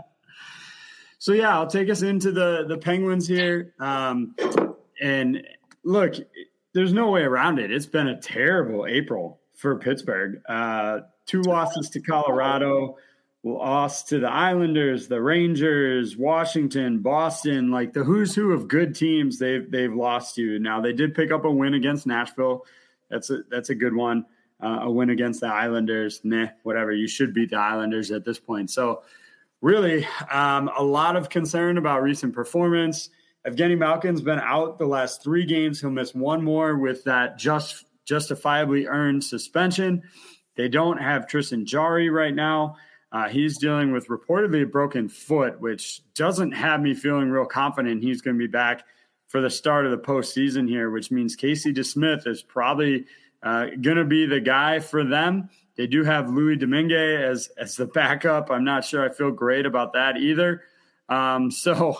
so 1.19 1.31
yeah, 1.31 1.57
I'll 1.57 1.67
take 1.67 1.89
us 1.89 2.01
into 2.01 2.31
the 2.31 2.65
the 2.67 2.77
Penguins 2.77 3.27
here. 3.27 3.73
Um, 3.79 4.35
and 5.01 5.41
look, 5.83 6.15
there's 6.73 6.91
no 6.91 7.09
way 7.09 7.21
around 7.21 7.59
it. 7.59 7.71
It's 7.71 7.85
been 7.85 8.09
a 8.09 8.19
terrible 8.19 8.85
April 8.87 9.39
for 9.55 9.77
Pittsburgh. 9.77 10.41
Uh, 10.49 10.99
two 11.25 11.41
losses 11.43 11.89
to 11.91 12.01
Colorado, 12.01 12.97
lost 13.43 14.09
to 14.09 14.19
the 14.19 14.29
Islanders, 14.29 15.07
the 15.07 15.21
Rangers, 15.21 16.17
Washington, 16.17 16.99
Boston, 16.99 17.71
like 17.71 17.93
the 17.93 18.03
who's 18.03 18.35
who 18.35 18.51
of 18.51 18.67
good 18.67 18.95
teams 18.95 19.39
they've 19.39 19.69
they've 19.71 19.95
lost 19.95 20.35
to. 20.35 20.59
Now 20.59 20.81
they 20.81 20.91
did 20.91 21.15
pick 21.15 21.31
up 21.31 21.45
a 21.45 21.51
win 21.51 21.73
against 21.73 22.05
Nashville. 22.05 22.65
That's 23.09 23.29
a 23.29 23.43
that's 23.49 23.69
a 23.69 23.75
good 23.75 23.95
one 23.95 24.25
uh, 24.61 24.79
a 24.81 24.91
win 24.91 25.09
against 25.09 25.41
the 25.41 25.47
Islanders. 25.47 26.21
Meh, 26.23 26.49
whatever. 26.63 26.91
You 26.91 27.07
should 27.07 27.33
beat 27.33 27.49
the 27.49 27.57
Islanders 27.57 28.11
at 28.11 28.25
this 28.25 28.39
point. 28.39 28.69
So, 28.69 29.03
really, 29.61 30.07
um, 30.29 30.69
a 30.77 30.83
lot 30.83 31.15
of 31.15 31.29
concern 31.29 31.77
about 31.77 32.03
recent 32.03 32.33
performance. 32.33 33.09
Evgeny 33.47 33.77
Malkin's 33.77 34.21
been 34.21 34.39
out 34.39 34.77
the 34.77 34.85
last 34.85 35.23
three 35.23 35.45
games. 35.45 35.81
He'll 35.81 35.89
miss 35.89 36.13
one 36.13 36.43
more 36.43 36.77
with 36.77 37.03
that 37.05 37.37
just 37.37 37.85
justifiably 38.05 38.87
earned 38.87 39.23
suspension. 39.23 40.03
They 40.55 40.67
don't 40.67 40.97
have 40.97 41.27
Tristan 41.27 41.65
Jarry 41.65 42.09
right 42.09 42.35
now. 42.35 42.75
Uh, 43.11 43.27
he's 43.27 43.57
dealing 43.57 43.91
with 43.91 44.07
reportedly 44.07 44.63
a 44.63 44.65
broken 44.65 45.09
foot, 45.09 45.59
which 45.59 46.01
doesn't 46.13 46.53
have 46.53 46.81
me 46.81 46.93
feeling 46.93 47.29
real 47.29 47.45
confident 47.45 48.01
he's 48.01 48.21
going 48.21 48.37
to 48.37 48.39
be 48.39 48.51
back 48.51 48.85
for 49.27 49.41
the 49.41 49.49
start 49.49 49.85
of 49.85 49.91
the 49.91 49.97
postseason 49.97 50.67
here, 50.67 50.89
which 50.89 51.11
means 51.11 51.35
Casey 51.35 51.73
DeSmith 51.73 52.27
is 52.27 52.43
probably 52.43 53.05
uh, 53.43 53.67
going 53.81 53.97
to 53.97 54.05
be 54.05 54.25
the 54.25 54.39
guy 54.39 54.79
for 54.79 55.03
them. 55.03 55.49
They 55.75 55.87
do 55.87 56.03
have 56.03 56.29
Louis 56.29 56.57
Domingue 56.57 56.91
as 56.91 57.49
as 57.57 57.75
the 57.75 57.85
backup. 57.93 58.51
I'm 58.51 58.63
not 58.63 58.85
sure 58.85 59.03
I 59.03 59.13
feel 59.13 59.31
great 59.31 59.65
about 59.65 59.93
that 59.93 60.17
either. 60.17 60.63
Um, 61.09 61.51
so 61.51 61.97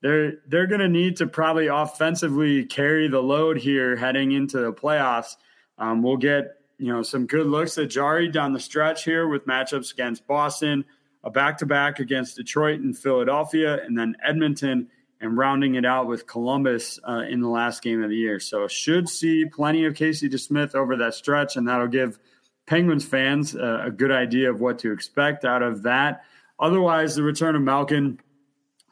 they're 0.00 0.34
they're 0.46 0.66
going 0.66 0.80
to 0.80 0.88
need 0.88 1.16
to 1.18 1.26
probably 1.26 1.66
offensively 1.66 2.64
carry 2.64 3.08
the 3.08 3.20
load 3.20 3.58
here 3.58 3.96
heading 3.96 4.32
into 4.32 4.58
the 4.58 4.72
playoffs. 4.72 5.36
Um, 5.78 6.02
we'll 6.02 6.16
get 6.16 6.56
you 6.78 6.92
know 6.92 7.02
some 7.02 7.26
good 7.26 7.46
looks 7.46 7.76
at 7.78 7.90
Jarry 7.90 8.28
down 8.28 8.52
the 8.52 8.60
stretch 8.60 9.04
here 9.04 9.28
with 9.28 9.46
matchups 9.46 9.92
against 9.92 10.26
Boston, 10.26 10.84
a 11.24 11.30
back 11.30 11.58
to 11.58 11.66
back 11.66 11.98
against 11.98 12.36
Detroit 12.36 12.80
and 12.80 12.96
Philadelphia, 12.96 13.82
and 13.84 13.98
then 13.98 14.16
Edmonton 14.24 14.88
and 15.20 15.36
rounding 15.36 15.74
it 15.74 15.84
out 15.84 16.06
with 16.06 16.26
Columbus 16.26 16.98
uh, 17.08 17.22
in 17.28 17.40
the 17.40 17.48
last 17.48 17.82
game 17.82 18.02
of 18.02 18.10
the 18.10 18.16
year. 18.16 18.38
So 18.38 18.68
should 18.68 19.08
see 19.08 19.44
plenty 19.44 19.84
of 19.84 19.94
Casey 19.94 20.28
DeSmith 20.28 20.74
over 20.74 20.96
that 20.96 21.14
stretch, 21.14 21.56
and 21.56 21.66
that'll 21.66 21.88
give 21.88 22.18
Penguins 22.66 23.04
fans 23.04 23.56
uh, 23.56 23.82
a 23.86 23.90
good 23.90 24.12
idea 24.12 24.50
of 24.50 24.60
what 24.60 24.78
to 24.80 24.92
expect 24.92 25.44
out 25.44 25.62
of 25.62 25.82
that. 25.82 26.22
Otherwise, 26.60 27.14
the 27.14 27.22
return 27.22 27.56
of 27.56 27.62
Malkin 27.62 28.20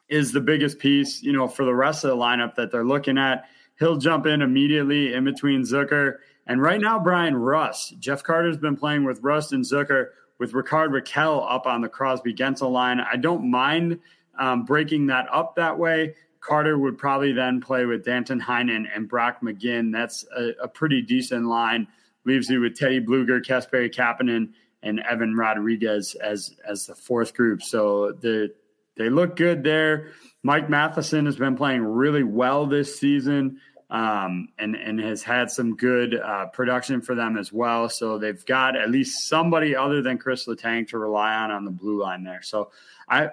is 0.09 0.33
the 0.33 0.41
biggest 0.41 0.79
piece, 0.79 1.23
you 1.23 1.33
know, 1.33 1.49
for 1.49 1.65
the 1.65 1.75
rest 1.75 2.05
of 2.05 2.11
the 2.11 2.17
lineup 2.17 2.55
that 2.55 2.71
they're 2.71 2.85
looking 2.85 3.19
at. 3.19 3.45
He'll 3.79 3.97
jump 3.97 4.27
in 4.27 4.41
immediately 4.41 5.13
in 5.13 5.25
between 5.25 5.63
Zucker 5.63 6.17
and 6.47 6.63
right 6.63 6.81
now 6.81 6.99
Bryan 6.99 7.37
Rust. 7.37 7.99
Jeff 7.99 8.23
Carter's 8.23 8.57
been 8.57 8.77
playing 8.77 9.05
with 9.05 9.23
Rust 9.23 9.53
and 9.53 9.65
Zucker 9.65 10.09
with 10.39 10.55
Rickard 10.55 10.93
Rakell 10.93 11.45
up 11.51 11.67
on 11.67 11.81
the 11.81 11.89
Crosby 11.89 12.35
Guentzel 12.35 12.71
line. 12.71 13.01
I 13.01 13.17
don't 13.17 13.51
mind 13.51 13.99
um, 14.39 14.65
breaking 14.65 15.07
that 15.07 15.27
up 15.33 15.57
that 15.57 15.79
way. 15.79 16.15
Carter 16.41 16.79
would 16.79 16.97
probably 16.97 17.33
then 17.33 17.61
play 17.61 17.87
with 17.87 18.05
Danton 18.05 18.41
Heinen 18.41 18.87
and 18.95 19.09
Brock 19.09 19.41
McGinn. 19.43 19.93
That's 19.93 20.25
a, 20.37 20.53
a 20.63 20.69
pretty 20.69 21.03
decent 21.03 21.47
line. 21.47 21.89
Leaves 22.25 22.49
you 22.49 22.61
with 22.61 22.79
Teddy 22.79 23.01
Blueger, 23.01 23.45
Kasperi 23.45 23.93
Kapanen, 23.93 24.53
and 24.83 25.01
Evan 25.01 25.35
Rodrigues 25.35 26.15
as 26.15 26.55
as 26.65 26.87
the 26.87 26.95
fourth 26.95 27.35
group. 27.35 27.63
So 27.63 28.13
the 28.13 28.55
they 28.97 29.11
look 29.11 29.37
good 29.37 29.65
there. 29.65 30.13
Mike 30.43 30.71
Matheson 30.71 31.27
has 31.27 31.37
been 31.37 31.57
playing 31.57 31.83
really 31.83 32.23
well 32.23 32.67
this 32.67 32.99
season. 32.99 33.61
um, 33.89 34.49
and 34.59 34.75
and 34.75 34.99
has 35.01 35.23
had 35.23 35.51
some 35.51 35.77
good 35.77 36.15
uh, 36.15 36.47
production 36.47 37.01
for 37.01 37.15
them 37.15 37.37
as 37.37 37.53
well. 37.53 37.89
So 37.89 38.19
they've 38.19 38.45
got 38.45 38.77
at 38.77 38.91
least 38.91 39.29
somebody 39.29 39.77
other 39.77 40.03
than 40.03 40.19
Chris 40.19 40.47
Letang 40.47 40.89
to 40.89 40.99
rely 40.99 41.35
on 41.35 41.51
on 41.51 41.65
the 41.65 41.71
blue 41.71 42.03
line 42.03 42.25
there. 42.25 42.43
So 42.43 42.73
I 43.09 43.31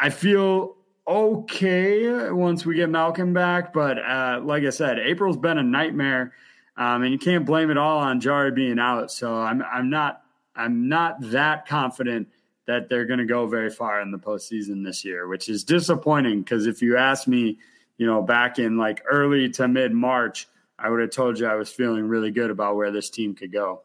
I 0.00 0.10
feel 0.10 0.76
okay 1.06 2.30
once 2.30 2.66
we 2.66 2.76
get 2.76 2.90
Malkin 2.90 3.32
back, 3.32 3.72
but 3.72 3.98
uh, 3.98 4.40
like 4.42 4.64
I 4.64 4.70
said, 4.70 4.98
April's 4.98 5.36
been 5.36 5.58
a 5.58 5.62
nightmare, 5.62 6.32
um, 6.76 7.02
and 7.02 7.12
you 7.12 7.18
can't 7.18 7.46
blame 7.46 7.70
it 7.70 7.78
all 7.78 7.98
on 7.98 8.20
Jarry 8.20 8.50
being 8.50 8.78
out. 8.78 9.10
So 9.10 9.34
I'm 9.34 9.62
I'm 9.62 9.88
not 9.88 10.22
I'm 10.54 10.88
not 10.88 11.16
that 11.30 11.66
confident 11.66 12.28
that 12.66 12.88
they're 12.88 13.06
going 13.06 13.20
to 13.20 13.26
go 13.26 13.46
very 13.46 13.70
far 13.70 14.00
in 14.00 14.10
the 14.10 14.18
postseason 14.18 14.84
this 14.84 15.04
year, 15.04 15.28
which 15.28 15.48
is 15.48 15.62
disappointing 15.62 16.42
because 16.42 16.66
if 16.66 16.82
you 16.82 16.96
ask 16.96 17.28
me 17.28 17.58
you 17.98 18.06
know, 18.06 18.22
back 18.22 18.58
in 18.58 18.76
like 18.76 19.02
early 19.10 19.48
to 19.50 19.68
mid 19.68 19.92
March, 19.92 20.48
I 20.78 20.90
would 20.90 21.00
have 21.00 21.10
told 21.10 21.38
you 21.38 21.46
I 21.46 21.54
was 21.54 21.70
feeling 21.70 22.06
really 22.06 22.30
good 22.30 22.50
about 22.50 22.76
where 22.76 22.90
this 22.90 23.10
team 23.10 23.34
could 23.34 23.52
go. 23.52 23.82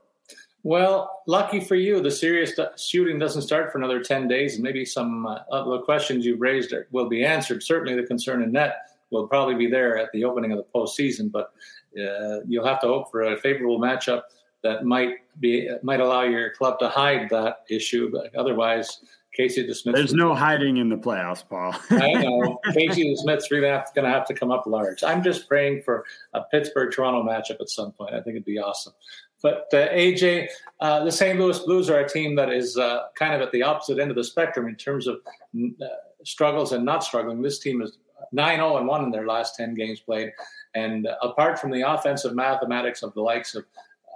Well, 0.63 1.23
lucky 1.27 1.59
for 1.59 1.75
you, 1.75 2.01
the 2.01 2.11
serious 2.11 2.53
shooting 2.77 3.17
doesn't 3.17 3.41
start 3.41 3.71
for 3.71 3.79
another 3.79 4.01
10 4.01 4.27
days, 4.27 4.55
and 4.55 4.63
maybe 4.63 4.85
some 4.85 5.25
uh, 5.25 5.39
of 5.51 5.67
the 5.67 5.79
questions 5.81 6.25
you've 6.25 6.41
raised 6.41 6.73
will 6.91 7.09
be 7.09 7.25
answered. 7.25 7.63
Certainly, 7.63 7.95
the 7.99 8.07
concern 8.07 8.43
in 8.43 8.51
net 8.51 8.75
will 9.09 9.27
probably 9.27 9.55
be 9.55 9.67
there 9.67 9.97
at 9.97 10.09
the 10.13 10.23
opening 10.23 10.51
of 10.51 10.57
the 10.57 10.65
postseason, 10.73 11.31
but 11.31 11.51
uh, 11.99 12.41
you'll 12.47 12.65
have 12.65 12.79
to 12.81 12.87
hope 12.87 13.11
for 13.11 13.23
a 13.23 13.37
favorable 13.37 13.79
matchup 13.79 14.21
that 14.63 14.85
might 14.85 15.15
be 15.39 15.69
might 15.81 15.99
allow 15.99 16.21
your 16.21 16.51
club 16.51 16.77
to 16.79 16.87
hide 16.87 17.29
that 17.31 17.63
issue. 17.69 18.11
But 18.11 18.33
otherwise, 18.35 19.01
Casey 19.33 19.65
DeSmith. 19.65 19.95
There's 19.95 20.13
no 20.13 20.35
hiding 20.35 20.77
in 20.77 20.89
the 20.89 20.97
playoffs, 20.97 21.43
Paul. 21.47 21.73
I 21.89 22.13
know. 22.13 22.59
Casey 22.73 23.15
DeSmith's 23.15 23.49
really 23.49 23.67
going 23.67 24.05
to 24.05 24.09
have 24.09 24.25
to 24.27 24.33
come 24.33 24.51
up 24.51 24.65
large. 24.65 25.03
I'm 25.03 25.23
just 25.23 25.47
praying 25.47 25.83
for 25.83 26.05
a 26.33 26.41
Pittsburgh 26.51 26.91
Toronto 26.91 27.23
matchup 27.23 27.61
at 27.61 27.69
some 27.69 27.91
point. 27.93 28.13
I 28.13 28.21
think 28.21 28.35
it'd 28.35 28.45
be 28.45 28.59
awesome. 28.59 28.93
But 29.41 29.67
uh, 29.73 29.89
AJ, 29.89 30.47
uh, 30.79 31.03
the 31.03 31.11
St. 31.11 31.39
Louis 31.39 31.57
Blues 31.59 31.89
are 31.89 31.99
a 31.99 32.07
team 32.07 32.35
that 32.35 32.51
is 32.51 32.77
uh, 32.77 33.07
kind 33.15 33.33
of 33.33 33.41
at 33.41 33.51
the 33.51 33.63
opposite 33.63 33.99
end 33.99 34.11
of 34.11 34.17
the 34.17 34.23
spectrum 34.23 34.67
in 34.67 34.75
terms 34.75 35.07
of 35.07 35.19
uh, 35.55 35.85
struggles 36.23 36.71
and 36.73 36.85
not 36.85 37.03
struggling. 37.03 37.41
This 37.41 37.59
team 37.59 37.81
is 37.81 37.97
9 38.31 38.57
0 38.57 38.77
and 38.77 38.87
1 38.87 39.03
in 39.03 39.11
their 39.11 39.25
last 39.25 39.55
10 39.55 39.73
games 39.73 39.99
played. 39.99 40.31
And 40.75 41.07
apart 41.21 41.59
from 41.59 41.71
the 41.71 41.81
offensive 41.89 42.35
mathematics 42.35 43.03
of 43.03 43.13
the 43.13 43.21
likes 43.21 43.55
of 43.55 43.65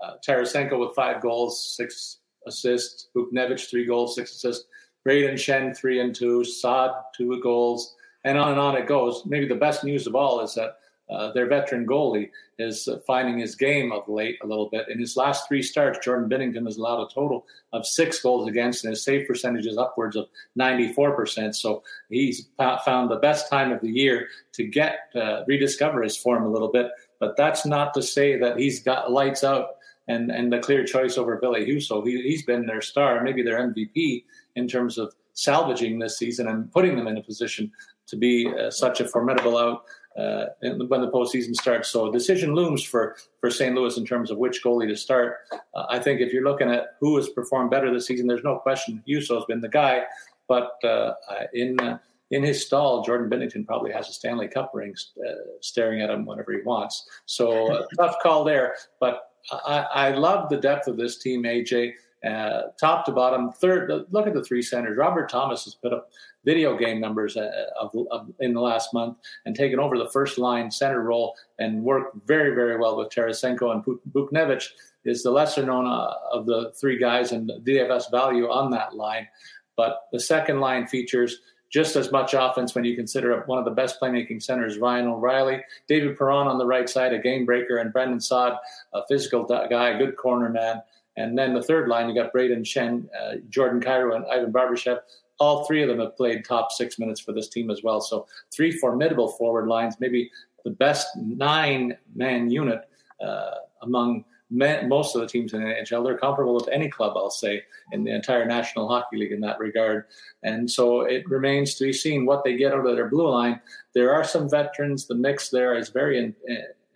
uh, 0.04 0.14
Tarasenko 0.26 0.80
with 0.80 0.96
five 0.96 1.22
goals, 1.22 1.76
six 1.76 2.18
assists, 2.48 3.08
Buchnevich, 3.16 3.70
three 3.70 3.86
goals, 3.86 4.16
six 4.16 4.32
assists, 4.36 4.66
Brayden 5.08 5.34
Schenn, 5.34 5.76
three 5.76 6.00
and 6.00 6.16
two, 6.16 6.44
Saad, 6.44 6.92
two 7.16 7.40
goals, 7.42 7.96
and 8.24 8.38
on 8.38 8.52
and 8.52 8.60
on 8.60 8.76
it 8.76 8.88
goes. 8.88 9.24
Maybe 9.26 9.48
the 9.48 9.56
best 9.56 9.84
news 9.84 10.08
of 10.08 10.16
all 10.16 10.42
is 10.42 10.56
that 10.56 10.78
uh, 11.10 11.32
their 11.34 11.48
veteran 11.48 11.86
goalie 11.86 12.32
is 12.58 12.88
uh, 12.88 12.98
finding 13.06 13.38
his 13.38 13.56
game 13.56 13.92
of 13.92 14.08
late 14.08 14.38
a 14.44 14.48
little 14.48 14.70
bit. 14.70 14.88
In 14.90 15.00
his 15.00 15.16
last 15.16 15.48
three 15.48 15.62
starts, 15.62 16.00
Jordan 16.04 16.30
Binnington 16.30 16.66
has 16.66 16.78
allowed 16.78 17.04
a 17.04 17.14
total 17.14 17.46
of 17.74 17.86
six 17.86 18.22
goals 18.22 18.48
against, 18.48 18.84
and 18.84 18.92
his 18.92 19.04
save 19.04 19.28
percentage 19.28 19.68
is 19.68 19.78
upwards 19.78 20.16
of 20.16 20.28
94%. 20.60 21.54
So 21.54 21.84
he's 22.10 22.48
found 22.58 23.12
the 23.12 23.20
best 23.22 23.50
time 23.50 23.72
of 23.72 23.82
the 23.82 23.92
year 23.92 24.30
to 24.54 24.66
get 24.66 25.12
uh, 25.16 25.44
rediscover 25.48 26.02
his 26.02 26.18
form 26.18 26.44
a 26.44 26.52
little 26.52 26.72
bit. 26.72 26.88
But 27.20 27.38
that's 27.38 27.66
not 27.66 27.94
to 27.94 28.02
say 28.02 28.38
that 28.40 28.58
he's 28.58 28.82
got 28.82 29.12
lights 29.12 29.44
out 29.44 29.76
and, 30.08 30.32
and 30.32 30.52
the 30.52 30.60
clear 30.60 30.86
choice 30.86 31.18
over 31.18 31.38
Ville 31.40 31.54
Husso. 31.54 32.06
He, 32.06 32.22
he's 32.22 32.44
been 32.44 32.66
their 32.66 32.82
star, 32.82 33.22
maybe 33.24 33.44
their 33.44 33.60
MVP 33.60 34.24
in 34.56 34.68
terms 34.68 34.98
of 34.98 35.14
salvaging 35.34 36.00
this 36.00 36.18
season 36.18 36.48
and 36.48 36.72
putting 36.72 36.96
them 36.96 37.08
in 37.08 37.18
a 37.18 37.22
position 37.22 37.72
to 38.08 38.16
be 38.16 38.52
uh, 38.60 38.70
such 38.70 39.02
a 39.02 39.08
formidable 39.08 39.58
out 39.58 39.84
uh, 40.18 40.46
when 40.62 41.02
the 41.02 41.12
postseason 41.12 41.54
starts. 41.56 41.90
So 41.90 42.08
a 42.08 42.12
decision 42.12 42.56
looms 42.56 42.84
for 42.84 43.16
for 43.40 43.50
St. 43.50 43.76
Louis 43.76 43.98
in 43.98 44.06
terms 44.06 44.32
of 44.32 44.38
which 44.38 44.64
goalie 44.64 44.88
to 44.88 44.96
start. 44.96 45.38
Uh, 45.74 45.86
I 45.90 46.00
think 46.00 46.22
if 46.22 46.32
you're 46.32 46.44
looking 46.44 46.70
at 46.70 46.96
who 47.00 47.16
has 47.18 47.30
performed 47.30 47.72
better 47.72 47.94
this 47.94 48.08
season, 48.08 48.28
there's 48.28 48.44
no 48.44 48.58
question 48.58 49.04
Husso 49.08 49.36
has 49.36 49.46
been 49.46 49.62
the 49.62 49.70
guy. 49.70 50.04
But 50.48 50.84
uh, 50.84 51.14
in 51.54 51.80
uh, 51.80 51.98
in 52.32 52.44
his 52.44 52.66
stall, 52.66 53.04
Jordan 53.04 53.30
Binnington 53.30 53.66
probably 53.66 53.92
has 53.92 54.10
a 54.10 54.14
Stanley 54.14 54.48
Cup 54.48 54.72
ring 54.74 54.96
uh, 55.28 55.32
staring 55.62 56.02
at 56.02 56.10
him 56.10 56.26
whenever 56.26 56.54
he 56.54 56.62
wants. 56.64 57.08
So 57.26 57.86
tough 57.98 58.16
call 58.22 58.44
there. 58.44 58.76
But 59.00 59.32
I, 59.52 59.86
I 59.94 60.10
love 60.12 60.50
the 60.50 60.58
depth 60.58 60.88
of 60.88 60.98
this 60.98 61.18
team, 61.18 61.44
AJ 61.44 61.94
uh, 62.26 62.64
top 62.80 63.06
to 63.06 63.12
bottom. 63.12 63.52
Third, 63.52 63.92
look 64.12 64.28
at 64.28 64.34
the 64.34 64.44
three 64.44 64.62
centers. 64.62 64.98
Robert 64.98 65.30
Thomas 65.30 65.66
has 65.66 65.76
put 65.76 65.94
up 65.94 66.10
video 66.44 66.78
game 66.78 67.00
numbers 67.00 67.38
uh, 67.38 67.50
of, 67.80 67.92
of, 68.12 68.32
in 68.40 68.54
the 68.54 68.62
last 68.62 68.94
month 68.94 69.18
and 69.46 69.56
taken 69.56 69.80
over 69.80 69.98
the 69.98 70.10
first 70.10 70.38
line 70.38 70.72
center 70.72 71.02
role 71.02 71.36
and 71.60 71.84
worked 71.84 72.16
very, 72.26 72.54
very 72.56 72.78
well 72.78 72.98
with 72.98 73.10
Tarasenko 73.10 73.72
and 73.72 73.84
Buchnevich 74.12 74.70
is 75.06 75.24
the 75.24 75.32
lesser 75.32 75.66
known 75.66 75.86
uh, 75.86 76.14
of 76.32 76.46
the 76.46 76.72
three 76.80 76.98
guys 76.98 77.32
and 77.32 77.52
DFS 77.64 78.10
value 78.12 78.50
on 78.50 78.72
that 78.72 78.96
line. 78.96 79.28
But 79.76 80.08
the 80.12 80.20
second 80.20 80.60
line 80.60 80.88
features 80.88 81.40
just 81.70 81.96
as 81.96 82.12
much 82.12 82.34
offense 82.34 82.74
when 82.74 82.86
you 82.86 82.96
consider 82.96 83.38
one 83.48 83.60
of 83.60 83.66
the 83.66 83.72
best 83.72 84.00
playmaking 84.00 84.42
centers, 84.42 84.78
Ryan 84.78 85.08
O'Reilly, 85.08 85.62
David 85.88 86.18
Perron 86.18 86.48
on 86.48 86.58
the 86.58 86.66
right 86.66 86.88
side, 86.88 87.12
a 87.12 87.20
game 87.20 87.46
breaker, 87.46 87.78
and 87.78 87.92
Brandon 87.92 88.22
Saad, 88.22 88.58
a 88.94 89.02
physical 89.08 89.44
guy, 89.44 89.90
a 89.90 89.98
good 89.98 90.16
corner 90.16 90.50
man. 90.50 90.82
And 91.18 91.38
then 91.38 91.54
the 91.54 91.64
third 91.64 91.88
line, 91.88 92.10
you 92.10 92.16
got 92.16 92.34
Brayden 92.34 92.64
Schenn, 92.64 93.08
uh, 93.20 93.36
Jordan 93.50 93.80
Kyrou, 93.80 94.16
and 94.16 94.26
Ivan 94.26 94.52
Barbashev. 94.52 95.00
All 95.40 95.66
three 95.66 95.82
of 95.82 95.90
them 95.90 96.00
have 96.00 96.16
played 96.16 96.46
top 96.46 96.72
six 96.72 96.98
minutes 96.98 97.20
for 97.20 97.32
this 97.34 97.50
team 97.50 97.70
as 97.70 97.84
well. 97.84 98.02
So 98.02 98.28
three 98.54 98.72
formidable 98.72 99.30
forward 99.30 99.68
lines, 99.68 99.96
maybe 100.00 100.32
the 100.64 100.72
best 100.72 101.08
nine-man 101.16 102.50
unit 102.50 102.82
uh, 103.22 103.52
among 103.82 104.26
men, 104.50 104.88
most 104.88 105.16
of 105.16 105.22
the 105.22 105.28
teams 105.28 105.54
in 105.54 105.62
the 105.62 105.68
NHL. 105.68 106.04
They're 106.04 106.18
comparable 106.18 106.56
with 106.56 106.70
any 106.70 106.90
club, 106.90 107.14
I'll 107.16 107.30
say, 107.30 107.64
in 107.92 108.04
the 108.04 108.14
entire 108.14 108.46
National 108.46 108.88
Hockey 108.88 109.18
League 109.18 109.32
in 109.32 109.42
that 109.42 109.60
regard. 109.60 110.06
And 110.44 110.70
so 110.70 111.02
it 111.02 111.28
remains 111.30 111.76
to 111.76 111.86
be 111.86 111.94
seen 111.94 112.26
what 112.26 112.44
they 112.44 112.56
get 112.56 112.74
out 112.74 112.86
of 112.86 112.96
their 112.96 113.10
blue 113.10 113.30
line. 113.30 113.60
There 113.94 114.14
are 114.14 114.24
some 114.24 114.50
veterans. 114.50 115.08
The 115.08 115.16
mix 115.16 115.50
there 115.50 115.76
is 115.76 115.90
very 115.90 116.20
in, 116.20 116.36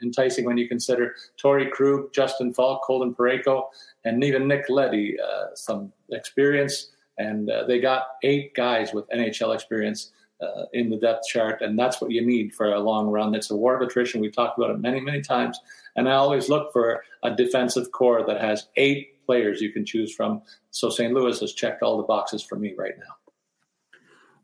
enticing 0.01 0.45
when 0.45 0.57
you 0.57 0.67
consider 0.67 1.15
Torey 1.41 1.69
Krug, 1.69 2.13
Justin 2.13 2.53
Faulk, 2.53 2.83
Colton 2.83 3.13
Parayko, 3.13 3.65
and 4.05 4.23
even 4.23 4.47
Nick 4.47 4.69
Leddy, 4.69 5.17
uh, 5.19 5.55
some 5.55 5.91
experience. 6.11 6.91
And 7.17 7.49
uh, 7.49 7.65
they 7.65 7.79
got 7.79 8.03
eight 8.23 8.55
guys 8.55 8.93
with 8.93 9.09
NHL 9.09 9.53
experience 9.53 10.11
uh, 10.41 10.65
in 10.71 10.89
the 10.89 10.97
depth 10.97 11.27
chart, 11.27 11.61
and 11.61 11.77
that's 11.77 11.99
what 11.99 12.11
you 12.11 12.25
need 12.25 12.53
for 12.53 12.73
a 12.73 12.79
long 12.79 13.07
run. 13.07 13.35
It's 13.35 13.51
a 13.51 13.55
war 13.55 13.75
of 13.75 13.81
attrition. 13.81 14.21
We've 14.21 14.33
talked 14.33 14.57
about 14.57 14.71
it 14.71 14.79
many, 14.79 15.01
many 15.01 15.21
times. 15.21 15.59
And 15.95 16.07
I 16.07 16.13
always 16.13 16.47
look 16.47 16.71
for 16.71 17.03
a 17.23 17.35
defensive 17.35 17.91
core 17.91 18.25
that 18.25 18.39
has 18.39 18.67
eight 18.77 19.25
players 19.25 19.59
you 19.61 19.73
can 19.73 19.85
choose 19.85 20.15
from. 20.15 20.41
So 20.71 20.89
St. 20.89 21.13
Louis 21.13 21.39
has 21.41 21.53
checked 21.53 21.83
all 21.83 21.97
the 21.97 22.03
boxes 22.03 22.41
for 22.41 22.55
me 22.55 22.73
right 22.77 22.93
now. 22.97 23.15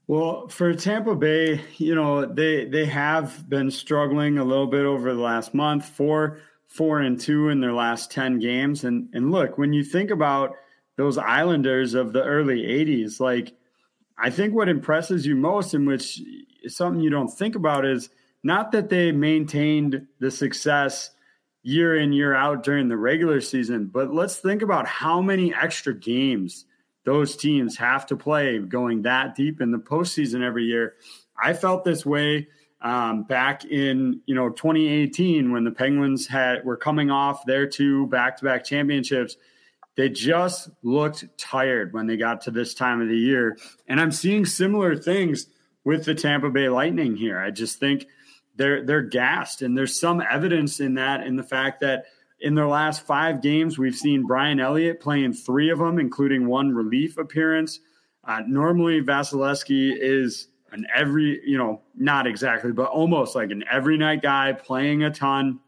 Well, 0.08 0.48
for 0.50 0.74
Tampa 0.76 1.16
Bay, 1.16 1.62
you 1.78 1.96
know 1.96 2.26
they 2.26 2.66
they 2.66 2.86
have 2.86 3.50
been 3.50 3.72
struggling 3.72 4.38
a 4.38 4.44
little 4.44 4.68
bit 4.68 4.86
over 4.86 5.12
the 5.14 5.20
last 5.20 5.56
month. 5.56 5.86
Four 5.86 6.40
four 6.76 7.00
and 7.00 7.20
two 7.20 7.50
in 7.50 7.62
their 7.62 7.74
last 7.74 8.12
ten 8.12 8.40
games, 8.40 8.84
and 8.84 9.10
and 9.14 9.32
look 9.32 9.58
when 9.58 9.74
you 9.74 9.84
think 9.84 10.12
about 10.12 10.56
those 10.98 11.18
Islanders 11.18 11.94
of 11.94 12.14
the 12.14 12.24
early 12.24 12.64
'80s, 12.64 13.20
like 13.20 13.54
I 14.18 14.30
think 14.30 14.54
what 14.54 14.70
impresses 14.70 15.26
you 15.26 15.36
most, 15.36 15.74
in 15.74 15.86
which 15.86 16.22
is 16.64 16.76
something 16.76 17.02
you 17.02 17.10
don't 17.10 17.30
think 17.30 17.56
about, 17.56 17.86
is 17.86 18.10
not 18.44 18.72
that 18.72 18.90
they 18.90 19.12
maintained 19.12 20.06
the 20.20 20.32
success 20.32 21.12
year 21.64 21.96
in 21.96 22.14
year 22.14 22.36
out 22.36 22.64
during 22.64 22.88
the 22.88 22.98
regular 22.98 23.42
season, 23.42 23.88
but 23.88 24.14
let's 24.14 24.38
think 24.38 24.62
about 24.62 24.86
how 24.86 25.20
many 25.20 25.54
extra 25.54 25.96
games 25.96 26.66
those 27.06 27.36
teams 27.36 27.76
have 27.78 28.06
to 28.06 28.16
play 28.16 28.60
going 28.60 29.02
that 29.02 29.36
deep 29.36 29.62
in 29.62 29.72
the 29.72 29.78
postseason 29.78 30.44
every 30.44 30.66
year. 30.66 30.94
I 31.42 31.54
felt 31.54 31.84
this 31.84 32.06
way 32.06 32.48
um, 32.82 33.24
back 33.24 33.66
in 33.66 34.22
you 34.26 34.36
know 34.36 34.50
2018 34.50 35.52
when 35.52 35.64
the 35.64 35.72
Penguins 35.72 36.28
had 36.28 36.64
were 36.66 36.78
coming 36.78 37.10
off 37.10 37.46
their 37.46 37.68
two 37.68 38.08
back-to-back 38.08 38.64
championships. 38.64 39.38
They 39.96 40.10
just 40.10 40.70
looked 40.84 41.26
tired 41.38 41.94
when 41.94 42.06
they 42.06 42.18
got 42.18 42.42
to 42.42 42.52
this 42.52 42.74
time 42.74 43.02
of 43.02 43.08
the 43.08 43.18
year, 43.18 43.58
and 43.88 44.00
I'm 44.00 44.12
seeing 44.12 44.46
similar 44.46 44.96
things 44.96 45.48
with 45.86 46.06
the 46.06 46.16
Tampa 46.16 46.50
Bay 46.50 46.68
Lightning 46.68 47.16
here. 47.16 47.40
I 47.40 47.52
just 47.52 47.80
think 47.80 48.08
they're 48.56 48.86
they're 48.86 49.02
gassed, 49.02 49.62
and 49.62 49.78
there's 49.78 50.00
some 50.00 50.22
evidence 50.22 50.80
in 50.80 50.96
that 50.96 51.26
in 51.26 51.38
the 51.38 51.44
fact 51.44 51.80
that 51.82 52.06
in 52.40 52.56
their 52.56 52.68
last 52.68 53.06
five 53.06 53.42
games, 53.42 53.78
we've 53.78 53.96
seen 53.96 54.28
Brian 54.28 54.60
Elliott 54.60 55.00
playing 55.00 55.34
three 55.34 55.70
of 55.70 55.80
them, 55.80 56.00
including 56.00 56.48
one 56.48 56.76
relief 56.76 57.18
appearance. 57.18 57.80
Uh, 58.24 58.42
normally, 58.46 59.02
Vasilevskiy 59.02 59.96
is 59.98 60.50
an 60.72 60.86
every, 60.94 61.42
you 61.46 61.58
know, 61.58 61.82
not 61.96 62.28
exactly, 62.28 62.72
but 62.72 62.90
almost 62.90 63.36
like 63.36 63.52
an 63.52 63.64
every 63.72 63.98
night 63.98 64.22
guy 64.22 64.54
playing 64.54 65.04
a 65.04 65.12
ton. 65.12 65.60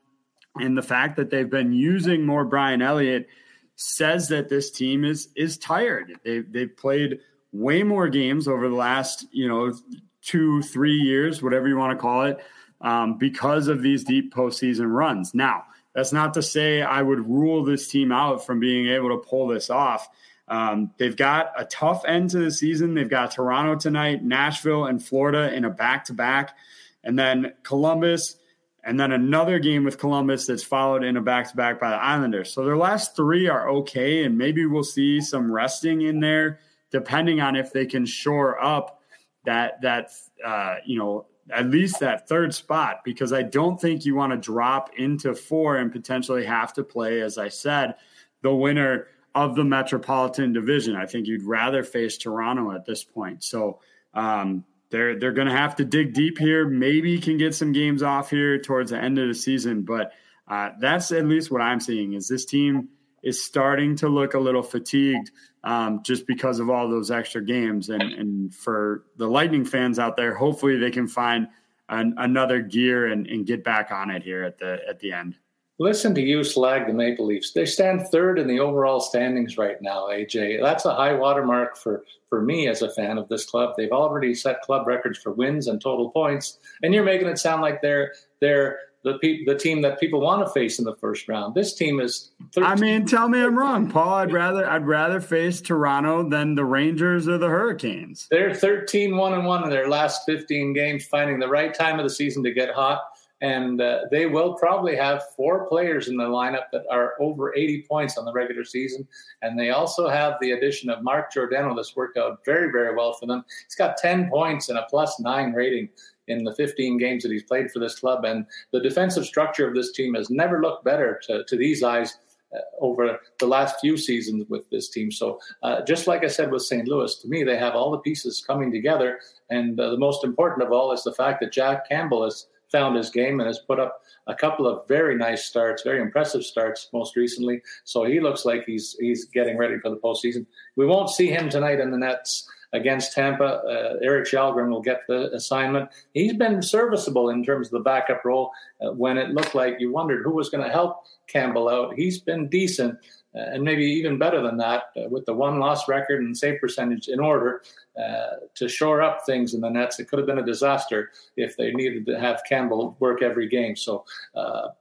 And 0.56 0.78
the 0.78 0.82
fact 0.82 1.18
that 1.18 1.30
they've 1.30 1.50
been 1.50 1.72
using 1.72 2.26
more 2.26 2.43
Brian 2.43 2.82
Elliott 2.82 3.28
says 3.76 4.30
that 4.30 4.50
this 4.50 4.72
team 4.72 5.06
is 5.06 5.30
is 5.36 5.58
tired. 5.58 6.20
They've 6.24 6.52
they've 6.52 6.76
played 6.76 7.20
way 7.54 7.84
more 7.84 8.10
games 8.10 8.48
over 8.48 8.68
the 8.68 8.76
last, 8.76 9.26
you 9.32 9.48
know, 9.48 9.74
two, 10.22 10.62
three 10.62 10.98
years, 10.98 11.41
whatever 11.41 11.68
you 11.68 11.78
want 11.78 11.98
to 11.98 12.02
call 12.02 12.24
it, 12.24 12.39
um, 12.82 13.18
because 13.18 13.68
of 13.68 13.82
these 13.82 14.04
deep 14.04 14.34
postseason 14.34 14.91
runs. 14.91 15.34
Now, 15.34 15.64
that's 15.93 16.12
not 16.12 16.34
to 16.36 16.43
say 16.43 16.82
I 16.82 17.02
would 17.02 17.28
rule 17.28 17.64
this 17.64 17.88
team 17.88 18.12
out 18.12 18.45
from 18.45 18.60
being 18.60 18.88
able 18.88 19.10
to 19.10 19.28
pull 19.28 19.48
this 19.48 19.70
off. 19.70 20.08
Um, 20.48 20.91
they've 20.98 21.16
got 21.16 21.52
a 21.58 21.66
tough 21.66 22.06
end 22.06 22.30
to 22.32 22.39
the 22.39 22.52
season. 22.52 22.93
They've 22.93 23.10
got 23.10 23.32
Toronto 23.32 23.76
tonight, 23.76 24.24
Nashville, 24.24 24.86
and 24.86 25.04
Florida 25.04 25.54
in 25.54 25.66
a 25.66 25.70
back 25.70 26.06
to 26.06 26.14
back, 26.14 26.56
and 27.04 27.18
then 27.20 27.54
Columbus, 27.64 28.38
and 28.84 29.00
then 29.00 29.12
another 29.12 29.60
game 29.60 29.84
with 29.84 29.98
Columbus 29.98 30.45
that's 30.48 30.64
followed 30.64 31.04
in 31.04 31.18
a 31.18 31.22
back 31.22 31.50
to 31.50 31.58
back 31.58 31.80
by 31.80 31.89
the 31.89 31.98
Islanders. 31.98 32.54
So 32.54 32.64
their 32.64 32.78
last 32.78 33.16
three 33.16 33.48
are 33.48 33.70
okay, 33.70 34.24
and 34.24 34.38
maybe 34.38 34.66
we'll 34.66 34.84
see 34.84 35.20
some 35.20 35.52
resting 35.52 36.02
in 36.02 36.22
there, 36.22 36.60
depending 36.91 37.41
on 37.41 37.56
if 37.56 37.74
they 37.74 37.86
can 37.86 38.06
shore 38.06 38.64
up 38.64 39.02
that 39.45 39.82
that 39.82 40.12
uh, 40.45 40.76
you 40.86 40.98
know 40.98 41.26
at 41.52 41.70
least 41.70 42.00
that 42.00 42.28
third 42.28 42.54
spot 42.54 43.02
because 43.04 43.32
I 43.32 43.41
don't 43.41 43.80
think 43.80 44.06
you 44.06 44.16
want 44.16 44.34
to 44.34 44.38
drop 44.38 44.91
into 44.98 45.34
four 45.34 45.78
and 45.78 45.91
potentially 45.91 46.45
have 46.45 46.74
to 46.74 46.84
play, 46.84 47.22
as 47.22 47.38
I 47.38 47.48
said, 47.48 47.95
the 48.41 48.54
winner 48.54 49.08
of 49.36 49.56
the 49.56 49.64
Metropolitan 49.64 50.54
Division. 50.54 50.96
I 50.96 51.06
think 51.06 51.28
you'd 51.28 51.44
rather 51.44 51.84
face 51.84 52.18
Toronto 52.18 52.72
at 52.72 52.86
this 52.86 53.04
point. 53.04 53.44
So 53.44 53.80
um, 54.14 54.66
they're 54.90 55.20
they're 55.20 55.34
going 55.34 55.48
to 55.48 55.54
have 55.54 55.76
to 55.78 55.86
dig 55.86 56.14
deep 56.14 56.38
here. 56.38 56.68
Maybe 56.68 57.20
can 57.20 57.38
get 57.38 57.54
some 57.56 57.72
games 57.72 58.04
off 58.04 58.30
here 58.30 58.60
towards 58.60 58.92
the 58.92 58.98
end 58.98 59.20
of 59.20 59.28
the 59.28 59.36
season, 59.36 59.84
but 59.84 60.14
uh, 60.48 60.72
that's 60.80 61.12
at 61.12 61.26
least 61.26 61.52
what 61.52 61.62
I'm 61.62 61.80
seeing. 61.80 62.14
Is 62.14 62.28
this 62.28 62.46
team 62.46 62.90
is 63.24 63.44
starting 63.44 63.96
to 63.98 64.08
look 64.08 64.34
a 64.34 64.40
little 64.40 64.64
fatigued 64.64 65.32
um, 65.64 66.02
just 66.04 66.26
because 66.28 66.60
of 66.60 66.70
all 66.70 66.88
those 66.88 67.12
extra 67.12 67.44
games. 67.44 67.90
And, 67.90 68.02
and 68.02 68.54
for 68.54 69.04
the 69.18 69.28
Lightning 69.28 69.66
fans 69.66 70.00
out 70.00 70.16
there, 70.16 70.34
hopefully 70.34 70.78
they 70.78 70.92
can 70.92 71.08
find 71.08 71.48
an, 71.90 72.14
another 72.18 72.62
gear 72.62 73.08
and, 73.08 73.28
and 73.28 73.46
get 73.46 73.64
back 73.64 73.92
on 73.92 74.10
it 74.10 74.24
here 74.24 74.44
at 74.44 74.58
the 74.58 74.80
at 74.88 75.00
the 75.00 75.12
end. 75.12 75.36
Listen 75.80 76.16
to 76.16 76.22
you 76.22 76.44
slag 76.44 76.88
the 76.88 76.94
Maple 76.94 77.26
Leafs. 77.26 77.54
They 77.54 77.66
stand 77.66 78.08
third 78.08 78.40
in 78.40 78.48
the 78.48 78.60
overall 78.60 79.00
standings 79.00 79.58
right 79.58 79.80
now, 79.80 80.08
AJ. 80.08 80.62
That's 80.62 80.86
a 80.86 80.96
high 80.96 81.14
watermark 81.14 81.78
for, 81.78 82.04
for 82.30 82.42
me 82.42 82.68
as 82.68 82.82
a 82.82 82.90
fan 82.90 83.20
of 83.20 83.30
this 83.30 83.46
club. 83.46 83.76
They've 83.78 83.92
already 83.92 84.34
set 84.34 84.62
club 84.62 84.88
records 84.88 85.20
for 85.20 85.34
wins 85.34 85.68
and 85.68 85.80
total 85.80 86.10
points, 86.10 86.58
and 86.82 86.94
you're 86.94 87.04
making 87.04 87.28
it 87.28 87.38
sound 87.38 87.62
like 87.62 87.82
they're 87.82 88.14
they're 88.42 88.80
the 89.04 89.20
pe- 89.20 89.46
the 89.46 89.56
team 89.56 89.82
that 89.84 90.00
people 90.00 90.20
want 90.20 90.46
to 90.46 90.52
face 90.52 90.80
in 90.80 90.86
the 90.86 90.96
first 90.96 91.28
round. 91.28 91.54
This 91.54 91.74
team 91.76 92.00
is. 92.00 92.32
13. 92.54 92.64
I 92.72 92.76
mean, 92.76 93.06
tell 93.06 93.30
me 93.30 93.40
I'm 93.40 93.58
wrong, 93.58 93.90
Paul. 93.90 94.16
I'd 94.16 94.34
rather 94.34 94.68
I'd 94.68 94.88
rather 94.88 95.22
face 95.22 95.62
Toronto 95.62 96.28
than 96.28 96.56
the 96.56 96.66
Rangers 96.66 97.28
or 97.28 97.38
the 97.38 97.48
Hurricanes. 97.48 98.28
They're 98.32 98.54
13 98.54 99.16
1 99.16 99.34
and 99.34 99.46
1 99.46 99.64
in 99.64 99.70
their 99.70 99.88
last 99.88 100.24
15 100.26 100.74
games, 100.74 101.06
finding 101.06 101.40
the 101.40 101.48
right 101.48 101.74
time 101.74 102.00
of 102.00 102.04
the 102.04 102.10
season 102.10 102.44
to 102.44 102.52
get 102.52 102.74
hot. 102.74 103.02
And 103.42 103.80
uh, 103.80 104.02
they 104.10 104.26
will 104.26 104.56
probably 104.56 104.96
have 104.96 105.24
four 105.36 105.68
players 105.68 106.08
in 106.08 106.18
the 106.18 106.24
lineup 106.24 106.72
that 106.72 106.86
are 106.90 107.14
over 107.20 107.56
80 107.56 107.86
points 107.88 108.18
on 108.18 108.26
the 108.26 108.34
regular 108.34 108.64
season. 108.64 109.08
And 109.44 109.60
they 109.60 109.70
also 109.70 110.10
have 110.10 110.38
the 110.42 110.52
addition 110.52 110.90
of 110.90 111.04
Mark 111.04 111.32
Giordano 111.32 111.76
that's 111.76 111.96
worked 111.96 112.18
out 112.18 112.44
very, 112.44 112.72
very 112.72 112.96
well 112.96 113.14
for 113.14 113.28
them. 113.28 113.46
He's 113.66 113.76
got 113.76 113.98
10 113.98 114.30
points 114.30 114.70
and 114.70 114.80
a 114.80 114.88
plus 114.90 115.20
nine 115.20 115.54
rating 115.54 115.90
in 116.28 116.44
the 116.44 116.56
15 116.56 116.98
games 116.98 117.24
that 117.24 117.32
he's 117.32 117.44
played 117.44 117.72
for 117.72 117.80
this 117.80 118.00
club. 118.00 118.26
And 118.26 118.46
the 118.72 118.80
defensive 118.80 119.26
structure 119.26 119.68
of 119.68 119.76
this 119.76 119.92
team 119.92 120.16
has 120.16 120.30
never 120.30 120.62
looked 120.62 120.84
better 120.84 121.20
to, 121.28 121.44
to 121.44 121.58
these 121.58 121.84
eyes 121.84 122.18
uh, 122.56 122.60
over 122.80 123.20
the 123.40 123.46
last 123.46 123.80
few 123.82 123.98
seasons 123.98 124.46
with 124.50 124.70
this 124.70 124.90
team. 124.90 125.12
So, 125.12 125.40
uh, 125.64 125.82
just 125.84 126.08
like 126.08 126.24
I 126.24 126.28
said 126.28 126.52
with 126.52 126.62
St. 126.62 126.88
Louis, 126.88 127.14
to 127.20 127.28
me, 127.28 127.44
they 127.44 127.58
have 127.58 127.76
all 127.76 127.92
the 127.92 127.98
pieces 128.00 128.44
coming 128.46 128.72
together. 128.72 129.20
And 129.50 129.80
uh, 129.80 129.92
the 129.92 129.98
most 129.98 130.24
important 130.24 130.66
of 130.66 130.72
all 130.72 130.92
is 130.92 131.04
the 131.04 131.14
fact 131.14 131.42
that 131.42 131.52
Jack 131.52 131.90
Campbell 131.90 132.24
has 132.24 132.48
found 132.72 132.95
his 132.95 133.09
game 133.09 133.39
and 133.39 133.47
has 133.47 133.59
put 133.59 133.80
up 133.80 134.01
a 134.28 134.36
couple 134.36 134.68
of 134.68 134.88
very 134.88 135.15
nice 135.15 135.45
starts, 135.45 135.84
very 135.84 136.01
impressive 136.01 136.43
starts 136.43 136.89
most 136.93 137.15
recently. 137.15 137.61
So 137.86 138.03
he 138.03 138.20
looks 138.20 138.45
like 138.45 138.65
he's 138.65 138.95
he's 138.99 139.26
getting 139.26 139.57
ready 139.57 139.80
for 139.80 139.89
the 139.89 139.97
postseason. 139.97 140.45
We 140.76 140.86
won't 140.86 141.09
see 141.09 141.28
him 141.28 141.49
tonight 141.49 141.80
in 141.80 141.91
the 141.91 141.97
Nets 141.97 142.47
against 142.74 143.13
Tampa. 143.13 143.43
Uh, 143.43 143.97
Erik 144.01 144.28
Källgren 144.28 144.70
will 144.70 144.82
get 144.82 145.01
the 145.07 145.34
assignment. 145.34 145.89
He's 146.13 146.34
been 146.34 146.61
serviceable 146.61 147.30
in 147.30 147.43
terms 147.43 147.68
of 147.68 147.72
the 147.72 147.80
backup 147.80 148.26
role 148.26 148.51
uh, 148.82 148.91
when 148.91 149.18
it 149.18 149.30
looked 149.30 149.55
like 149.55 149.78
you 149.80 149.91
wondered 149.91 150.24
who 150.24 150.32
was 150.32 150.49
going 150.49 150.63
to 150.63 150.72
help 150.72 151.03
Campbell 151.28 151.70
out. 151.70 151.95
He's 151.95 152.20
been 152.20 152.49
decent. 152.49 152.97
Uh, 153.36 153.42
and 153.54 153.64
maybe 153.64 153.84
even 153.84 154.18
better 154.18 154.42
than 154.42 154.58
that, 154.58 154.84
uh, 154.96 155.08
with 155.10 155.26
the 155.26 155.34
one 155.34 155.60
loss 155.60 155.88
record 155.88 156.22
and 156.22 156.36
save 156.36 156.60
percentage 156.60 157.08
in 157.08 157.20
order 157.20 157.62
uh, 158.02 158.38
to 158.56 158.68
shore 158.68 159.02
up 159.02 159.26
things 159.26 159.54
in 159.54 159.62
the 159.62 159.70
Nets. 159.70 160.00
It 160.00 160.08
could 160.08 160.18
have 160.20 160.26
been 160.26 160.40
a 160.40 160.46
disaster 160.46 161.12
if 161.36 161.58
they 161.58 161.72
needed 161.72 162.06
to 162.08 162.20
have 162.20 162.42
Campbell 162.48 162.96
work 163.00 163.22
every 163.22 163.48
game. 163.48 163.76
So, 163.76 164.06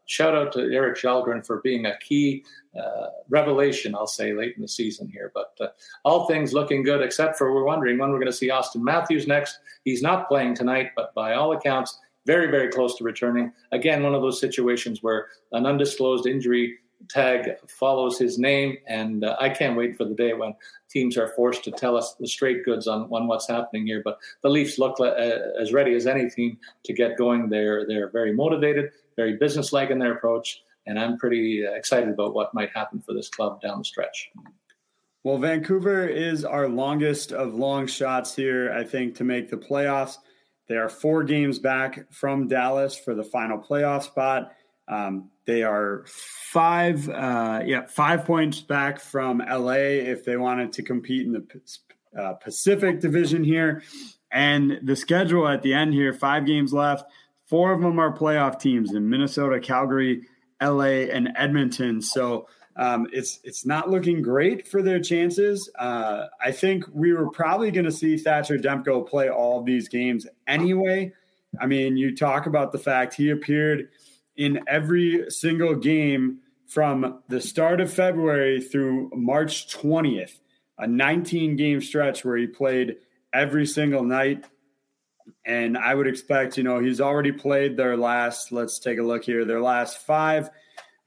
shout 0.07 0.35
out 0.35 0.53
to 0.53 0.61
Erik 0.73 0.97
Källgren 0.97 1.45
for 1.45 1.61
being 1.63 1.87
a 1.87 1.99
key 1.99 2.45
uh, 2.77 3.09
revelation, 3.29 3.95
I'll 3.95 4.07
say, 4.07 4.33
late 4.33 4.55
in 4.57 4.63
the 4.63 4.69
season 4.69 5.09
here. 5.09 5.33
But 5.35 5.57
uh, 5.61 5.69
all 6.05 6.27
things 6.27 6.53
looking 6.53 6.83
good, 6.83 7.03
except 7.03 7.39
for 7.39 7.55
we're 7.55 7.65
wondering 7.65 7.99
when 7.99 8.11
we're 8.11 8.19
going 8.19 8.31
to 8.31 8.37
see 8.37 8.49
Auston 8.49 8.83
Matthews 8.83 9.27
next. 9.27 9.59
He's 9.85 10.03
not 10.03 10.29
playing 10.29 10.55
tonight, 10.55 10.91
but 10.95 11.15
by 11.15 11.35
all 11.35 11.53
accounts, 11.53 11.99
very, 12.27 12.51
very 12.51 12.69
close 12.69 12.97
to 12.97 13.05
returning. 13.05 13.53
Again, 13.73 14.03
one 14.03 14.15
of 14.15 14.21
those 14.21 14.41
situations 14.41 15.03
where 15.03 15.29
an 15.53 15.65
undisclosed 15.65 16.27
injury 16.27 16.77
tag 17.09 17.51
follows 17.69 18.19
his 18.19 18.39
name, 18.39 18.79
and 18.87 19.25
uh, 19.25 19.37
I 19.41 19.49
can't 19.49 19.77
wait 19.77 19.97
for 19.97 20.05
the 20.05 20.15
day 20.15 20.33
when 20.35 20.55
teams 20.91 21.17
are 21.17 21.29
forced 21.29 21.65
to 21.65 21.71
tell 21.71 21.97
us 21.97 22.15
the 22.19 22.27
straight 22.27 22.65
goods 22.65 22.87
on, 22.87 23.03
on 23.13 23.27
what's 23.27 23.49
happening 23.49 23.87
here. 23.87 24.03
But 24.05 24.19
the 24.43 24.49
Leafs 24.49 24.79
look 24.79 24.99
uh, 25.01 25.05
as 25.61 25.73
ready 25.73 25.95
as 25.95 26.07
any 26.07 26.29
team 26.29 26.59
to 26.85 26.93
get 26.93 27.17
going. 27.17 27.49
They're 27.49 27.87
they're 27.87 28.11
very 28.11 28.33
motivated, 28.33 28.91
very 29.17 29.37
businesslike 29.37 29.91
in 29.91 29.99
their 29.99 30.15
approach, 30.15 30.63
and 30.87 30.99
I'm 30.99 31.19
pretty 31.19 31.65
excited 31.65 32.09
about 32.09 32.35
what 32.35 32.55
might 32.55 32.71
happen 32.71 33.01
for 33.01 33.13
this 33.15 33.29
club 33.29 33.61
down 33.61 33.79
the 33.79 33.85
stretch. 33.85 34.31
Well, 35.25 35.39
Vancouver 35.39 36.07
is 36.07 36.45
our 36.45 36.69
longest 36.69 37.33
of 37.33 37.55
long 37.55 37.89
shots 37.89 38.37
here, 38.37 38.73
I 38.73 38.85
think, 38.85 39.17
to 39.17 39.25
make 39.25 39.51
the 39.51 39.57
playoffs. 39.57 40.19
They 40.69 40.77
are 40.77 40.89
four 40.89 41.25
games 41.25 41.59
back 41.59 42.13
from 42.13 42.49
Dallas 42.49 42.97
for 42.97 43.15
the 43.15 43.25
final 43.25 43.59
playoff 43.59 44.05
spot. 44.05 44.53
Um, 44.89 45.31
they 45.47 45.63
are 45.63 46.05
five, 46.07 47.09
uh, 47.09 47.63
yeah, 47.65 47.87
five 47.87 48.25
points 48.25 48.61
back 48.61 49.01
from 49.01 49.39
LA 49.39 49.73
if 49.73 50.25
they 50.25 50.37
wanted 50.37 50.73
to 50.75 50.83
compete 50.83 51.27
in 51.27 51.33
the 51.33 52.21
uh, 52.21 52.35
Pacific 52.35 53.01
Division 53.01 53.45
here. 53.45 53.83
And 54.31 54.81
the 54.83 54.97
schedule 54.97 55.47
at 55.47 55.63
the 55.63 55.73
end 55.73 55.95
here, 55.95 56.13
five 56.13 56.47
games 56.47 56.73
left. 56.73 57.05
Four 57.47 57.73
of 57.73 57.81
them 57.81 57.99
are 58.01 58.17
playoff 58.17 58.59
teams 58.59 58.93
in 58.93 59.09
Minnesota, 59.09 59.61
Calgary, 59.61 60.27
LA, 60.61 61.07
and 61.13 61.33
Edmonton. 61.37 62.03
So 62.03 62.49
um, 62.75 63.07
it's 63.13 63.39
it's 63.45 63.65
not 63.65 63.89
looking 63.89 64.21
great 64.21 64.67
for 64.67 64.83
their 64.83 64.99
chances. 65.01 65.71
Uh, 65.79 66.27
I 66.45 66.51
think 66.51 66.85
we 66.93 67.13
were 67.13 67.31
probably 67.31 67.71
going 67.71 67.85
to 67.85 67.93
see 67.93 68.17
Thatcher 68.17 68.59
Demko 68.59 69.09
play 69.09 69.29
all 69.31 69.61
of 69.61 69.65
these 69.65 69.89
games 69.89 70.27
anyway. 70.49 71.13
I 71.61 71.67
mean, 71.67 71.97
you 71.97 72.17
talk 72.17 72.47
about 72.47 72.73
the 72.73 72.79
fact 72.79 73.15
he 73.15 73.31
appeared– 73.31 73.91
in 74.37 74.61
every 74.67 75.27
single 75.31 75.75
game 75.75 76.39
from 76.67 77.23
the 77.29 77.41
start 77.41 77.81
of 77.81 77.93
February 77.93 78.61
through 78.61 79.11
March 79.15 79.69
20th, 79.75 80.39
a 80.79 80.87
19 80.87 81.57
game 81.57 81.81
stretch 81.81 82.25
where 82.25 82.37
he 82.37 82.47
played 82.47 82.97
every 83.33 83.67
single 83.67 84.03
night. 84.03 84.45
And 85.45 85.77
I 85.77 85.95
would 85.95 86.07
expect, 86.07 86.57
you 86.57 86.65
know, 86.65 86.81
he's 86.81 87.01
already 87.01 87.33
played 87.33 87.77
their 87.77 87.97
last, 87.97 88.53
let's 88.53 88.79
take 88.79 88.99
a 88.99 89.03
look 89.03 89.25
here, 89.25 89.45
their 89.45 89.61
last 89.61 89.99
five. 89.99 90.51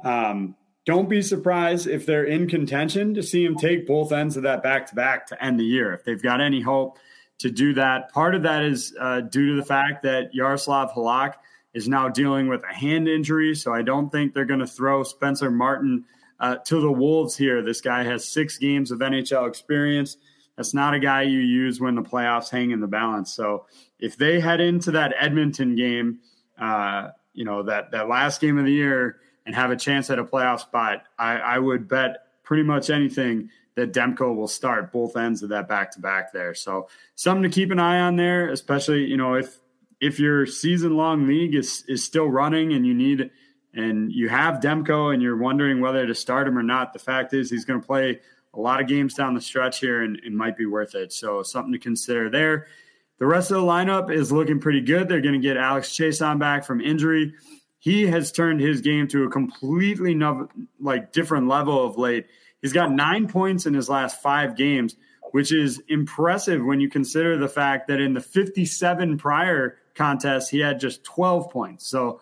Um, 0.04 0.56
don't 0.86 1.10
be 1.10 1.22
surprised 1.22 1.88
if 1.88 2.06
they're 2.06 2.26
in 2.26 2.48
contention 2.48 3.14
to 3.14 3.22
see 3.22 3.46
him 3.46 3.56
take 3.56 3.86
both 3.86 4.12
ends 4.12 4.38
of 4.38 4.44
that 4.44 4.64
back 4.64 4.88
to 4.88 4.96
back 4.96 5.28
to 5.28 5.44
end 5.44 5.60
the 5.60 5.66
year. 5.66 5.94
If 5.94 6.04
they've 6.04 6.22
got 6.22 6.42
any 6.42 6.62
hope 6.62 6.98
to 7.40 7.52
do 7.52 7.74
that, 7.76 8.12
part 8.12 8.34
of 8.34 8.44
that 8.44 8.64
is 8.64 8.96
uh, 9.00 9.22
due 9.22 9.50
to 9.50 9.56
the 9.56 9.66
fact 9.66 10.04
that 10.04 10.34
Yaroslav 10.34 10.94
Halak 10.94 11.36
is 11.80 11.88
now 11.88 12.10
dealing 12.10 12.50
with 12.50 12.62
a 12.70 12.74
hand 12.74 13.08
injury. 13.08 13.56
So 13.56 13.74
I 13.74 13.82
don't 13.82 14.10
think 14.10 14.34
they're 14.34 14.44
going 14.44 14.60
to 14.60 14.68
throw 14.68 15.02
Spencer 15.02 15.50
Martin 15.50 16.04
uh, 16.42 16.58
to 16.66 16.82
the 16.82 16.92
Wolves 16.92 17.38
here. 17.38 17.62
This 17.62 17.80
guy 17.80 18.04
has 18.04 18.28
six 18.28 18.58
games 18.58 18.92
of 18.92 19.00
NHL 19.00 19.48
experience. 19.48 20.18
That's 20.58 20.74
not 20.74 20.94
a 20.94 21.00
guy 21.00 21.22
you 21.22 21.40
use 21.40 21.80
when 21.80 21.96
the 21.96 22.02
playoffs 22.02 22.50
hang 22.50 22.72
in 22.72 22.82
the 22.82 22.88
balance. 22.88 23.34
So 23.34 23.66
if 23.98 24.18
they 24.18 24.42
head 24.42 24.60
into 24.60 24.92
that 24.92 25.14
Edmonton 25.18 25.78
game, 25.78 26.20
uh, 26.60 27.12
you 27.34 27.46
know, 27.46 27.64
that, 27.64 27.92
that 27.92 28.10
last 28.10 28.42
game 28.42 28.58
of 28.58 28.66
the 28.66 28.74
year 28.74 29.22
and 29.46 29.56
have 29.56 29.72
a 29.72 29.78
chance 29.78 30.10
at 30.10 30.20
a 30.20 30.24
playoff 30.26 30.60
spot, 30.60 31.04
I, 31.18 31.38
I 31.38 31.60
would 31.60 31.88
bet 31.88 32.26
pretty 32.44 32.64
much 32.64 32.90
anything 32.90 33.50
that 33.76 33.94
Demko 33.94 34.36
will 34.36 34.50
start 34.50 34.92
both 34.92 35.16
ends 35.16 35.44
of 35.44 35.50
that 35.50 35.70
back 35.70 35.92
to 35.92 36.02
back 36.02 36.34
there. 36.34 36.54
So 36.54 36.90
something 37.16 37.44
to 37.44 37.50
keep 37.50 37.72
an 37.72 37.80
eye 37.80 38.02
on 38.02 38.18
there, 38.18 38.50
especially, 38.50 39.06
you 39.06 39.16
know, 39.16 39.36
if 39.36 39.60
if 40.02 40.20
your 40.20 40.46
season 40.46 40.96
long 40.96 41.28
league 41.28 41.56
is 41.56 41.84
is 41.88 42.04
still 42.04 42.28
running 42.28 42.74
and 42.74 42.86
you 42.86 42.94
need 42.94 43.30
and 43.74 44.12
you 44.12 44.30
have 44.30 44.56
Demko 44.56 45.14
and 45.14 45.22
you're 45.22 45.38
wondering 45.38 45.80
whether 45.82 46.06
to 46.06 46.16
start 46.16 46.48
him 46.48 46.58
or 46.58 46.64
not, 46.64 46.94
the 46.94 47.00
fact 47.00 47.34
is 47.34 47.50
he's 47.50 47.66
going 47.66 47.80
to 47.80 47.86
play 47.86 48.20
a 48.54 48.60
lot 48.60 48.82
of 48.82 48.88
games 48.88 49.14
down 49.14 49.36
the 49.36 49.42
stretch 49.42 49.80
here 49.80 50.02
and 50.02 50.18
it 50.18 50.34
might 50.34 50.58
be 50.58 50.66
worth 50.66 50.96
it. 50.96 51.14
So 51.14 51.44
something 51.44 51.74
to 51.74 51.80
consider 51.80 52.30
there. 52.30 52.68
The 53.20 53.28
rest 53.28 53.52
of 53.52 53.58
the 53.58 53.68
lineup 53.68 54.12
is 54.12 54.32
looking 54.32 54.60
pretty 54.60 54.82
good. 54.82 55.08
They're 55.08 55.22
going 55.22 55.40
to 55.40 55.40
get 55.40 55.58
Alex 55.58 55.90
Chiasson 55.90 56.40
back 56.40 56.66
from 56.66 56.82
injury. 56.82 57.34
He 57.78 58.08
has 58.08 58.32
turned 58.32 58.60
his 58.60 58.82
game 58.82 59.08
to 59.10 59.26
a 59.26 59.30
completely 59.30 60.16
no, 60.16 60.48
like 60.80 61.12
different 61.12 61.48
level 61.48 61.86
of 61.86 61.98
late. 61.98 62.28
He's 62.62 62.74
got 62.74 62.92
nine 62.92 63.28
points 63.28 63.66
in 63.66 63.74
his 63.74 63.88
last 63.88 64.22
five 64.22 64.56
games, 64.56 64.96
which 65.32 65.52
is 65.52 65.82
impressive 65.90 66.64
when 66.64 66.80
you 66.80 66.90
consider 66.90 67.38
the 67.38 67.48
fact 67.48 67.88
that 67.88 68.02
in 68.02 68.14
the 68.14 68.22
57 68.22 69.18
prior 69.18 69.78
contests, 70.00 70.50
he 70.50 70.60
had 70.60 70.80
just 70.80 71.04
12 71.04 71.52
points. 71.52 71.86
So, 71.86 72.22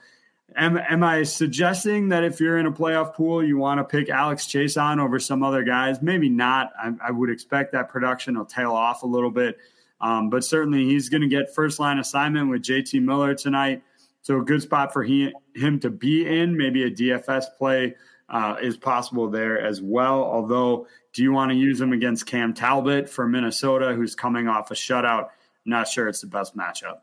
am, 0.56 0.78
am 0.78 1.04
I 1.04 1.24
suggesting 1.24 2.10
that 2.10 2.26
if 2.26 2.42
you're 2.42 2.58
in 2.58 2.66
a 2.66 2.72
playoff 2.72 3.14
pool, 3.14 3.42
you 3.42 3.58
want 3.58 3.80
to 3.80 3.86
pick 3.86 4.10
Alex 4.10 4.48
Chiasson 4.48 5.00
over 5.00 5.20
some 5.20 5.44
other 5.44 5.64
guys? 5.64 6.02
Maybe 6.02 6.28
not. 6.28 6.72
I, 6.78 6.92
I 7.08 7.12
would 7.12 7.30
expect 7.30 7.72
that 7.72 7.88
production 7.88 8.38
will 8.38 8.46
tail 8.46 8.72
off 8.72 9.04
a 9.04 9.08
little 9.08 9.32
bit. 9.32 9.58
Um, 10.02 10.30
but 10.30 10.44
certainly 10.44 10.86
he's 10.86 11.08
going 11.10 11.22
to 11.22 11.28
get 11.28 11.54
first 11.56 11.80
line 11.80 12.00
assignment 12.00 12.50
with 12.50 12.64
JT 12.64 13.02
Miller 13.02 13.34
tonight. 13.34 13.84
So 14.24 14.40
a 14.40 14.44
good 14.44 14.62
spot 14.62 14.92
for 14.92 15.04
he, 15.04 15.34
him 15.56 15.80
to 15.80 15.90
be 15.90 16.28
in. 16.28 16.58
Maybe 16.58 16.84
a 16.84 16.92
DFS 16.92 17.46
play 17.58 17.96
uh, 18.30 18.58
is 18.62 18.76
possible 18.76 19.30
there 19.30 19.60
as 19.60 19.82
well. 19.82 20.24
Although, 20.24 20.88
do 21.14 21.24
you 21.24 21.32
want 21.32 21.52
to 21.52 21.58
use 21.58 21.80
him 21.80 21.94
against 21.94 22.26
Cam 22.26 22.54
Talbot 22.54 23.10
for 23.10 23.28
Minnesota, 23.28 23.94
who's 23.94 24.16
coming 24.16 24.48
off 24.48 24.72
a 24.72 24.74
shutout? 24.74 25.30
not 25.68 25.88
sure 25.88 26.08
it's 26.08 26.22
the 26.22 26.28
best 26.28 26.58
matchup. 26.58 27.00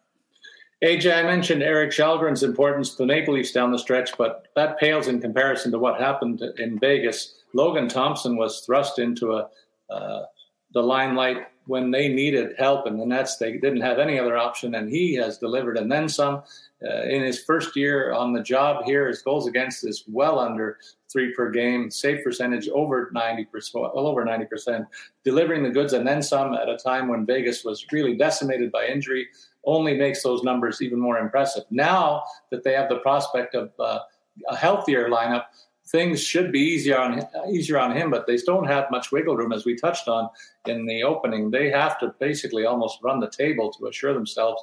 AJ, 0.83 1.17
I 1.17 1.23
mentioned 1.23 1.63
Erik 1.63 1.91
Källgren's 1.91 2.43
importance 2.43 2.91
to 2.91 2.97
the 2.99 3.07
Maple 3.07 3.35
Leafs 3.35 3.53
down 3.53 3.71
the 3.71 3.79
stretch, 3.79 4.17
but 4.19 4.49
that 4.57 4.79
pales 4.79 5.09
in 5.09 5.21
comparison 5.21 5.71
to 5.73 5.79
what 5.79 6.01
happened 6.01 6.43
in 6.59 6.79
Vegas. 6.79 7.37
Logan 7.55 7.89
Thompson 7.89 8.37
was 8.37 8.61
thrust 8.61 8.99
into 8.99 9.33
a 9.33 9.49
uh, 9.91 10.25
the 10.73 10.83
limelight 10.83 11.47
when 11.67 11.91
they 11.91 12.09
needed 12.09 12.55
help 12.59 12.87
and 12.87 13.01
the 13.01 13.07
Nets. 13.07 13.37
They 13.37 13.53
didn't 13.53 13.81
have 13.81 13.99
any 13.99 14.19
other 14.19 14.37
option, 14.37 14.75
and 14.75 14.91
he 14.91 15.15
has 15.15 15.39
delivered 15.39 15.79
and 15.79 15.91
then 15.91 16.09
some. 16.09 16.43
Uh, 16.85 17.03
in 17.05 17.23
his 17.23 17.43
first 17.43 17.77
year 17.77 18.13
on 18.13 18.33
the 18.33 18.43
job 18.43 18.85
here, 18.85 19.09
his 19.09 19.23
goals 19.23 19.47
against 19.47 19.87
is 19.87 20.05
well 20.09 20.39
under 20.39 20.79
three 21.11 21.33
per 21.33 21.51
game, 21.51 21.91
save 21.91 22.23
percentage 22.25 22.69
over 22.69 23.11
90%, 23.15 23.47
well 23.75 24.07
over 24.07 24.25
90%, 24.25 24.87
delivering 25.25 25.63
the 25.63 25.71
goods 25.71 25.93
and 25.93 26.07
then 26.07 26.21
some 26.21 26.53
at 26.53 26.69
a 26.69 26.77
time 26.77 27.09
when 27.09 27.25
Vegas 27.25 27.65
was 27.65 27.87
really 27.93 28.17
decimated 28.17 28.71
by 28.73 28.87
injury 28.87 29.29
only 29.67 29.97
makes 29.97 30.23
those 30.23 30.43
numbers 30.43 30.81
even 30.83 30.99
more 30.99 31.19
impressive. 31.19 31.65
Now 31.71 32.23
that 32.51 32.65
they 32.65 32.73
have 32.73 32.89
the 32.89 32.99
prospect 32.99 33.55
of 33.55 33.73
uh, 33.79 34.01
a 34.49 34.57
healthier 34.57 35.09
lineup, 35.09 35.45
things 35.87 36.23
should 36.23 36.51
be 36.51 36.61
easier 36.61 36.99
on 36.99 37.23
easier 37.51 37.79
on 37.79 37.97
him, 37.97 38.11
but 38.11 38.27
they 38.27 38.37
don't 38.39 38.67
have 38.67 38.91
much 38.91 39.13
wiggle 39.13 39.37
room, 39.37 39.53
as 39.53 39.65
we 39.65 39.77
touched 39.77 40.09
on 40.09 40.29
in 40.67 40.87
the 40.87 41.03
opening. 41.03 41.51
They 41.51 41.71
have 41.71 41.99
to 42.01 42.15
basically 42.19 42.65
almost 42.65 42.99
run 43.03 43.21
the 43.21 43.31
table 43.31 43.71
to 43.73 43.87
assure 43.87 44.15
themselves 44.15 44.63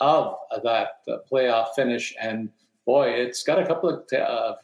of 0.00 0.36
that 0.64 0.88
uh, 1.08 1.18
playoff 1.30 1.74
finish. 1.76 2.14
And 2.20 2.48
boy, 2.86 3.10
it's 3.10 3.42
got 3.42 3.58
a 3.58 3.66
couple 3.66 3.88
of 3.90 4.06
t- 4.08 4.16
uh, 4.16 4.54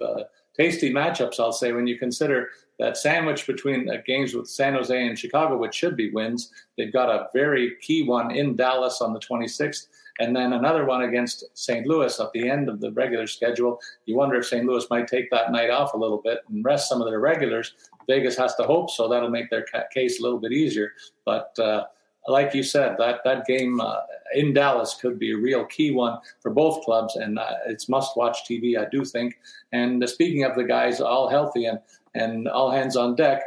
tasty 0.57 0.93
matchups, 0.93 1.39
I'll 1.39 1.53
say, 1.53 1.72
when 1.72 1.86
you 1.86 1.99
consider 1.99 2.49
that 2.78 2.96
sandwich 2.96 3.46
between 3.46 3.90
games 4.06 4.34
with 4.34 4.48
San 4.48 4.74
Jose 4.74 5.06
and 5.06 5.18
Chicago, 5.18 5.56
which 5.56 5.74
should 5.74 5.96
be 5.96 6.10
wins. 6.10 6.52
They've 6.76 6.92
got 6.92 7.10
a 7.10 7.28
very 7.32 7.76
key 7.80 8.04
one 8.04 8.30
in 8.30 8.56
Dallas 8.56 9.00
on 9.00 9.12
the 9.12 9.20
26th 9.20 9.86
and 10.18 10.34
then 10.34 10.52
another 10.52 10.84
one 10.84 11.02
against 11.02 11.44
St. 11.54 11.86
Louis 11.86 12.18
at 12.18 12.32
the 12.32 12.48
end 12.48 12.68
of 12.68 12.80
the 12.80 12.90
regular 12.92 13.26
schedule. 13.26 13.78
You 14.06 14.16
wonder 14.16 14.36
if 14.36 14.46
St. 14.46 14.66
Louis 14.66 14.84
might 14.90 15.06
take 15.06 15.30
that 15.30 15.52
night 15.52 15.70
off 15.70 15.94
a 15.94 15.96
little 15.96 16.18
bit 16.18 16.40
and 16.48 16.64
rest 16.64 16.88
some 16.88 17.00
of 17.00 17.08
their 17.08 17.20
regulars. 17.20 17.74
Vegas 18.08 18.36
has 18.36 18.54
to 18.56 18.64
hope 18.64 18.90
so. 18.90 19.08
That'll 19.08 19.30
make 19.30 19.50
their 19.50 19.66
case 19.92 20.18
a 20.18 20.22
little 20.22 20.38
bit 20.38 20.52
easier. 20.52 20.92
But 21.24 21.56
uh, 21.58 21.84
like 22.26 22.52
you 22.54 22.62
said, 22.62 22.96
that 22.98 23.20
that 23.24 23.46
game 23.46 23.80
uh, 23.80 24.00
in 24.34 24.52
Dallas 24.52 24.96
could 25.00 25.18
be 25.18 25.32
a 25.32 25.36
real 25.36 25.64
key 25.66 25.92
one 25.92 26.18
for 26.40 26.50
both 26.50 26.84
clubs, 26.84 27.16
and 27.16 27.38
uh, 27.38 27.52
it's 27.66 27.88
must-watch 27.88 28.38
TV, 28.48 28.78
I 28.78 28.88
do 28.90 29.04
think. 29.04 29.38
And 29.72 30.02
uh, 30.02 30.06
speaking 30.06 30.44
of 30.44 30.56
the 30.56 30.64
guys 30.64 31.00
all 31.00 31.28
healthy 31.28 31.66
and 31.66 31.78
and 32.18 32.48
all 32.48 32.70
hands 32.70 32.96
on 32.96 33.14
deck, 33.14 33.42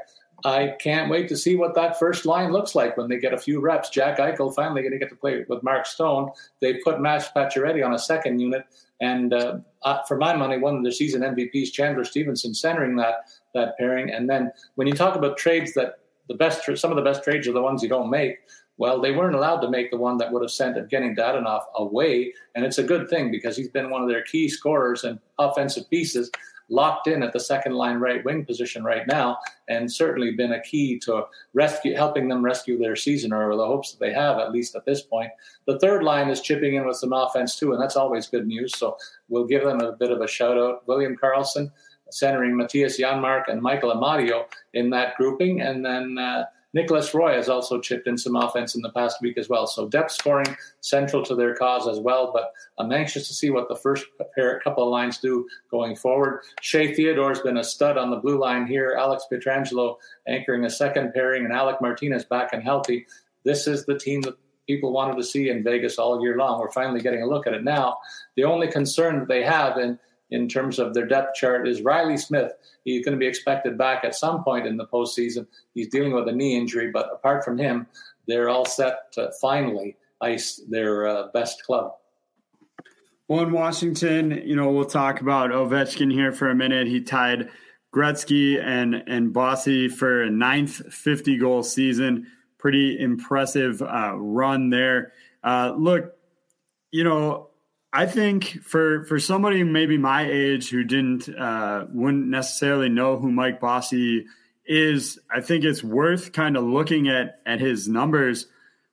I 0.46 0.76
can't 0.80 1.10
wait 1.10 1.30
to 1.30 1.38
see 1.38 1.56
what 1.56 1.76
that 1.76 2.00
first 2.00 2.26
line 2.26 2.52
looks 2.52 2.74
like 2.74 2.98
when 2.98 3.10
they 3.10 3.20
get 3.20 3.34
a 3.34 3.38
few 3.38 3.60
reps. 3.60 3.90
Jack 3.90 4.18
Eichel 4.18 4.54
finally 4.54 4.82
going 4.82 4.94
to 4.94 5.00
get 5.00 5.10
to 5.10 5.16
play 5.16 5.46
with 5.48 5.64
Mark 5.64 5.86
Stone. 5.86 6.32
They 6.62 6.76
put 6.76 7.02
Max 7.02 7.28
Pacioretty 7.36 7.86
on 7.86 7.94
a 7.94 8.00
second 8.00 8.40
unit, 8.40 8.66
and 9.00 9.34
uh, 9.34 9.58
uh, 9.84 10.02
for 10.08 10.18
my 10.18 10.36
money, 10.36 10.58
one 10.58 10.76
of 10.76 10.84
the 10.84 10.92
season 10.92 11.22
MVPs, 11.22 11.72
Chandler 11.72 12.06
Stephenson, 12.06 12.54
centering 12.54 12.96
that 12.98 13.30
that 13.54 13.78
pairing. 13.78 14.10
And 14.10 14.30
then 14.30 14.52
when 14.76 14.88
you 14.88 14.94
talk 14.94 15.16
about 15.16 15.38
trades 15.38 15.74
that 15.74 16.00
the 16.28 16.36
best, 16.36 16.64
some 16.78 16.92
of 16.92 16.96
the 16.96 17.04
best 17.04 17.24
trades 17.24 17.48
are 17.48 17.54
the 17.54 17.62
ones 17.62 17.84
you 17.84 17.90
don't 17.90 18.10
make. 18.10 18.38
Well, 18.78 19.00
they 19.00 19.12
weren't 19.12 19.36
allowed 19.36 19.60
to 19.60 19.70
make 19.70 19.92
the 19.92 19.98
one 19.98 20.18
that 20.18 20.32
would 20.32 20.42
have 20.42 20.50
sent 20.50 20.78
Evgeny 20.78 21.16
Dadonov 21.16 21.62
away, 21.76 22.34
and 22.56 22.66
it's 22.66 22.80
a 22.80 22.84
good 22.84 23.10
thing 23.10 23.30
because 23.30 23.56
he's 23.56 23.70
been 23.70 23.92
one 23.92 24.02
of 24.02 24.08
their 24.08 24.24
key 24.24 24.48
scorers 24.48 25.04
and 25.04 25.20
offensive 25.38 25.88
pieces 25.90 26.32
locked 26.72 27.08
in 27.08 27.22
at 27.22 27.34
the 27.34 27.40
second 27.40 27.74
line 27.74 27.98
right 27.98 28.24
wing 28.26 28.46
position 28.46 28.84
right 28.84 29.06
now, 29.06 29.38
and 29.68 29.92
certainly 29.92 30.32
been 30.32 30.54
a 30.54 30.64
key 30.64 30.98
to 31.00 31.26
rescue, 31.54 31.96
helping 31.96 32.28
them 32.28 32.44
rescue 32.44 32.80
their 32.80 32.96
season 32.96 33.34
or 33.34 33.56
the 33.56 33.66
hopes 33.66 33.92
that 33.92 34.00
they 34.00 34.14
have 34.14 34.40
at 34.40 34.52
least 34.52 34.76
at 34.76 34.86
this 34.86 35.02
point. 35.02 35.30
The 35.68 35.78
third 35.80 36.04
line 36.04 36.30
is 36.30 36.42
chipping 36.42 36.76
in 36.76 36.88
with 36.88 36.98
some 36.98 37.14
offense 37.14 37.58
too, 37.58 37.74
and 37.74 37.82
that's 37.82 37.98
always 37.98 38.28
good 38.28 38.48
news. 38.48 38.78
So 38.78 38.98
we'll 39.30 39.46
give 39.46 39.64
them 39.64 39.82
a 39.82 39.92
bit 39.92 40.12
of 40.12 40.22
a 40.22 40.28
shout 40.28 40.58
out. 40.58 40.88
William 40.88 41.16
Karlsson 41.16 41.72
centering 42.10 42.54
Mattias 42.54 43.00
Janmark 43.00 43.44
and 43.48 43.62
Michael 43.62 43.94
Amadio 43.94 44.46
in 44.74 44.90
that 44.92 45.16
grouping, 45.18 45.62
and 45.62 45.86
then. 45.86 46.18
Uh, 46.18 46.46
Nicolas 46.74 47.14
Roy 47.14 47.34
has 47.34 47.50
also 47.50 47.80
chipped 47.82 48.08
in 48.08 48.18
some 48.18 48.36
offense 48.36 48.76
in 48.76 48.82
the 48.82 48.92
past 48.92 49.22
week 49.22 49.38
as 49.38 49.50
well. 49.50 49.68
So 49.68 49.88
depth 49.88 50.12
scoring 50.12 50.56
central 50.80 51.24
to 51.24 51.36
their 51.36 51.56
cause 51.56 51.88
as 51.88 52.00
well. 52.00 52.32
But 52.34 52.52
I'm 52.78 52.92
anxious 52.92 53.28
to 53.28 53.34
see 53.34 53.50
what 53.50 53.68
the 53.68 53.76
first 53.76 54.06
pair, 54.36 54.60
couple 54.62 54.84
of 54.84 54.90
lines 54.90 55.18
do 55.18 55.48
going 55.70 55.96
forward. 55.96 56.42
Shea 56.62 56.94
Theodore's 56.94 57.42
been 57.42 57.58
a 57.58 57.64
stud 57.64 57.98
on 57.98 58.10
the 58.10 58.18
blue 58.18 58.40
line 58.40 58.66
here. 58.66 58.96
Alex 58.98 59.26
Pietrangelo 59.32 59.98
anchoring 60.28 60.66
a 60.66 60.70
second 60.70 61.14
pairing, 61.14 61.44
and 61.44 61.54
Alec 61.54 61.82
Martinez 61.82 62.26
back 62.26 62.54
and 62.54 62.64
healthy. 62.64 63.06
This 63.44 63.68
is 63.68 63.86
the 63.86 63.98
team 63.98 64.22
that 64.22 64.38
people 64.68 64.94
wanted 64.94 65.18
to 65.18 65.24
see 65.24 65.50
in 65.50 65.64
Vegas 65.64 65.98
all 65.98 66.22
year 66.22 66.38
long. 66.38 66.60
We're 66.60 66.72
finally 66.72 67.02
getting 67.02 67.24
a 67.24 67.28
look 67.28 67.48
at 67.48 67.54
it 67.54 67.64
now. 67.64 67.98
The 68.36 68.44
only 68.44 68.72
concern 68.72 69.20
that 69.20 69.28
they 69.28 69.44
have, 69.44 69.78
and 69.78 70.00
in 70.32 70.48
terms 70.48 70.80
of 70.80 70.94
their 70.94 71.06
depth 71.06 71.36
chart 71.36 71.68
is 71.68 71.82
Reilly 71.82 72.18
Smith. 72.18 72.54
He's 72.84 73.06
going 73.06 73.14
to 73.14 73.20
be 73.20 73.28
expected 73.28 73.78
back 73.78 74.04
at 74.04 74.16
some 74.16 74.44
point 74.44 74.66
in 74.66 74.78
the 74.78 74.88
postseason. 74.88 75.46
He's 75.76 75.90
dealing 75.90 76.14
with 76.14 76.28
a 76.28 76.32
knee 76.32 76.58
injury, 76.58 76.90
but 76.92 77.10
apart 77.14 77.44
from 77.44 77.58
him, 77.58 77.86
they're 78.28 78.50
all 78.50 78.66
set 78.66 79.12
to 79.14 79.32
finally 79.42 79.98
ice 80.22 80.62
their 80.70 81.08
uh, 81.08 81.28
best 81.34 81.64
club. 81.64 81.94
Well, 83.28 83.44
in 83.44 83.52
Washington, 83.52 84.42
you 84.46 84.56
know, 84.56 84.72
we'll 84.72 84.86
talk 84.86 85.22
about 85.22 85.52
Ovechkin 85.52 86.12
here 86.12 86.32
for 86.32 86.50
a 86.50 86.56
minute. 86.56 86.88
He 86.88 87.02
tied 87.02 87.50
Gretzky 87.94 88.62
and 88.62 88.96
and 89.08 89.32
Bossy 89.32 89.88
for 89.88 90.24
a 90.24 90.30
ninth 90.30 90.94
50 90.94 91.38
goal 91.38 91.64
season. 91.64 92.28
Pretty 92.58 93.00
impressive 93.00 93.82
uh, 93.82 94.16
run 94.18 94.70
there. 94.70 95.14
Uh, 95.44 95.74
look, 95.78 96.14
you 96.92 97.04
know, 97.04 97.51
I 97.94 98.06
think 98.06 98.64
for 98.64 99.04
for 99.06 99.20
somebody 99.20 99.64
maybe 99.64 99.98
my 99.98 100.30
age 100.30 100.70
who 100.70 100.84
didn't 100.84 101.28
uh, 101.30 101.88
wouldn't 101.92 102.28
necessarily 102.28 102.90
know 102.90 103.18
who 103.18 103.32
Mike 103.32 103.60
Bossy 103.60 104.26
is, 104.66 105.20
I 105.30 105.42
think 105.42 105.66
it's 105.66 105.84
worth 105.84 106.32
kind 106.32 106.56
of 106.56 106.64
looking 106.64 107.10
at 107.10 107.42
at 107.46 107.60
his 107.60 107.88
numbers 107.88 108.48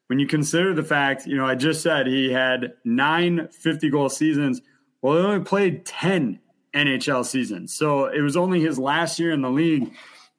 when 0.09 0.19
you 0.19 0.27
consider 0.27 0.75
the 0.75 0.83
fact, 0.83 1.27
you 1.27 1.37
know, 1.37 1.47
I 1.47 1.55
just 1.55 1.83
said 1.83 2.07
he 2.07 2.33
had 2.33 2.73
nine 2.85 3.49
50 3.49 3.91
goal 3.91 4.09
seasons. 4.09 4.61
Well, 5.01 5.19
he 5.19 5.23
only 5.23 5.45
played 5.45 5.87
10 5.87 6.41
NHL 6.75 7.25
seasons. 7.25 7.75
So 7.75 8.07
it 8.07 8.21
was 8.21 8.37
only 8.37 8.61
his 8.61 8.79
last 8.79 9.19
year 9.19 9.33
in 9.33 9.43
the 9.43 9.51
league 9.51 9.93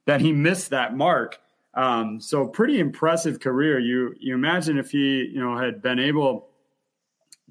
that 0.05 0.21
he 0.21 0.33
missed 0.33 0.71
that 0.71 0.97
mark. 0.97 1.39
Um, 1.75 2.19
so 2.19 2.47
pretty 2.47 2.79
impressive 2.79 3.39
career. 3.39 3.79
You 3.79 4.15
you 4.19 4.33
imagine 4.33 4.79
if 4.79 4.91
he, 4.91 5.29
you 5.31 5.39
know, 5.39 5.55
had 5.55 5.81
been 5.81 5.99
able 5.99 6.48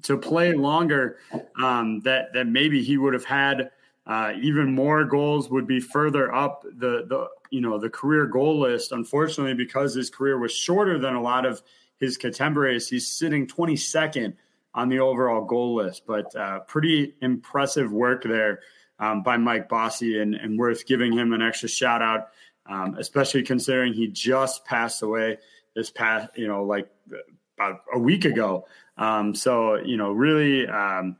to 0.03 0.17
play 0.17 0.53
longer, 0.53 1.17
um, 1.61 2.01
that 2.01 2.33
that 2.33 2.47
maybe 2.47 2.83
he 2.83 2.97
would 2.97 3.13
have 3.13 3.25
had 3.25 3.71
uh, 4.05 4.33
even 4.41 4.73
more 4.73 5.05
goals, 5.05 5.49
would 5.49 5.67
be 5.67 5.79
further 5.79 6.33
up 6.33 6.63
the 6.63 7.05
the 7.07 7.27
you 7.51 7.61
know 7.61 7.77
the 7.77 7.89
career 7.89 8.25
goal 8.25 8.59
list. 8.59 8.91
Unfortunately, 8.91 9.53
because 9.53 9.93
his 9.93 10.09
career 10.09 10.37
was 10.37 10.51
shorter 10.51 10.97
than 10.97 11.15
a 11.15 11.21
lot 11.21 11.45
of 11.45 11.61
his 11.97 12.17
contemporaries, 12.17 12.87
he's 12.87 13.07
sitting 13.07 13.45
22nd 13.45 14.33
on 14.73 14.87
the 14.89 14.99
overall 14.99 15.43
goal 15.43 15.75
list. 15.75 16.03
But 16.07 16.33
uh, 16.35 16.59
pretty 16.61 17.15
impressive 17.21 17.91
work 17.91 18.23
there 18.23 18.61
um, 18.99 19.21
by 19.21 19.37
Mike 19.37 19.69
Bossy, 19.69 20.19
and, 20.19 20.35
and 20.35 20.57
worth 20.57 20.85
giving 20.85 21.11
him 21.11 21.33
an 21.33 21.41
extra 21.41 21.69
shout 21.69 22.01
out, 22.01 22.29
um, 22.65 22.95
especially 22.97 23.43
considering 23.43 23.93
he 23.93 24.07
just 24.07 24.65
passed 24.65 25.01
away 25.01 25.37
this 25.75 25.89
past 25.89 26.29
you 26.35 26.47
know 26.47 26.63
like 26.63 26.89
about 27.57 27.81
a 27.93 27.99
week 27.99 28.25
ago. 28.25 28.65
Um, 28.99 29.33
so, 29.33 29.77
you 29.77 29.97
know, 29.97 30.11
really 30.11 30.67
um, 30.67 31.15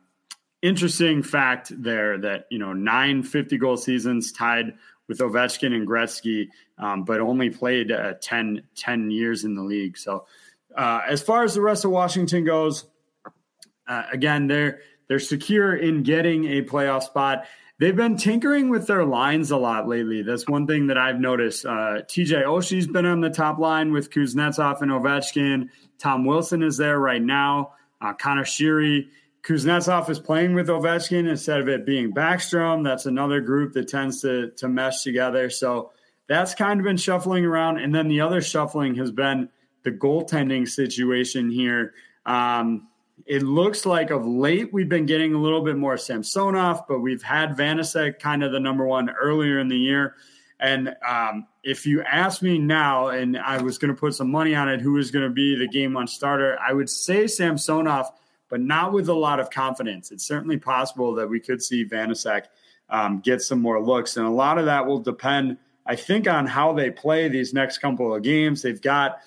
interesting 0.61 1.23
fact 1.23 1.71
there 1.75 2.19
that, 2.19 2.45
you 2.51 2.59
know, 2.59 2.73
nine 2.73 3.23
50 3.23 3.57
goal 3.57 3.77
seasons 3.77 4.31
tied 4.31 4.73
with 5.07 5.19
Ovechkin 5.19 5.73
and 5.73 5.87
Gretzky, 5.87 6.49
um, 6.77 7.03
but 7.03 7.21
only 7.21 7.49
played 7.49 7.91
uh, 7.91 8.13
10, 8.21 8.61
10 8.75 9.09
years 9.09 9.45
in 9.45 9.55
the 9.55 9.63
league. 9.63 9.97
So 9.97 10.25
uh, 10.77 11.01
as 11.07 11.21
far 11.21 11.43
as 11.43 11.55
the 11.55 11.61
rest 11.61 11.85
of 11.85 11.91
Washington 11.91 12.43
goes, 12.43 12.85
uh, 13.87 14.03
again, 14.11 14.47
they're 14.47 14.81
they're 15.07 15.19
secure 15.19 15.75
in 15.75 16.03
getting 16.03 16.45
a 16.45 16.61
playoff 16.61 17.01
spot. 17.01 17.45
They've 17.79 17.95
been 17.95 18.17
tinkering 18.17 18.69
with 18.69 18.87
their 18.87 19.05
lines 19.05 19.51
a 19.51 19.57
lot 19.57 19.87
lately. 19.87 20.21
That's 20.21 20.47
one 20.49 20.67
thing 20.67 20.87
that 20.87 20.97
I've 20.97 21.19
noticed. 21.19 21.65
Uh, 21.65 22.01
TJ 22.03 22.43
Oshie's 22.43 22.87
been 22.87 23.05
on 23.05 23.21
the 23.21 23.29
top 23.29 23.57
line 23.57 23.93
with 23.93 24.11
Kuznetsov 24.11 24.81
and 24.81 24.91
Ovechkin. 24.91 25.69
Tom 25.97 26.25
Wilson 26.25 26.61
is 26.61 26.75
there 26.75 26.99
right 26.99 27.21
now. 27.21 27.73
Uh, 28.01 28.13
Conor 28.13 28.43
Sheary. 28.43 29.07
Kuznetsov 29.43 30.09
is 30.09 30.19
playing 30.19 30.55
with 30.55 30.67
Ovechkin 30.67 31.29
instead 31.29 31.61
of 31.61 31.69
it 31.69 31.85
being 31.85 32.13
Backstrom. 32.13 32.83
That's 32.83 33.05
another 33.05 33.39
group 33.39 33.71
that 33.73 33.87
tends 33.87 34.21
to, 34.23 34.51
to 34.57 34.67
mesh 34.67 35.03
together. 35.03 35.49
So 35.49 35.93
that's 36.27 36.53
kind 36.53 36.81
of 36.81 36.83
been 36.83 36.97
shuffling 36.97 37.45
around. 37.45 37.77
And 37.77 37.95
then 37.95 38.09
the 38.09 38.19
other 38.19 38.41
shuffling 38.41 38.95
has 38.95 39.09
been 39.09 39.47
the 39.83 39.91
goaltending 39.91 40.67
situation 40.67 41.49
here. 41.49 41.93
Um, 42.25 42.88
it 43.25 43.43
looks 43.43 43.85
like 43.85 44.09
of 44.09 44.25
late 44.25 44.73
we've 44.73 44.89
been 44.89 45.05
getting 45.05 45.33
a 45.33 45.37
little 45.37 45.61
bit 45.61 45.77
more 45.77 45.97
Samsonov, 45.97 46.87
but 46.87 46.99
we've 46.99 47.23
had 47.23 47.55
Vanecek 47.55 48.19
kind 48.19 48.43
of 48.43 48.51
the 48.51 48.59
number 48.59 48.85
one 48.85 49.09
earlier 49.09 49.59
in 49.59 49.67
the 49.67 49.77
year. 49.77 50.15
And 50.59 50.95
um, 51.07 51.47
if 51.63 51.85
you 51.85 52.01
ask 52.03 52.41
me 52.41 52.59
now, 52.59 53.07
and 53.07 53.37
I 53.37 53.61
was 53.61 53.77
going 53.77 53.93
to 53.93 53.99
put 53.99 54.13
some 54.13 54.29
money 54.29 54.55
on 54.55 54.67
it, 54.67 54.81
who 54.81 54.97
is 54.97 55.09
going 55.09 55.23
to 55.23 55.33
be 55.33 55.55
the 55.55 55.67
game 55.67 55.93
one 55.93 56.07
starter, 56.07 56.57
I 56.59 56.73
would 56.73 56.89
say 56.89 57.27
Samsonov, 57.27 58.11
but 58.49 58.59
not 58.59 58.91
with 58.91 59.07
a 59.07 59.13
lot 59.13 59.39
of 59.39 59.49
confidence. 59.49 60.11
It's 60.11 60.25
certainly 60.25 60.57
possible 60.57 61.15
that 61.15 61.29
we 61.29 61.39
could 61.39 61.61
see 61.61 61.85
Vanecek 61.85 62.45
um, 62.89 63.21
get 63.21 63.41
some 63.41 63.61
more 63.61 63.81
looks, 63.81 64.17
and 64.17 64.25
a 64.25 64.31
lot 64.31 64.57
of 64.57 64.65
that 64.65 64.85
will 64.85 64.99
depend, 64.99 65.57
I 65.85 65.95
think, 65.95 66.27
on 66.27 66.45
how 66.45 66.73
they 66.73 66.89
play 66.89 67.29
these 67.29 67.53
next 67.53 67.77
couple 67.77 68.13
of 68.13 68.23
games. 68.23 68.61
They've 68.61 68.81
got 68.81 69.19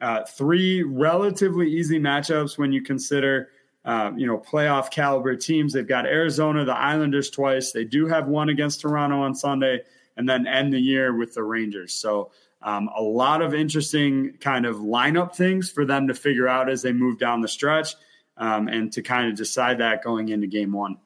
uh, 0.00 0.24
three 0.24 0.82
relatively 0.82 1.70
easy 1.70 1.98
matchups 1.98 2.58
when 2.58 2.72
you 2.72 2.82
consider, 2.82 3.50
uh, 3.84 4.12
you 4.16 4.26
know, 4.26 4.38
playoff 4.38 4.90
caliber 4.90 5.34
teams. 5.34 5.72
They've 5.72 5.86
got 5.86 6.06
Arizona, 6.06 6.64
the 6.64 6.76
Islanders 6.76 7.30
twice. 7.30 7.72
They 7.72 7.84
do 7.84 8.06
have 8.06 8.28
one 8.28 8.48
against 8.48 8.80
Toronto 8.80 9.20
on 9.20 9.34
Sunday, 9.34 9.80
and 10.16 10.28
then 10.28 10.46
end 10.46 10.72
the 10.72 10.80
year 10.80 11.16
with 11.16 11.34
the 11.34 11.42
Rangers. 11.42 11.94
So 11.94 12.30
um, 12.62 12.88
a 12.96 13.02
lot 13.02 13.42
of 13.42 13.54
interesting 13.54 14.36
kind 14.40 14.66
of 14.66 14.76
lineup 14.76 15.34
things 15.34 15.70
for 15.70 15.84
them 15.84 16.08
to 16.08 16.14
figure 16.14 16.48
out 16.48 16.68
as 16.68 16.82
they 16.82 16.92
move 16.92 17.18
down 17.18 17.40
the 17.40 17.48
stretch, 17.48 17.94
um, 18.36 18.68
and 18.68 18.92
to 18.92 19.02
kind 19.02 19.28
of 19.28 19.36
decide 19.36 19.78
that 19.78 20.02
going 20.02 20.28
into 20.28 20.46
Game 20.46 20.72
One. 20.72 20.96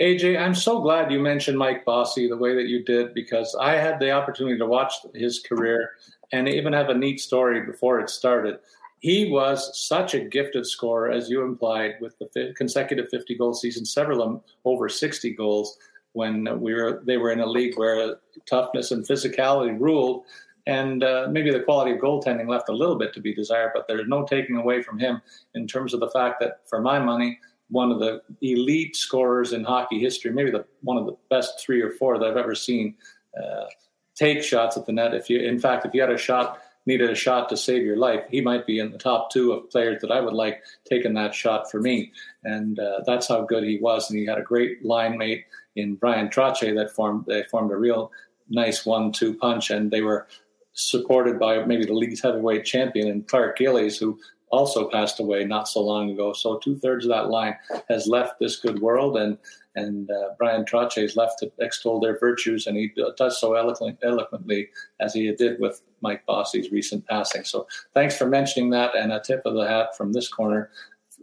AJ, 0.00 0.40
I'm 0.40 0.54
so 0.54 0.80
glad 0.80 1.12
you 1.12 1.20
mentioned 1.20 1.56
Mike 1.56 1.84
Bossy 1.84 2.28
the 2.28 2.36
way 2.36 2.54
that 2.54 2.66
you 2.66 2.84
did 2.84 3.14
because 3.14 3.54
I 3.54 3.74
had 3.76 3.98
the 3.98 4.10
opportunity 4.10 4.58
to 4.58 4.66
watch 4.66 4.94
his 5.14 5.40
career 5.40 5.92
and 6.34 6.48
even 6.48 6.72
have 6.72 6.88
a 6.88 6.94
neat 6.94 7.20
story 7.20 7.60
before 7.60 8.00
it 8.00 8.10
started. 8.10 8.58
He 8.98 9.30
was 9.30 9.78
such 9.86 10.14
a 10.14 10.20
gifted 10.20 10.66
scorer, 10.66 11.10
as 11.10 11.30
you 11.30 11.42
implied, 11.42 11.92
with 12.00 12.18
the 12.18 12.52
consecutive 12.56 13.08
50 13.08 13.36
goal 13.36 13.54
season, 13.54 13.84
several 13.84 14.20
of 14.20 14.28
them 14.28 14.40
over 14.64 14.88
60 14.88 15.30
goals 15.34 15.78
when 16.14 16.60
we 16.60 16.74
were 16.74 17.02
they 17.04 17.18
were 17.18 17.30
in 17.30 17.40
a 17.40 17.46
league 17.46 17.76
where 17.76 18.16
toughness 18.46 18.90
and 18.90 19.06
physicality 19.06 19.78
ruled. 19.78 20.24
And 20.66 21.04
uh, 21.04 21.28
maybe 21.30 21.52
the 21.52 21.60
quality 21.60 21.92
of 21.92 21.98
goaltending 21.98 22.48
left 22.48 22.68
a 22.68 22.72
little 22.72 22.96
bit 22.96 23.12
to 23.14 23.20
be 23.20 23.34
desired, 23.34 23.72
but 23.74 23.86
there's 23.86 24.08
no 24.08 24.24
taking 24.24 24.56
away 24.56 24.82
from 24.82 24.98
him 24.98 25.20
in 25.54 25.68
terms 25.68 25.92
of 25.94 26.00
the 26.00 26.10
fact 26.10 26.40
that, 26.40 26.60
for 26.68 26.80
my 26.80 26.98
money, 26.98 27.38
one 27.68 27.92
of 27.92 28.00
the 28.00 28.22
elite 28.40 28.96
scorers 28.96 29.52
in 29.52 29.62
hockey 29.62 30.00
history, 30.00 30.32
maybe 30.32 30.50
the 30.50 30.64
one 30.80 30.96
of 30.96 31.06
the 31.06 31.16
best 31.28 31.60
three 31.60 31.82
or 31.82 31.90
four 31.90 32.18
that 32.18 32.26
I've 32.26 32.36
ever 32.38 32.54
seen. 32.54 32.96
Uh, 33.36 33.66
take 34.14 34.42
shots 34.42 34.76
at 34.76 34.86
the 34.86 34.92
net. 34.92 35.14
If 35.14 35.28
you, 35.28 35.40
in 35.40 35.58
fact, 35.58 35.86
if 35.86 35.94
you 35.94 36.00
had 36.00 36.10
a 36.10 36.18
shot, 36.18 36.60
needed 36.86 37.10
a 37.10 37.14
shot 37.14 37.48
to 37.48 37.56
save 37.56 37.82
your 37.82 37.96
life, 37.96 38.24
he 38.30 38.40
might 38.40 38.66
be 38.66 38.78
in 38.78 38.92
the 38.92 38.98
top 38.98 39.30
two 39.30 39.52
of 39.52 39.70
players 39.70 40.00
that 40.02 40.10
I 40.10 40.20
would 40.20 40.34
like 40.34 40.62
taking 40.88 41.14
that 41.14 41.34
shot 41.34 41.70
for 41.70 41.80
me. 41.80 42.12
And 42.44 42.78
uh, 42.78 43.00
that's 43.06 43.28
how 43.28 43.42
good 43.42 43.64
he 43.64 43.78
was. 43.78 44.10
And 44.10 44.18
he 44.18 44.26
had 44.26 44.38
a 44.38 44.42
great 44.42 44.84
line 44.84 45.16
mate 45.16 45.44
in 45.76 45.94
Bryan 45.94 46.28
Trottier 46.28 46.74
that 46.76 46.90
formed. 46.90 47.26
They 47.26 47.42
formed 47.44 47.72
a 47.72 47.76
real 47.76 48.12
nice 48.48 48.84
one-two 48.84 49.34
punch, 49.34 49.70
and 49.70 49.90
they 49.90 50.02
were 50.02 50.26
supported 50.74 51.38
by 51.38 51.64
maybe 51.64 51.86
the 51.86 51.94
league's 51.94 52.20
heavyweight 52.20 52.64
champion 52.64 53.08
and 53.08 53.26
Clark 53.26 53.56
Gillies, 53.56 53.96
who 53.96 54.18
also 54.54 54.88
passed 54.88 55.18
away 55.20 55.44
not 55.44 55.68
so 55.68 55.80
long 55.80 56.10
ago. 56.10 56.32
So 56.32 56.58
two 56.58 56.76
thirds 56.76 57.04
of 57.04 57.10
that 57.10 57.28
line 57.28 57.56
has 57.88 58.06
left 58.06 58.38
this 58.38 58.56
good 58.56 58.80
world, 58.80 59.16
and 59.16 59.36
and 59.76 60.08
uh, 60.10 60.28
Bryan 60.38 60.64
Trottier 60.64 61.02
is 61.02 61.16
left 61.16 61.40
to 61.40 61.50
extol 61.58 61.98
their 61.98 62.16
virtues, 62.18 62.66
and 62.66 62.76
he 62.76 62.92
does 63.16 63.40
so 63.40 63.54
eloquent, 63.54 63.98
eloquently 64.04 64.68
as 65.00 65.12
he 65.14 65.30
did 65.32 65.58
with 65.58 65.82
Mike 66.00 66.24
Bossy's 66.26 66.70
recent 66.70 67.04
passing. 67.06 67.42
So 67.42 67.66
thanks 67.92 68.16
for 68.16 68.26
mentioning 68.26 68.70
that, 68.70 68.94
and 68.94 69.12
a 69.12 69.20
tip 69.20 69.42
of 69.44 69.54
the 69.54 69.66
hat 69.66 69.96
from 69.96 70.12
this 70.12 70.28
corner 70.28 70.70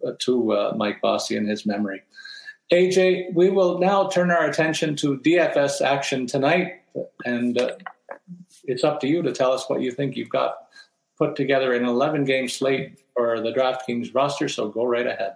uh, 0.05 0.11
to 0.19 0.51
uh, 0.51 0.73
Mike 0.75 0.99
Bossy 1.01 1.37
and 1.37 1.47
his 1.47 1.65
memory. 1.65 2.01
AJ, 2.73 3.33
we 3.33 3.49
will 3.49 3.79
now 3.79 4.07
turn 4.07 4.31
our 4.31 4.45
attention 4.45 4.95
to 4.97 5.17
DFS 5.19 5.81
action 5.81 6.27
tonight, 6.27 6.81
and 7.25 7.57
uh, 7.57 7.71
it's 8.65 8.83
up 8.83 8.99
to 9.01 9.07
you 9.07 9.21
to 9.21 9.31
tell 9.31 9.53
us 9.53 9.69
what 9.69 9.81
you 9.81 9.91
think 9.91 10.17
you've 10.17 10.29
got 10.29 10.55
put 11.21 11.35
together 11.35 11.73
an 11.73 11.85
11 11.85 12.25
game 12.25 12.47
slate 12.47 12.97
for 13.13 13.39
the 13.41 13.51
DraftKings 13.51 14.15
roster. 14.15 14.49
So 14.49 14.69
go 14.69 14.83
right 14.83 15.05
ahead. 15.05 15.33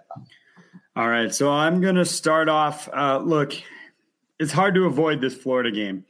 All 0.96 1.08
right. 1.08 1.32
So 1.32 1.48
I'm 1.48 1.80
going 1.80 1.94
to 1.94 2.04
start 2.04 2.48
off. 2.48 2.88
Uh, 2.92 3.18
look, 3.18 3.52
it's 4.40 4.50
hard 4.50 4.74
to 4.74 4.86
avoid 4.86 5.20
this 5.20 5.36
Florida 5.36 5.70
game. 5.70 6.04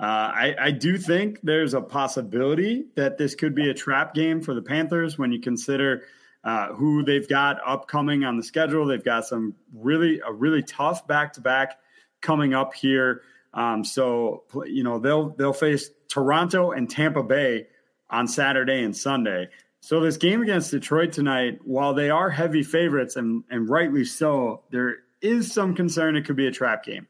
Uh, 0.00 0.32
I, 0.32 0.56
I, 0.58 0.70
do 0.70 0.96
think 0.96 1.40
there's 1.42 1.74
a 1.74 1.80
possibility 1.80 2.86
that 2.94 3.18
this 3.18 3.34
could 3.34 3.54
be 3.54 3.68
a 3.68 3.74
trap 3.74 4.14
game 4.14 4.40
for 4.40 4.54
the 4.54 4.62
Panthers 4.62 5.18
when 5.18 5.32
you 5.32 5.40
consider 5.40 6.04
uh, 6.44 6.68
who 6.68 7.02
they've 7.02 7.28
got 7.28 7.58
upcoming 7.66 8.24
on 8.24 8.36
the 8.36 8.42
schedule. 8.44 8.86
They've 8.86 9.04
got 9.04 9.26
some 9.26 9.56
really 9.74 10.20
a 10.24 10.32
really 10.32 10.62
tough 10.62 11.06
back 11.06 11.32
to 11.32 11.40
back 11.40 11.80
coming 12.20 12.54
up 12.54 12.74
here. 12.74 13.22
Um, 13.52 13.84
so 13.84 14.44
you 14.66 14.84
know 14.84 15.00
they'll 15.00 15.30
they'll 15.30 15.52
face 15.52 15.90
Toronto 16.06 16.70
and 16.70 16.88
Tampa 16.88 17.24
Bay 17.24 17.66
on 18.10 18.26
Saturday 18.28 18.82
and 18.82 18.96
Sunday. 18.96 19.48
So 19.80 20.00
this 20.00 20.16
game 20.16 20.42
against 20.42 20.70
Detroit 20.70 21.12
tonight, 21.12 21.60
while 21.64 21.94
they 21.94 22.10
are 22.10 22.30
heavy 22.30 22.62
favorites 22.62 23.16
and, 23.16 23.44
and 23.50 23.68
rightly 23.68 24.04
so, 24.04 24.62
there 24.70 24.96
is 25.20 25.52
some 25.52 25.74
concern 25.74 26.16
it 26.16 26.24
could 26.24 26.36
be 26.36 26.46
a 26.46 26.52
trap 26.52 26.84
game. 26.84 27.06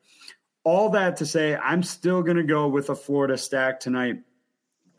All 0.65 0.91
that 0.91 1.17
to 1.17 1.27
say, 1.27 1.57
I'm 1.57 1.83
still 1.83 2.23
going 2.23 2.37
to 2.37 2.43
go 2.43 2.69
with 2.69 2.91
a 2.91 2.95
Florida 2.95 3.39
stack 3.39 3.81
tonight. 3.81 4.17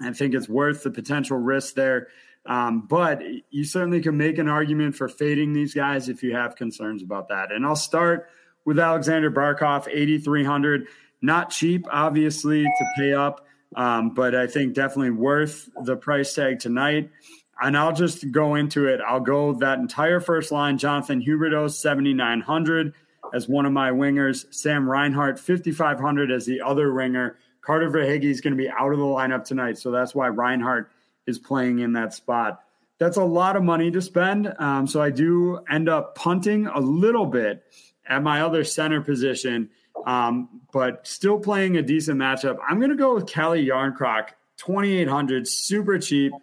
I 0.02 0.14
think 0.14 0.34
it's 0.34 0.50
worth 0.50 0.84
the 0.84 0.91
potential 0.91 1.38
risk 1.38 1.76
there. 1.76 2.08
Um, 2.45 2.88
but 2.88 3.22
you 3.52 3.64
certainly 3.64 4.02
can 4.02 4.18
make 4.18 4.38
an 4.39 4.47
argument 4.47 4.95
for 4.95 5.08
fading 5.08 5.54
these 5.54 5.74
guys 5.74 6.10
if 6.10 6.24
you 6.24 6.36
have 6.36 6.56
concerns 6.56 7.04
about 7.04 7.28
that. 7.28 7.52
And 7.52 7.66
I'll 7.66 7.76
start 7.76 8.30
with 8.66 8.80
Alexander 8.80 9.30
Barkov, 9.30 9.88
8,300. 9.88 10.88
Not 11.22 11.52
cheap, 11.52 11.86
obviously, 11.91 12.64
to 12.64 12.86
pay 12.97 13.14
up. 13.14 13.45
Um, 13.80 14.10
but 14.10 14.36
I 14.36 14.46
think 14.46 14.74
definitely 14.74 15.12
worth 15.12 15.70
the 15.84 15.96
price 15.96 16.34
tag 16.34 16.60
tonight. 16.60 17.10
And 17.62 17.78
I'll 17.78 17.94
just 17.94 18.30
go 18.30 18.56
into 18.56 18.88
it. 18.88 19.00
I'll 19.00 19.22
go 19.22 19.54
that 19.54 19.80
entire 19.80 20.20
first 20.20 20.52
line. 20.52 20.78
Jonathan 20.78 21.22
Huberdeau, 21.22 21.72
7,900 21.72 22.94
as 23.34 23.48
one 23.48 23.66
of 23.66 23.72
my 23.72 23.92
wingers. 23.92 24.54
Sam 24.54 24.88
Reinhart, 24.88 25.40
5,500 25.40 26.30
as 26.30 26.46
the 26.46 26.60
other 26.60 26.94
winger. 26.94 27.38
Carter 27.62 27.90
Verhaeghe 27.90 28.26
is 28.26 28.42
going 28.42 28.56
to 28.56 28.62
be 28.62 28.70
out 28.70 28.92
of 28.92 28.98
the 28.98 29.06
lineup 29.06 29.46
tonight. 29.46 29.78
So 29.78 29.92
that's 29.92 30.14
why 30.14 30.28
Reinhart 30.28 30.92
is 31.26 31.40
playing 31.40 31.80
in 31.80 31.94
that 31.94 32.14
spot. 32.14 32.62
That's 32.98 33.16
a 33.16 33.24
lot 33.24 33.56
of 33.56 33.64
money 33.64 33.92
to 33.92 34.02
spend. 34.02 34.54
Um, 34.60 34.88
so 34.88 35.02
I 35.02 35.10
do 35.10 35.62
end 35.70 35.88
up 35.88 36.16
punting 36.16 36.68
a 36.68 36.82
little 36.82 37.26
bit 37.26 37.64
at 38.06 38.24
my 38.24 38.42
other 38.42 38.66
center 38.66 39.00
position 39.00 39.70
um, 40.06 40.62
but 40.72 41.08
still 41.08 41.39
playing 41.39 41.78
a 41.78 41.82
decent 41.82 42.20
matchup. 42.20 42.58
I'm 42.68 42.80
going 42.80 42.91
to 42.91 42.97
go 42.97 43.16
with 43.16 43.28
Calle 43.28 43.58
Jarnkrok, 43.58 44.30
2,800, 44.58 45.47
super 45.47 46.00
cheap, 46.00 46.34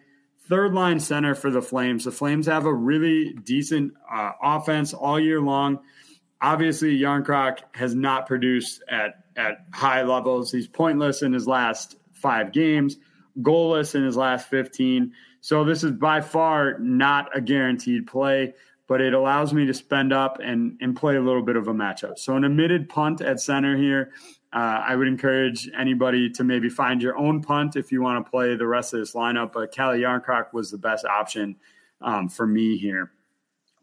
third 0.47 0.73
line 0.73 0.99
center 0.99 1.35
for 1.35 1.51
the 1.51 1.61
Flames. 1.61 2.05
The 2.05 2.11
Flames 2.11 2.47
have 2.47 2.65
a 2.65 2.73
really 2.73 3.33
decent 3.33 3.93
uh, 4.11 4.31
offense 4.41 4.93
all 4.93 5.19
year 5.19 5.41
long. 5.41 5.79
Obviously, 6.41 6.99
Jarnkrok 6.99 7.59
has 7.73 7.95
not 7.95 8.27
produced 8.27 8.83
at, 8.89 9.23
at 9.35 9.65
high 9.73 10.03
levels. 10.03 10.51
He's 10.51 10.67
pointless 10.67 11.21
in 11.21 11.33
his 11.33 11.47
last 11.47 11.97
five 12.13 12.51
games, 12.51 12.97
goalless 13.39 13.95
in 13.95 14.03
his 14.03 14.15
last 14.15 14.49
15. 14.49 15.13
So 15.41 15.63
this 15.63 15.83
is 15.83 15.91
by 15.91 16.21
far 16.21 16.77
not 16.79 17.35
a 17.35 17.41
guaranteed 17.41 18.07
play 18.07 18.53
but 18.87 19.01
it 19.01 19.13
allows 19.13 19.53
me 19.53 19.65
to 19.65 19.73
spend 19.73 20.13
up 20.13 20.39
and, 20.41 20.77
and 20.81 20.95
play 20.95 21.15
a 21.17 21.21
little 21.21 21.43
bit 21.43 21.55
of 21.55 21.67
a 21.67 21.73
matchup. 21.73 22.17
So, 22.17 22.35
an 22.35 22.45
omitted 22.45 22.89
punt 22.89 23.21
at 23.21 23.39
center 23.39 23.77
here. 23.77 24.11
Uh, 24.53 24.81
I 24.87 24.95
would 24.95 25.07
encourage 25.07 25.69
anybody 25.77 26.29
to 26.31 26.43
maybe 26.43 26.69
find 26.69 27.01
your 27.01 27.17
own 27.17 27.43
punt 27.43 27.75
if 27.75 27.91
you 27.91 28.01
want 28.01 28.25
to 28.25 28.31
play 28.31 28.55
the 28.55 28.65
rest 28.65 28.93
of 28.93 29.01
this 29.01 29.13
lineup. 29.13 29.51
But 29.51 29.73
Calle 29.73 29.97
Jarnkrok 29.97 30.53
was 30.53 30.71
the 30.71 30.77
best 30.77 31.05
option 31.05 31.57
um, 32.01 32.29
for 32.29 32.47
me 32.47 32.77
here. 32.77 33.11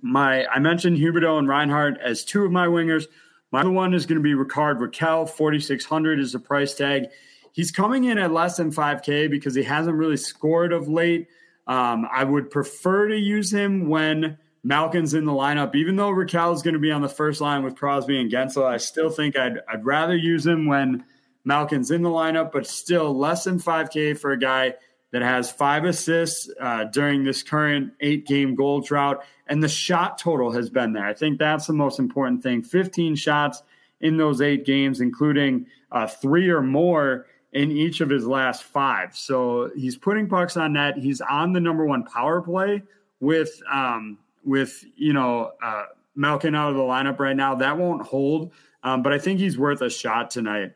My 0.01 0.47
I 0.47 0.59
mentioned 0.59 0.97
Huberdeau 0.97 1.39
and 1.39 1.49
Reinhart 1.49 1.99
as 2.01 2.25
two 2.25 2.45
of 2.45 2.53
my 2.53 2.67
wingers. 2.67 3.05
My 3.53 3.61
other 3.61 3.71
one 3.71 3.95
is 3.95 4.07
going 4.07 4.19
to 4.19 4.23
be 4.23 4.35
Rickard 4.35 4.79
Rakell. 4.79 5.29
4,600 5.31 6.19
is 6.19 6.33
the 6.33 6.41
price 6.41 6.75
tag. 6.75 7.05
He's 7.53 7.71
coming 7.71 8.05
in 8.05 8.19
at 8.19 8.33
less 8.33 8.57
than 8.57 8.73
5K 8.73 9.31
because 9.31 9.55
he 9.55 9.63
hasn't 9.63 9.97
really 9.97 10.17
scored 10.17 10.73
of 10.73 10.89
late. 10.89 11.29
Um, 11.69 12.07
I 12.13 12.25
would 12.25 12.51
prefer 12.51 13.09
to 13.09 13.17
use 13.17 13.53
him 13.53 13.89
when 13.89 14.39
Malkin's 14.65 15.13
in 15.13 15.27
the 15.27 15.33
lineup, 15.33 15.75
even 15.75 15.97
though 15.97 16.11
Rakell 16.11 16.55
is 16.55 16.63
going 16.63 16.75
to 16.75 16.81
be 16.81 16.91
on 16.91 17.03
the 17.03 17.09
first 17.09 17.43
line 17.43 17.63
with 17.63 17.77
Crosby 17.77 18.19
and 18.19 18.33
Guentzel. 18.33 18.65
I 18.65 18.79
still 18.79 19.11
think 19.11 19.39
I'd 19.39 19.59
I'd 19.69 19.85
rather 19.85 20.17
use 20.17 20.47
him 20.47 20.67
when 20.67 21.05
Malkin's 21.45 21.91
in 21.91 22.03
the 22.03 22.09
lineup, 22.09 22.51
but 22.51 22.67
still 22.67 23.17
less 23.17 23.45
than 23.45 23.61
5K 23.61 24.19
for 24.19 24.33
a 24.33 24.39
guy 24.39 24.75
that 25.13 25.23
has 25.23 25.51
five 25.51 25.85
assists 25.85 26.51
uh, 26.59 26.85
during 26.85 27.23
this 27.23 27.43
current 27.43 27.93
eight 28.01 28.27
game 28.27 28.55
goal 28.55 28.81
drought. 28.81 29.25
And 29.47 29.63
the 29.63 29.69
shot 29.69 30.19
total 30.19 30.51
has 30.53 30.71
been 30.71 30.95
there. 30.95 31.07
I 31.07 31.13
think 31.13 31.39
that's 31.39 31.67
the 31.67 31.75
most 31.75 31.99
important 31.99 32.43
thing 32.43 32.63
15 32.63 33.15
shots 33.17 33.63
in 34.01 34.17
those 34.17 34.41
eight 34.41 34.65
games, 34.65 35.01
including 35.01 35.67
uh, 35.93 36.07
three 36.07 36.49
or 36.49 36.63
more 36.63 37.27
in 37.53 37.71
each 37.71 38.01
of 38.01 38.11
his 38.11 38.27
last 38.27 38.65
five. 38.65 39.15
So 39.15 39.71
he's 39.77 39.97
putting 39.97 40.29
pucks 40.29 40.57
on 40.57 40.73
net. 40.73 40.97
He's 40.97 41.21
on 41.21 41.53
the 41.53 41.61
number 41.61 41.87
one 41.87 42.03
power 42.03 42.41
play 42.41 42.83
with, 43.21 43.63
um, 43.71 44.19
with 44.45 44.85
you 44.97 45.13
know, 45.13 45.53
uh, 45.63 45.85
Malkin 46.15 46.55
out 46.55 46.71
of 46.71 46.77
the 46.77 46.83
lineup 46.83 47.19
right 47.19 47.37
now. 47.37 47.55
That 47.57 47.79
won't 47.79 48.07
hold, 48.07 48.53
um, 48.83 49.03
but 49.03 49.13
I 49.13 49.19
think 49.19 49.41
he's 49.41 49.59
worth 49.59 49.81
a 49.83 49.91
shot 49.91 50.31
tonight. 50.31 50.73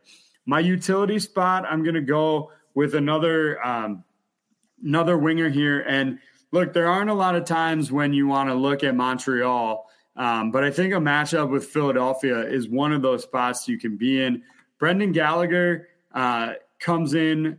My 0.47 0.61
utility 0.61 1.19
spot, 1.19 1.65
I'm 1.69 1.83
going 1.83 1.95
to 1.95 2.01
go 2.01 2.51
with 2.75 2.95
another 2.95 3.65
um, 3.65 4.05
another 4.83 5.19
winger 5.19 5.49
here. 5.49 5.81
And 5.81 6.19
look, 6.53 6.73
there 6.73 6.89
aren't 6.89 7.11
a 7.11 7.15
lot 7.15 7.35
of 7.35 7.45
times 7.45 7.93
when 7.93 8.13
you 8.13 8.27
want 8.27 8.49
to 8.49 8.55
look 8.55 8.85
at 8.85 8.95
Montreal, 8.95 9.87
um, 10.17 10.51
but 10.51 10.65
I 10.65 10.71
think 10.71 10.95
a 10.95 10.99
matchup 10.99 11.51
with 11.51 11.67
Philadelphia 11.67 12.41
is 12.41 12.69
one 12.69 12.93
of 12.93 13.03
those 13.03 13.23
spots 13.23 13.69
you 13.69 13.79
can 13.79 13.97
be 13.97 14.23
in. 14.23 14.43
Brendan 14.79 15.13
Gallagher 15.13 15.89
uh, 16.13 16.55
comes 16.79 17.15
in 17.15 17.59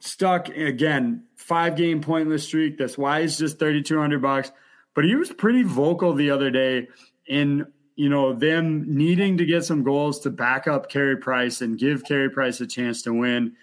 stuck 0.00 0.48
again, 0.48 1.24
five 1.36 1.76
game 1.76 2.00
pointless 2.00 2.44
streak. 2.44 2.78
That's 2.78 2.98
why 2.98 3.22
he's 3.22 3.38
just 3.38 3.58
3,200 3.58 4.20
bucks. 4.20 4.52
But 4.96 5.04
he 5.04 5.14
was 5.14 5.30
pretty 5.30 5.62
vocal 5.62 6.12
the 6.12 6.30
other 6.30 6.50
day 6.50 6.88
in 7.28 7.66
you 7.94 8.08
know 8.08 8.32
them 8.32 8.84
needing 8.88 9.36
to 9.38 9.44
get 9.44 9.64
some 9.64 9.84
goals 9.84 10.18
to 10.20 10.30
back 10.30 10.66
up 10.66 10.90
Carey 10.90 11.16
Price 11.16 11.60
and 11.60 11.78
give 11.78 12.04
Carey 12.04 12.30
Price 12.30 12.60
a 12.60 12.66
chance 12.66 13.02
to 13.02 13.12
win 13.12 13.54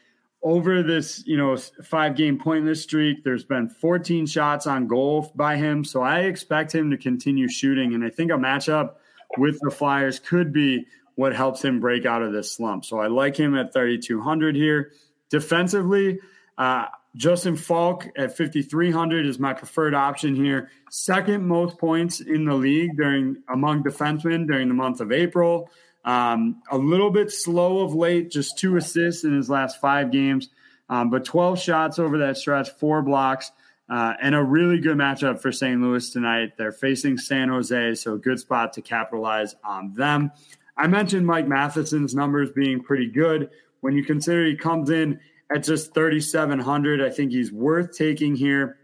over 0.44 0.84
this, 0.84 1.24
you 1.26 1.38
know, 1.38 1.56
five 1.84 2.16
game 2.16 2.38
pointless 2.38 2.84
streak, 2.84 3.24
there's 3.24 3.46
been 3.46 3.70
14 3.70 4.26
shots 4.26 4.68
on 4.68 4.88
goal 4.88 5.32
by 5.36 5.56
him. 5.56 5.86
So 5.86 6.02
I 6.02 6.22
expect 6.22 6.74
him 6.76 6.92
to 6.92 6.98
continue 6.98 7.48
shooting. 7.48 7.94
And 7.94 8.04
I 8.04 8.10
think 8.10 8.30
a 8.30 8.36
matchup 8.36 8.96
with 9.38 9.58
the 9.62 9.72
Flyers 9.72 10.20
could 10.20 10.52
be 10.52 10.86
what 11.16 11.34
helps 11.34 11.64
him 11.64 11.80
break 11.80 12.06
out 12.06 12.22
of 12.22 12.34
this 12.34 12.52
slump. 12.52 12.84
So 12.84 13.00
I 13.00 13.08
like 13.08 13.38
him 13.38 13.56
at 13.56 13.74
3,200 13.74 14.56
here. 14.56 14.92
Defensively, 15.30 16.20
uh, 16.58 16.88
Justin 17.16 17.56
Faulk 17.56 18.08
at 18.18 18.36
5,300 18.36 19.26
is 19.26 19.38
my 19.38 19.54
preferred 19.54 19.94
option 19.94 20.36
here. 20.36 20.70
Second 20.90 21.48
most 21.48 21.78
points 21.78 22.22
in 22.22 22.46
the 22.46 22.56
league 22.56 22.98
during 22.98 23.38
among 23.50 23.84
defensemen 23.84 24.48
during 24.48 24.68
the 24.68 24.74
month 24.74 25.00
of 25.00 25.12
April. 25.12 25.70
Um, 26.06 26.62
a 26.72 26.78
little 26.78 27.12
bit 27.12 27.32
slow 27.32 27.80
of 27.80 27.94
late, 27.94 28.32
just 28.32 28.58
two 28.58 28.76
assists 28.78 29.24
in 29.24 29.36
his 29.36 29.50
last 29.50 29.80
five 29.80 30.12
games, 30.12 30.50
um, 30.90 31.10
but 31.10 31.24
12 31.24 31.60
shots 31.60 32.00
over 32.00 32.18
that 32.18 32.38
stretch, 32.38 32.70
four 32.72 33.02
blocks, 33.02 33.52
uh, 33.90 34.14
and 34.22 34.34
a 34.36 34.44
really 34.44 34.80
good 34.80 34.98
matchup 34.98 35.40
for 35.40 35.52
St. 35.52 35.80
Louis 35.80 36.10
tonight. 36.10 36.58
They're 36.58 36.72
facing 36.72 37.18
San 37.18 37.50
Jose, 37.50 37.96
so 37.96 38.18
good 38.18 38.40
spot 38.40 38.74
to 38.74 38.82
capitalize 38.82 39.56
on 39.64 39.94
them. 39.94 40.32
I 40.76 40.88
mentioned 40.88 41.28
Mike 41.28 41.48
Matheson's 41.48 42.16
numbers 42.16 42.52
being 42.52 42.82
pretty 42.82 43.08
good. 43.08 43.52
When 43.82 43.96
you 43.96 44.04
consider 44.04 44.46
he 44.46 44.56
comes 44.56 44.90
in 44.90 45.20
at 45.54 45.64
just 45.64 45.94
3,700, 45.94 47.02
I 47.02 47.10
think 47.10 47.32
he's 47.32 47.52
worth 47.52 47.96
taking 47.96 48.36
here. 48.36 48.78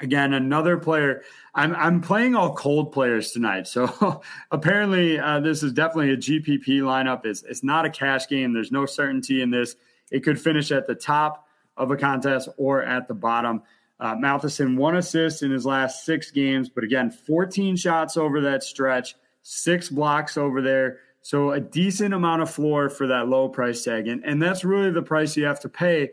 Again, 0.00 0.32
another 0.32 0.76
player. 0.76 1.22
I'm 1.54 1.74
I'm 1.74 2.00
playing 2.00 2.36
all 2.36 2.54
cold 2.54 2.92
players 2.92 3.32
tonight, 3.32 3.66
so 3.66 4.22
apparently 4.52 5.18
uh, 5.18 5.40
this 5.40 5.64
is 5.64 5.72
definitely 5.72 6.12
a 6.12 6.16
GPP 6.16 6.82
lineup. 6.82 7.26
It's 7.26 7.42
it's 7.42 7.64
not 7.64 7.84
a 7.84 7.90
cash 7.90 8.28
game. 8.28 8.52
There's 8.52 8.70
no 8.70 8.86
certainty 8.86 9.42
in 9.42 9.50
this. 9.50 9.74
It 10.12 10.20
could 10.20 10.40
finish 10.40 10.70
at 10.70 10.86
the 10.86 10.94
top 10.94 11.48
of 11.76 11.90
a 11.90 11.96
contest 11.96 12.48
or 12.58 12.84
at 12.84 13.08
the 13.08 13.14
bottom. 13.14 13.62
Uh, 13.98 14.14
Matheson 14.14 14.76
one 14.76 14.96
assist 14.96 15.42
in 15.42 15.50
his 15.50 15.66
last 15.66 16.04
six 16.04 16.30
games, 16.30 16.68
but 16.68 16.84
again, 16.84 17.10
14 17.10 17.76
shots 17.76 18.16
over 18.16 18.40
that 18.42 18.62
stretch, 18.62 19.16
six 19.42 19.88
blocks 19.88 20.36
over 20.36 20.62
there. 20.62 20.98
So 21.22 21.52
a 21.52 21.60
decent 21.60 22.12
amount 22.12 22.42
of 22.42 22.50
floor 22.50 22.90
for 22.90 23.06
that 23.06 23.28
low 23.28 23.48
price 23.48 23.84
tag, 23.84 24.08
and 24.08 24.24
and 24.24 24.42
that's 24.42 24.64
really 24.64 24.90
the 24.90 25.02
price 25.02 25.36
you 25.36 25.44
have 25.44 25.60
to 25.60 25.68
pay 25.68 26.10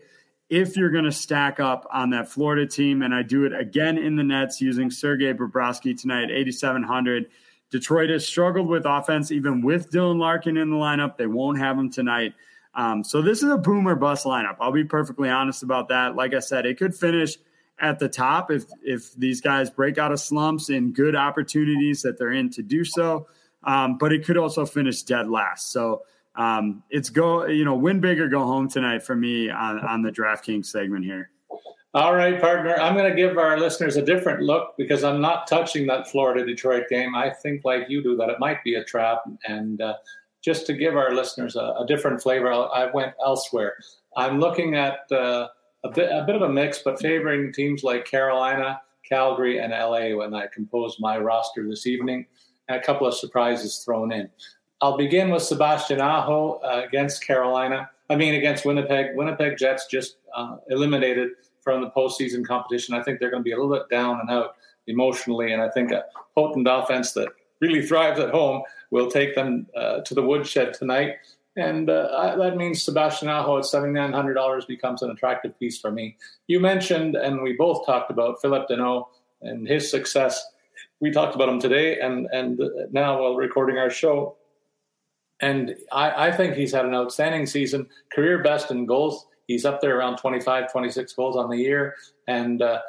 if 0.49 0.75
you're 0.75 0.89
going 0.89 1.05
to 1.05 1.11
stack 1.11 1.59
up 1.59 1.87
on 1.91 2.09
that 2.11 2.29
Florida 2.29 2.65
team. 2.65 3.01
And 3.01 3.13
I 3.13 3.21
do 3.21 3.45
it 3.45 3.53
again 3.53 3.97
in 3.97 4.15
the 4.15 4.23
Nets 4.23 4.61
using 4.61 4.89
Sergei 4.89 5.33
Bobrovsky 5.33 5.99
tonight, 5.99 6.31
8,700. 6.31 7.27
Detroit 7.71 8.09
has 8.09 8.25
struggled 8.25 8.67
with 8.67 8.85
offense, 8.85 9.31
even 9.31 9.61
with 9.61 9.91
Dylan 9.91 10.17
Larkin 10.17 10.57
in 10.57 10.71
the 10.71 10.75
lineup. 10.75 11.17
They 11.17 11.27
won't 11.27 11.59
have 11.59 11.77
him 11.77 11.91
tonight. 11.91 12.33
Um, 12.73 13.03
so 13.03 13.21
this 13.21 13.43
is 13.43 13.49
a 13.51 13.57
boomer 13.57 13.95
bust 13.95 14.25
lineup. 14.25 14.57
I'll 14.59 14.71
be 14.71 14.83
perfectly 14.83 15.29
honest 15.29 15.63
about 15.63 15.89
that. 15.89 16.15
Like 16.15 16.33
I 16.33 16.39
said, 16.39 16.65
it 16.65 16.77
could 16.77 16.95
finish 16.95 17.37
at 17.79 17.99
the 17.99 18.09
top 18.09 18.51
if 18.51 18.65
if 18.83 19.13
these 19.15 19.41
guys 19.41 19.69
break 19.69 19.97
out 19.97 20.11
of 20.11 20.19
slumps 20.19 20.69
in 20.69 20.93
good 20.93 21.15
opportunities 21.15 22.01
that 22.01 22.17
they're 22.17 22.31
in 22.31 22.49
to 22.51 22.61
do 22.61 22.83
so. 22.83 23.27
Um, 23.63 23.97
but 23.97 24.13
it 24.13 24.25
could 24.25 24.37
also 24.37 24.65
finish 24.65 25.03
dead 25.03 25.29
last. 25.29 25.71
So 25.71 26.03
um, 26.35 26.83
it's 26.89 27.09
go, 27.09 27.45
you 27.45 27.65
know, 27.65 27.75
win 27.75 27.99
big 27.99 28.19
or 28.19 28.29
go 28.29 28.43
home 28.45 28.69
tonight 28.69 29.03
for 29.03 29.15
me 29.15 29.49
on, 29.49 29.79
on 29.79 30.01
the 30.01 30.11
DraftKings 30.11 30.67
segment 30.67 31.05
here. 31.05 31.31
All 31.95 32.13
right, 32.13 32.39
partner. 32.39 32.75
I'm 32.75 32.93
going 32.93 33.09
to 33.09 33.15
give 33.15 33.39
our 33.39 33.59
listeners 33.59 33.97
a 33.97 34.03
different 34.03 34.43
look 34.43 34.75
because 34.77 35.03
I'm 35.03 35.19
not 35.19 35.47
touching 35.47 35.87
that 35.87 36.07
Florida 36.07 36.45
Detroit 36.45 36.83
game. 36.87 37.15
I 37.15 37.31
think, 37.31 37.65
like 37.65 37.89
you 37.89 38.03
do, 38.03 38.15
that 38.17 38.29
it 38.29 38.39
might 38.39 38.63
be 38.63 38.75
a 38.75 38.83
trap. 38.83 39.23
And 39.45 39.81
uh, 39.81 39.95
just 40.43 40.67
to 40.67 40.73
give 40.73 40.95
our 40.95 41.15
listeners 41.15 41.55
a, 41.55 41.73
a 41.79 41.85
different 41.87 42.21
flavor, 42.21 42.53
I 42.53 42.91
went 42.91 43.13
elsewhere. 43.25 43.73
I'm 44.15 44.39
looking 44.39 44.75
at 44.75 45.11
uh, 45.11 45.47
a, 45.83 45.89
bit, 45.89 46.11
a 46.11 46.23
bit 46.25 46.35
of 46.35 46.43
a 46.43 46.49
mix, 46.49 46.79
but 46.79 46.99
favoring 46.99 47.51
teams 47.51 47.83
like 47.83 48.05
Carolina, 48.05 48.79
Calgary, 49.03 49.57
and 49.57 49.71
LA 49.71 50.15
when 50.15 50.35
I 50.35 50.45
compose 50.53 50.97
my 50.99 51.17
roster 51.17 51.67
this 51.67 51.87
evening. 51.87 52.27
And 52.69 52.77
a 52.77 52.81
couple 52.81 53.07
of 53.07 53.15
surprises 53.15 53.79
thrown 53.79 54.13
in. 54.13 54.29
I'll 54.81 54.95
begin 54.95 55.31
with 55.31 55.43
Sebastian 55.43 55.99
Aho 55.99 56.61
uh, 56.63 56.83
against 56.85 57.25
Carolina. 57.25 57.89
I 58.09 58.15
mean, 58.15 58.35
against 58.35 58.63
Winnipeg. 58.63 59.15
Winnipeg 59.15 59.57
Jets 59.57 59.87
just 59.87 60.17
uh, 60.33 60.57
eliminated 60.69 61.31
from 61.61 61.81
the 61.81 61.89
postseason 61.89 62.45
competition. 62.45 62.95
I 62.95 63.03
think 63.03 63.19
they're 63.19 63.31
going 63.31 63.43
to 63.43 63.45
be 63.45 63.51
a 63.51 63.57
little 63.57 63.73
bit 63.73 63.89
down 63.89 64.19
and 64.21 64.29
out 64.29 64.55
emotionally, 64.87 65.51
and 65.51 65.61
I 65.61 65.69
think 65.69 65.91
a 65.91 66.05
potent 66.35 66.67
offense 66.69 67.11
that 67.13 67.29
really 67.59 67.85
thrives 67.85 68.19
at 68.19 68.29
home 68.29 68.63
will 68.91 69.11
take 69.11 69.35
them 69.35 69.67
uh, 69.75 69.99
to 70.01 70.13
the 70.13 70.23
woodshed 70.23 70.73
tonight. 70.73 71.15
And 71.55 71.89
uh, 71.89 72.35
that 72.37 72.55
means 72.55 72.83
Sebastian 72.83 73.27
Aho 73.27 73.57
at 73.57 73.65
$7,900 73.65 74.67
becomes 74.67 75.01
an 75.01 75.11
attractive 75.11 75.59
piece 75.59 75.79
for 75.79 75.91
me. 75.91 76.15
You 76.47 76.59
mentioned, 76.59 77.15
and 77.15 77.41
we 77.41 77.53
both 77.53 77.85
talked 77.85 78.11
about 78.11 78.41
Phillip 78.41 78.69
Danault 78.69 79.07
and 79.41 79.67
his 79.67 79.89
success. 79.91 80.41
We 81.01 81.11
talked 81.11 81.35
about 81.35 81.49
him 81.49 81.59
today, 81.59 81.99
and, 81.99 82.27
and 82.31 82.59
now 82.91 83.21
while 83.21 83.35
recording 83.35 83.77
our 83.77 83.89
show, 83.89 84.37
and 85.41 85.75
I, 85.91 86.27
I, 86.27 86.31
think 86.31 86.55
he's 86.55 86.73
had 86.73 86.85
an 86.85 86.93
outstanding 86.93 87.45
season, 87.45 87.87
career 88.11 88.43
best 88.43 88.71
in 88.71 88.85
goals. 88.85 89.25
He's 89.47 89.63
up 89.63 89.79
there 89.79 89.97
around 89.97 90.17
25, 90.17 90.69
26 90.69 91.13
goals 91.13 91.37
on 91.37 91.49
the 91.49 91.57
year, 91.57 91.95
and 92.27 92.61
uh, 92.61 92.81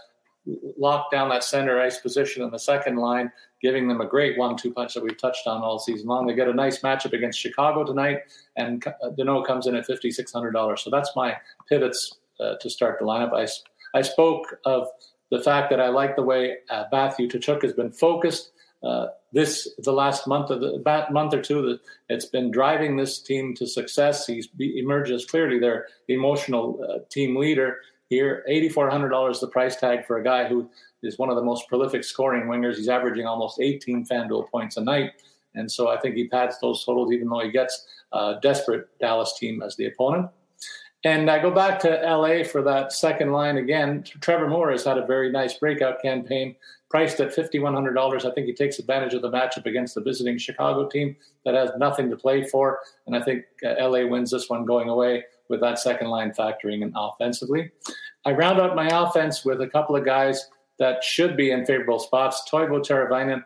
locked 0.79 1.13
down 1.13 1.29
that 1.29 1.45
center 1.45 1.81
ice 1.81 2.01
position 2.01 2.43
in 2.43 2.51
the 2.51 2.59
second 2.59 2.97
line, 2.97 3.31
giving 3.63 3.89
them 3.89 4.01
a 4.01 4.07
great 4.07 4.39
one-two 4.39 4.73
punch 4.73 4.95
that 4.95 5.03
we've 5.03 5.19
touched 5.19 5.47
on 5.47 5.63
all 5.63 5.79
season 5.79 6.09
long. 6.09 6.27
They 6.27 6.35
get 6.35 6.49
a 6.49 6.55
nice 6.55 6.81
matchup 6.81 7.13
against 7.13 7.39
Chicago 7.39 7.85
tonight, 7.85 8.19
and 8.57 8.85
uh, 8.87 9.11
Danault 9.19 9.47
comes 9.47 9.67
in 9.67 9.75
at 9.77 9.87
$5,600. 9.87 10.79
So 10.79 10.91
that's 10.91 11.11
my 11.15 11.37
pivots 11.69 12.17
uh, 12.41 12.55
to 12.61 12.71
start 12.71 12.99
the 12.99 13.05
lineup. 13.05 13.33
I, 13.35 13.47
I 13.97 14.03
spoke 14.03 14.59
of 14.65 14.89
the 15.31 15.41
fact 15.41 15.71
that 15.71 15.81
I 15.81 15.89
like 15.89 16.17
the 16.17 16.23
way 16.23 16.57
uh, 16.69 16.85
Matthew 16.93 17.29
Tkachuk 17.29 17.63
has 17.63 17.73
been 17.73 17.91
focused 17.91 18.51
uh, 18.83 19.09
this 19.33 19.69
the 19.79 19.93
last 19.93 20.27
month 20.27 20.51
of 20.51 20.61
the 20.61 20.83
month 21.11 21.35
or 21.35 21.43
two 21.43 21.79
it's 22.09 22.25
been 22.25 22.51
driving 22.51 22.97
this 22.97 23.21
team 23.21 23.55
to 23.57 23.67
success. 23.67 24.27
He's 24.27 24.49
emerges 24.59 25.27
clearly 25.27 25.59
their 25.59 25.87
emotional 26.09 26.81
uh, 26.83 27.01
team 27.11 27.37
leader 27.37 27.77
here. 28.09 28.43
Eighty 28.49 28.69
four 28.69 28.89
hundred 28.89 29.11
dollars 29.11 29.39
the 29.39 29.49
price 29.49 29.77
tag 29.77 30.07
for 30.07 30.19
a 30.19 30.25
guy 30.25 30.49
who 30.49 30.69
is 31.03 31.19
one 31.19 31.29
of 31.29 31.37
the 31.37 31.43
most 31.43 31.69
prolific 31.69 32.05
scoring 32.05 32.45
wingers. 32.45 32.77
He's 32.77 32.89
averaging 32.89 33.27
almost 33.27 33.61
eighteen 33.61 34.07
FanDuel 34.07 34.51
points 34.51 34.79
a 34.79 34.81
night, 34.81 35.11
and 35.55 35.71
so 35.71 35.89
I 35.89 36.01
think 36.01 36.17
he 36.17 36.27
pads 36.27 36.59
those 36.61 36.83
totals 36.85 37.13
even 37.13 37.29
though 37.29 37.41
he 37.41 37.51
gets 37.51 37.87
a 38.13 38.37
desperate 38.41 38.89
Dallas 38.99 39.35
team 39.39 39.63
as 39.63 39.77
the 39.77 39.87
opponent. 39.87 40.31
And 41.05 41.31
I 41.31 41.41
go 41.41 41.51
back 41.51 41.79
to 41.81 41.89
LA 41.89 42.45
for 42.45 42.63
that 42.63 42.93
second 42.93 43.33
line 43.33 43.57
again. 43.57 44.05
Trevor 44.21 44.49
Moore 44.49 44.71
has 44.71 44.85
had 44.85 44.99
a 44.99 45.07
very 45.07 45.33
nice 45.33 45.55
breakout 45.55 46.03
campaign 46.03 46.55
priced 46.91 47.21
at 47.21 47.35
$5,100. 47.35 48.25
I 48.25 48.35
think 48.35 48.47
he 48.47 48.53
takes 48.53 48.79
advantage 48.79 49.15
of 49.15 49.23
the 49.23 49.31
matchup 49.31 49.65
against 49.65 49.95
the 49.95 50.03
visiting 50.03 50.37
Chicago 50.37 50.89
team 50.89 51.17
that 51.45 51.55
has 51.55 51.71
nothing 51.79 52.11
to 52.11 52.17
play 52.17 52.45
for. 52.45 52.81
And 53.07 53.17
I 53.17 53.23
think 53.23 53.45
uh, 53.65 53.77
LA 53.79 54.07
wins 54.07 54.31
this 54.31 54.51
one 54.51 54.67
going 54.67 54.89
away 54.89 55.25
with 55.49 55.61
that 55.61 55.79
second 55.79 56.09
line 56.09 56.33
factoring 56.33 56.83
in 56.83 56.93
offensively. 56.95 57.71
I 58.27 58.33
round 58.33 58.61
out 58.61 58.77
my 58.77 58.89
offense 58.89 59.45
with 59.45 59.63
a 59.63 59.69
couple 59.69 59.97
of 59.97 60.05
guys 60.05 60.49
that 60.79 61.03
should 61.03 61.37
be 61.37 61.53
in 61.53 61.65
favorable 61.65 61.99
spots. 61.99 62.43
Teuvo 62.51 62.81
Teravainen 62.81 63.43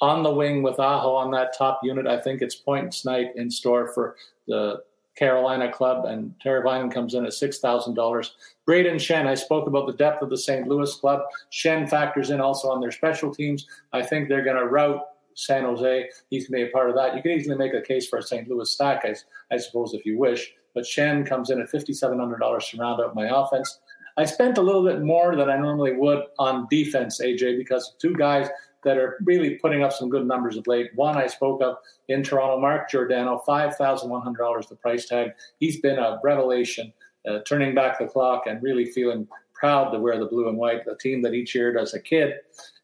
on 0.00 0.22
the 0.22 0.32
wing 0.32 0.62
with 0.62 0.78
Aho 0.78 1.14
on 1.14 1.30
that 1.30 1.56
top 1.56 1.80
unit. 1.82 2.06
I 2.06 2.20
think 2.20 2.42
it's 2.42 2.54
points 2.54 3.04
night 3.04 3.28
in 3.36 3.50
store 3.50 3.88
for 3.88 4.16
the 4.48 4.82
Carolina 5.16 5.70
club, 5.70 6.06
and 6.06 6.34
Terry 6.40 6.62
Teravainen 6.62 6.92
comes 6.92 7.14
in 7.14 7.24
at 7.24 7.32
$6,000. 7.32 8.30
Brayden 8.68 8.94
Schenn, 8.94 9.26
I 9.26 9.34
spoke 9.34 9.66
about 9.66 9.86
the 9.86 9.92
depth 9.94 10.22
of 10.22 10.30
the 10.30 10.38
St. 10.38 10.66
Louis 10.66 10.94
club. 10.94 11.22
Schenn 11.52 11.88
factors 11.88 12.30
in 12.30 12.40
also 12.40 12.70
on 12.70 12.80
their 12.80 12.92
special 12.92 13.34
teams. 13.34 13.66
I 13.92 14.02
think 14.02 14.28
they're 14.28 14.44
going 14.44 14.56
to 14.56 14.66
route 14.66 15.02
San 15.34 15.64
Jose. 15.64 16.08
He's 16.30 16.48
going 16.48 16.60
to 16.60 16.66
be 16.66 16.70
a 16.70 16.72
part 16.72 16.90
of 16.90 16.96
that. 16.96 17.14
You 17.14 17.22
can 17.22 17.32
easily 17.32 17.56
make 17.56 17.74
a 17.74 17.82
case 17.82 18.08
for 18.08 18.18
a 18.18 18.22
St. 18.22 18.48
Louis 18.48 18.70
stack, 18.70 19.04
I, 19.04 19.14
I 19.52 19.58
suppose, 19.58 19.94
if 19.94 20.04
you 20.06 20.18
wish. 20.18 20.52
But 20.74 20.84
Schenn 20.84 21.26
comes 21.26 21.50
in 21.50 21.60
at 21.60 21.70
$5,700 21.70 22.70
to 22.70 22.76
round 22.78 23.00
out 23.00 23.14
my 23.14 23.28
offense. 23.28 23.80
I 24.16 24.24
spent 24.24 24.58
a 24.58 24.62
little 24.62 24.84
bit 24.84 25.02
more 25.02 25.36
than 25.36 25.48
I 25.48 25.56
normally 25.56 25.92
would 25.96 26.24
on 26.38 26.66
defense, 26.70 27.20
AJ, 27.20 27.58
because 27.58 27.94
two 27.98 28.14
guys 28.14 28.48
that 28.84 28.96
are 28.96 29.18
really 29.24 29.56
putting 29.56 29.82
up 29.82 29.92
some 29.92 30.08
good 30.08 30.26
numbers 30.26 30.56
of 30.56 30.66
late. 30.66 30.90
One 30.94 31.16
I 31.16 31.26
spoke 31.26 31.62
of 31.62 31.76
in 32.08 32.22
Toronto, 32.22 32.60
Mark 32.60 32.90
Giordano, 32.90 33.42
$5,100 33.46 34.68
the 34.68 34.76
price 34.76 35.06
tag. 35.06 35.32
He's 35.58 35.80
been 35.80 35.98
a 35.98 36.18
revelation, 36.22 36.92
uh, 37.28 37.40
turning 37.46 37.74
back 37.74 37.98
the 37.98 38.06
clock 38.06 38.44
and 38.46 38.62
really 38.62 38.86
feeling 38.86 39.28
proud 39.54 39.90
to 39.90 39.98
wear 39.98 40.18
the 40.18 40.26
blue 40.26 40.48
and 40.48 40.56
white, 40.56 40.84
the 40.84 40.96
team 40.96 41.20
that 41.22 41.34
he 41.34 41.44
cheered 41.44 41.76
as 41.76 41.94
a 41.94 42.00
kid. 42.00 42.34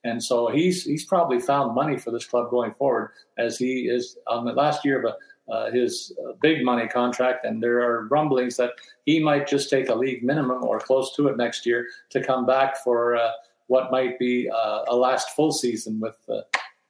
And 0.04 0.22
so 0.22 0.48
he's 0.48 0.84
he's 0.84 1.04
probably 1.04 1.40
found 1.40 1.74
money 1.74 1.98
for 1.98 2.10
this 2.10 2.26
club 2.26 2.50
going 2.50 2.72
forward 2.74 3.10
as 3.38 3.58
he 3.58 3.88
is 3.88 4.18
on 4.26 4.44
the 4.44 4.52
last 4.52 4.84
year 4.84 4.98
of 4.98 5.04
a 5.06 5.16
uh, 5.48 5.70
his 5.70 6.12
uh, 6.24 6.32
big 6.40 6.64
money 6.64 6.88
contract, 6.88 7.44
and 7.44 7.62
there 7.62 7.80
are 7.80 8.08
rumblings 8.08 8.56
that 8.56 8.72
he 9.04 9.20
might 9.20 9.46
just 9.46 9.70
take 9.70 9.88
a 9.88 9.94
league 9.94 10.24
minimum 10.24 10.64
or 10.64 10.80
close 10.80 11.14
to 11.14 11.28
it 11.28 11.36
next 11.36 11.64
year 11.64 11.86
to 12.10 12.22
come 12.22 12.44
back 12.44 12.76
for 12.82 13.16
uh, 13.16 13.30
what 13.68 13.90
might 13.90 14.18
be 14.18 14.48
uh, 14.48 14.84
a 14.88 14.96
last 14.96 15.30
full 15.30 15.52
season 15.52 16.00
with 16.00 16.16
the 16.26 16.44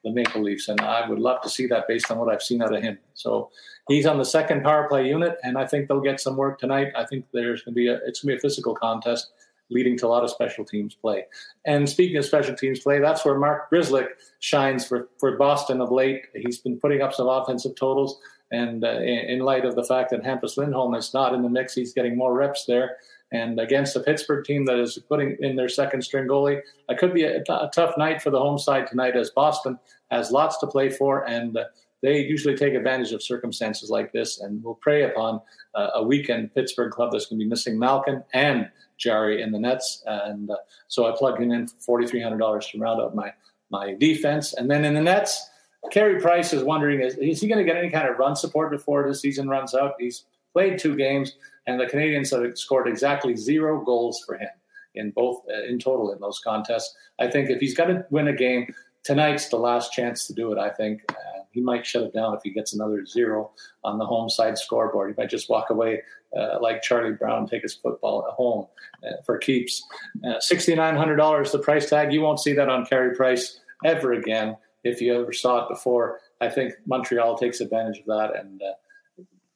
Maple 0.05 0.43
Leafs. 0.43 0.69
And 0.69 0.81
I 0.81 1.09
would 1.09 1.19
love 1.19 1.43
to 1.43 1.49
see 1.49 1.67
that 1.67 1.89
based 1.89 2.11
on 2.11 2.19
what 2.19 2.33
I've 2.33 2.43
seen 2.43 2.63
out 2.63 2.75
of 2.75 2.83
him. 2.83 2.99
So 3.15 3.51
he's 3.89 4.07
on 4.07 4.19
the 4.19 4.25
second 4.25 4.63
power 4.63 4.89
play 4.89 5.09
unit, 5.09 5.37
and 5.43 5.59
I 5.59 5.67
think 5.67 5.89
they'll 5.89 6.01
get 6.01 6.21
some 6.21 6.37
work 6.37 6.59
tonight. 6.59 6.93
I 6.97 7.05
think 7.05 7.27
there's 7.33 7.63
going 7.63 7.75
to 7.75 7.77
be 7.77 7.89
a 7.89 7.99
it's 8.07 8.21
going 8.21 8.37
to 8.37 8.37
be 8.37 8.39
a 8.39 8.41
physical 8.41 8.75
contest 8.75 9.33
leading 9.71 9.97
to 9.99 10.07
a 10.07 10.09
lot 10.09 10.23
of 10.23 10.31
special 10.31 10.65
teams 10.65 10.95
play. 10.95 11.25
And 11.65 11.89
speaking 11.89 12.17
of 12.17 12.25
special 12.25 12.55
teams 12.55 12.81
play, 12.81 13.01
that's 13.01 13.25
where 13.25 13.37
Mark 13.37 13.71
Grzelcyk 13.71 14.09
shines 14.39 14.87
for, 14.87 15.09
for 15.19 15.37
Boston 15.37 15.81
of 15.81 15.91
late. 15.91 16.23
He's 16.35 16.59
been 16.59 16.79
putting 16.79 17.03
up 17.03 17.13
some 17.13 17.29
offensive 17.29 17.75
totals. 17.75 18.21
And 18.53 18.85
uh, 18.85 19.01
in, 19.01 19.41
light 19.41 19.65
of 19.65 19.75
the 19.75 19.83
fact 19.83 20.11
that 20.11 20.23
Hampus 20.23 20.57
Lindholm 20.57 20.95
is 20.95 21.13
not 21.13 21.35
in 21.35 21.43
the 21.43 21.49
mix, 21.49 21.75
he's 21.75 21.93
getting 21.93 22.17
more 22.17 22.33
reps 22.33 22.65
there. 22.65 22.97
And 23.33 23.59
against 23.59 23.97
a 23.97 24.01
Pittsburgh 24.01 24.45
team 24.45 24.65
that 24.67 24.79
is 24.79 24.99
putting 25.09 25.37
in 25.41 25.57
their 25.57 25.69
second 25.69 26.03
string 26.03 26.29
goalie, 26.29 26.61
it 26.89 26.99
could 26.99 27.13
be 27.13 27.25
a, 27.25 27.43
a 27.49 27.71
tough 27.75 27.97
night 27.99 28.23
for 28.23 28.31
the 28.31 28.39
home 28.39 28.59
side 28.59 28.87
tonight 28.87 29.17
as 29.17 29.31
Boston 29.31 29.79
has 30.11 30.31
lots 30.31 30.59
to 30.59 30.67
play 30.67 30.91
for. 30.91 31.29
And 31.29 31.57
uh, 31.57 31.65
they 32.03 32.21
usually 32.21 32.57
take 32.57 32.75
advantage 32.75 33.13
of 33.13 33.23
circumstances 33.23 33.91
like 33.91 34.13
this 34.13 34.41
and 34.41 34.63
will 34.63 34.77
prey 34.77 35.05
upon 35.05 35.41
uh, 35.75 35.91
a 35.95 36.03
weekend 36.03 36.55
Pittsburgh 36.55 36.93
club 36.93 37.11
that's 37.13 37.27
going 37.27 37.39
to 37.39 37.45
be 37.45 37.49
missing 37.49 37.79
Malkin 37.79 38.23
and 38.33 38.71
Jarry 38.97 39.43
in 39.43 39.51
the 39.51 39.59
nets. 39.59 40.03
And 40.07 40.51
uh, 40.51 40.57
so 40.89 41.13
I 41.13 41.17
plugged 41.17 41.43
him 41.43 41.51
in 41.51 41.67
for 41.67 42.01
$4,300 42.01 42.71
to 42.71 42.79
round 42.79 43.01
out 43.01 43.15
my, 43.15 43.33
my 43.71 43.95
defense. 43.95 44.55
And 44.55 44.71
then 44.71 44.85
in 44.85 44.95
the 44.95 45.01
nets, 45.01 45.51
Carey 45.91 46.21
Price 46.21 46.53
is 46.53 46.63
wondering 46.63 47.01
is, 47.01 47.17
is 47.17 47.41
he 47.41 47.49
going 47.49 47.59
to 47.59 47.65
get 47.65 47.77
any 47.77 47.91
kind 47.91 48.09
of 48.09 48.19
run 48.19 48.37
support 48.37 48.71
before 48.71 49.07
the 49.07 49.15
season 49.15 49.49
runs 49.49 49.75
out? 49.75 49.95
He's 49.99 50.25
played 50.53 50.79
two 50.79 50.97
games, 50.97 51.37
and 51.67 51.81
the 51.81 51.87
Canadiens 51.87 52.31
have 52.31 52.59
scored 52.59 52.89
exactly 52.89 53.37
zero 53.37 53.85
goals 53.85 54.23
for 54.25 54.37
him 54.37 54.49
in 54.95 55.11
both 55.11 55.43
uh, 55.51 55.65
in 55.65 55.79
total 55.79 56.13
in 56.13 56.21
those 56.21 56.41
contests. 56.41 56.95
I 57.19 57.29
think 57.29 57.51
if 57.51 57.61
he's 57.61 57.75
got 57.75 57.87
to 57.87 58.07
win 58.11 58.29
a 58.29 58.33
game, 58.35 58.75
tonight's 59.05 59.49
the 59.49 59.59
last 59.59 59.93
chance 59.93 60.27
to 60.27 60.33
do 60.33 60.53
it. 60.53 60.59
I 60.59 60.71
think 60.71 61.03
uh, 61.11 61.43
he 61.53 61.61
might 61.61 61.87
shut 61.87 62.03
it 62.03 62.13
down 62.13 62.35
if 62.35 62.41
he 62.43 62.51
gets 62.51 62.75
another 62.75 63.05
zero 63.07 63.51
on 63.85 63.99
the 63.99 64.05
home 64.05 64.29
side 64.29 64.59
scoreboard. 64.59 65.11
He 65.11 65.21
might 65.21 65.31
just 65.31 65.49
walk 65.49 65.71
away 65.71 66.03
uh, 66.37 66.59
like 66.61 66.83
Charlie 66.83 67.13
Brown, 67.13 67.47
take 67.47 67.63
his 67.63 67.75
football 67.75 68.27
at 68.29 68.35
home 68.35 68.67
uh, 69.05 69.23
for 69.25 69.39
keeps. 69.39 69.83
Uh, 70.27 70.41
Sixty 70.41 70.75
nine 70.75 70.97
hundred 70.97 71.17
dollars 71.17 71.53
the 71.53 71.59
price 71.59 71.89
tag. 71.89 72.13
You 72.13 72.21
won't 72.21 72.41
see 72.41 72.53
that 72.55 72.69
on 72.69 72.87
Carey 72.87 73.15
Price 73.15 73.61
ever 73.85 74.13
again 74.13 74.57
if 74.85 75.01
you 75.01 75.21
ever 75.21 75.33
saw 75.33 75.65
it 75.65 75.69
before. 75.69 76.21
I 76.41 76.49
think 76.49 76.75
Montreal 76.87 77.39
takes 77.39 77.61
advantage 77.61 78.01
of 78.01 78.07
that 78.07 78.37
and 78.39 78.63
uh, 78.63 78.73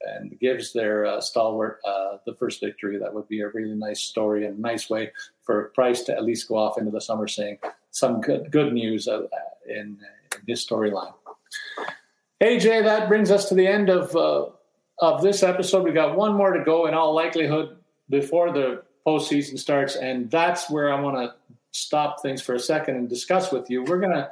and 0.03 0.38
gives 0.38 0.72
their 0.72 1.07
uh, 1.07 1.20
stalwart 1.20 1.80
uh, 1.86 2.16
the 2.26 2.34
first 2.34 2.61
victory. 2.61 2.98
That 2.98 3.12
would 3.12 3.28
be 3.28 3.40
a 3.40 3.48
really 3.48 3.74
nice 3.74 4.01
story 4.01 4.46
and 4.46 4.59
nice 4.59 4.88
way 4.88 5.12
for 5.42 5.70
Price 5.74 6.03
to 6.05 6.12
at 6.12 6.24
least 6.24 6.48
go 6.48 6.57
off 6.57 6.78
into 6.78 6.90
the 6.90 7.01
summer 7.01 7.28
saying 7.28 7.59
some 7.90 8.20
good 8.20 8.51
good 8.51 8.72
news 8.72 9.09
uh, 9.09 9.22
in, 9.66 9.76
in, 9.76 9.98
his 10.46 10.64
storyline. 10.64 11.12
AJ, 12.42 12.84
that 12.84 13.09
brings 13.09 13.30
us 13.30 13.48
to 13.48 13.55
the 13.55 13.66
end 13.66 13.90
of 13.90 14.14
uh, 14.16 14.46
of 15.01 15.22
this 15.22 15.42
episode. 15.42 15.84
We 15.84 15.92
got 15.92 16.16
one 16.16 16.34
more 16.34 16.53
to 16.53 16.64
go 16.64 16.86
in 16.86 16.94
all 16.94 17.14
likelihood 17.14 17.76
before 18.09 18.53
the 18.53 18.82
postseason 19.07 19.59
starts, 19.59 19.96
and 19.96 20.30
that's 20.30 20.70
where 20.70 20.92
I 20.92 21.01
want 21.01 21.16
to 21.16 21.34
stop 21.72 22.22
things 22.22 22.42
for 22.42 22.55
a 22.55 22.59
second 22.59 22.96
and 22.96 23.09
discuss 23.09 23.53
with 23.53 23.68
you. 23.70 23.84
We're 23.84 24.01
gonna 24.01 24.30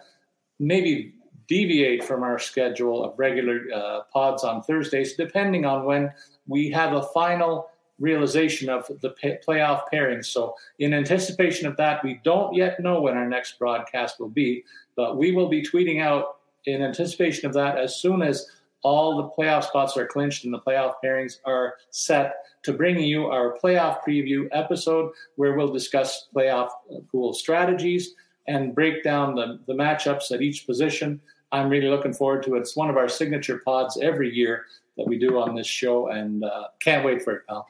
maybe 0.58 1.14
deviate 1.48 2.04
from 2.04 2.22
our 2.22 2.38
schedule 2.38 3.04
of 3.04 3.18
regular 3.18 3.62
uh, 3.74 4.00
pods 4.12 4.44
on 4.44 4.62
Thursdays, 4.62 5.14
depending 5.14 5.64
on 5.64 5.84
when 5.84 6.12
we 6.46 6.70
have 6.70 6.92
a 6.92 7.02
final 7.02 7.70
realization 7.98 8.68
of 8.68 8.86
the 9.00 9.14
playoff 9.46 9.82
pairings. 9.92 10.26
So, 10.26 10.54
in 10.78 10.94
anticipation 10.94 11.66
of 11.66 11.76
that, 11.78 12.04
we 12.04 12.20
don't 12.22 12.54
yet 12.54 12.78
know 12.80 13.00
when 13.00 13.16
our 13.16 13.28
next 13.28 13.58
broadcast 13.58 14.20
will 14.20 14.28
be, 14.28 14.64
but 14.94 15.16
we 15.16 15.32
will 15.32 15.48
be 15.48 15.62
tweeting 15.62 16.00
out 16.00 16.36
in 16.66 16.82
anticipation 16.82 17.46
of 17.46 17.54
that 17.54 17.78
as 17.78 17.96
soon 17.96 18.22
as 18.22 18.46
all 18.82 19.16
the 19.16 19.28
playoff 19.30 19.64
spots 19.64 19.96
are 19.96 20.06
clinched 20.06 20.44
and 20.44 20.54
the 20.54 20.60
playoff 20.60 20.94
pairings 21.04 21.38
are 21.44 21.74
set 21.90 22.36
to 22.62 22.72
bring 22.72 22.98
you 23.00 23.26
our 23.26 23.58
playoff 23.58 23.98
preview 24.06 24.46
episode 24.52 25.10
where 25.36 25.56
we'll 25.56 25.72
discuss 25.72 26.28
playoff 26.34 26.68
pool 27.10 27.32
strategies 27.32 28.14
and 28.46 28.74
break 28.74 29.02
down 29.02 29.34
the, 29.34 29.58
the 29.66 29.74
matchups 29.74 30.30
at 30.32 30.42
each 30.42 30.66
position. 30.66 31.20
I'm 31.52 31.68
really 31.68 31.88
looking 31.88 32.12
forward 32.12 32.42
to 32.44 32.56
it. 32.56 32.60
It's 32.60 32.76
one 32.76 32.90
of 32.90 32.96
our 32.96 33.08
signature 33.08 33.62
pods 33.64 33.98
every 34.00 34.34
year 34.34 34.66
that 34.96 35.06
we 35.06 35.18
do 35.18 35.38
on 35.38 35.54
this 35.54 35.66
show, 35.66 36.08
and 36.08 36.44
uh, 36.44 36.68
can't 36.80 37.04
wait 37.04 37.22
for 37.22 37.36
it, 37.36 37.46
pal. 37.46 37.68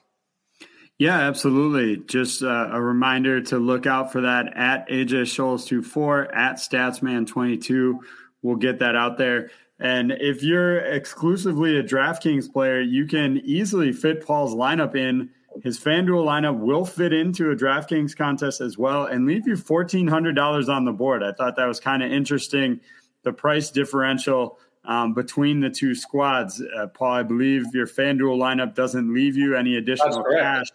Yeah, 0.99 1.19
absolutely. 1.19 2.03
Just 2.07 2.43
uh, 2.43 2.71
a 2.73 2.81
reminder 2.81 3.41
to 3.43 3.59
look 3.59 3.87
out 3.87 4.11
for 4.11 4.21
that 4.23 4.57
at 4.57 4.89
AJ 4.89 5.23
Scholz 5.23 5.69
24 5.69 6.35
at 6.35 6.57
Statsman22. 6.57 7.99
We'll 8.43 8.57
get 8.57 8.81
that 8.81 8.97
out 8.97 9.17
there. 9.17 9.51
And 9.79 10.11
if 10.11 10.43
you're 10.43 10.79
exclusively 10.79 11.79
a 11.79 11.85
DraftKings 11.85 12.53
player, 12.53 12.81
you 12.81 13.07
can 13.07 13.39
easily 13.45 13.93
fit 13.93 14.27
Paul's 14.27 14.57
lineup 14.57 14.97
in 14.97 15.31
his 15.63 15.79
FanDuel 15.79 16.25
lineup 16.25 16.59
will 16.59 16.85
fit 16.85 17.13
into 17.13 17.51
a 17.51 17.57
DraftKings 17.57 18.17
contest 18.17 18.61
as 18.61 18.79
well 18.79 19.07
and 19.07 19.27
leave 19.27 19.47
you 19.47 19.55
$1,400 19.55 20.69
on 20.69 20.85
the 20.85 20.93
board. 20.93 21.23
I 21.23 21.33
thought 21.33 21.57
that 21.57 21.67
was 21.67 21.81
kind 21.81 22.03
of 22.03 22.13
interesting. 22.13 22.81
The 23.25 23.33
price 23.33 23.71
differential 23.71 24.59
um, 24.85 25.13
between 25.15 25.61
the 25.61 25.71
two 25.71 25.95
squads. 25.95 26.63
Uh, 26.77 26.87
Paul, 26.89 27.13
I 27.13 27.23
believe 27.23 27.67
your 27.75 27.87
FanDuel 27.87 28.39
lineup 28.39 28.75
doesn't 28.75 29.13
leave 29.13 29.37
you 29.37 29.55
any 29.55 29.77
additional 29.77 30.25
cash, 30.25 30.67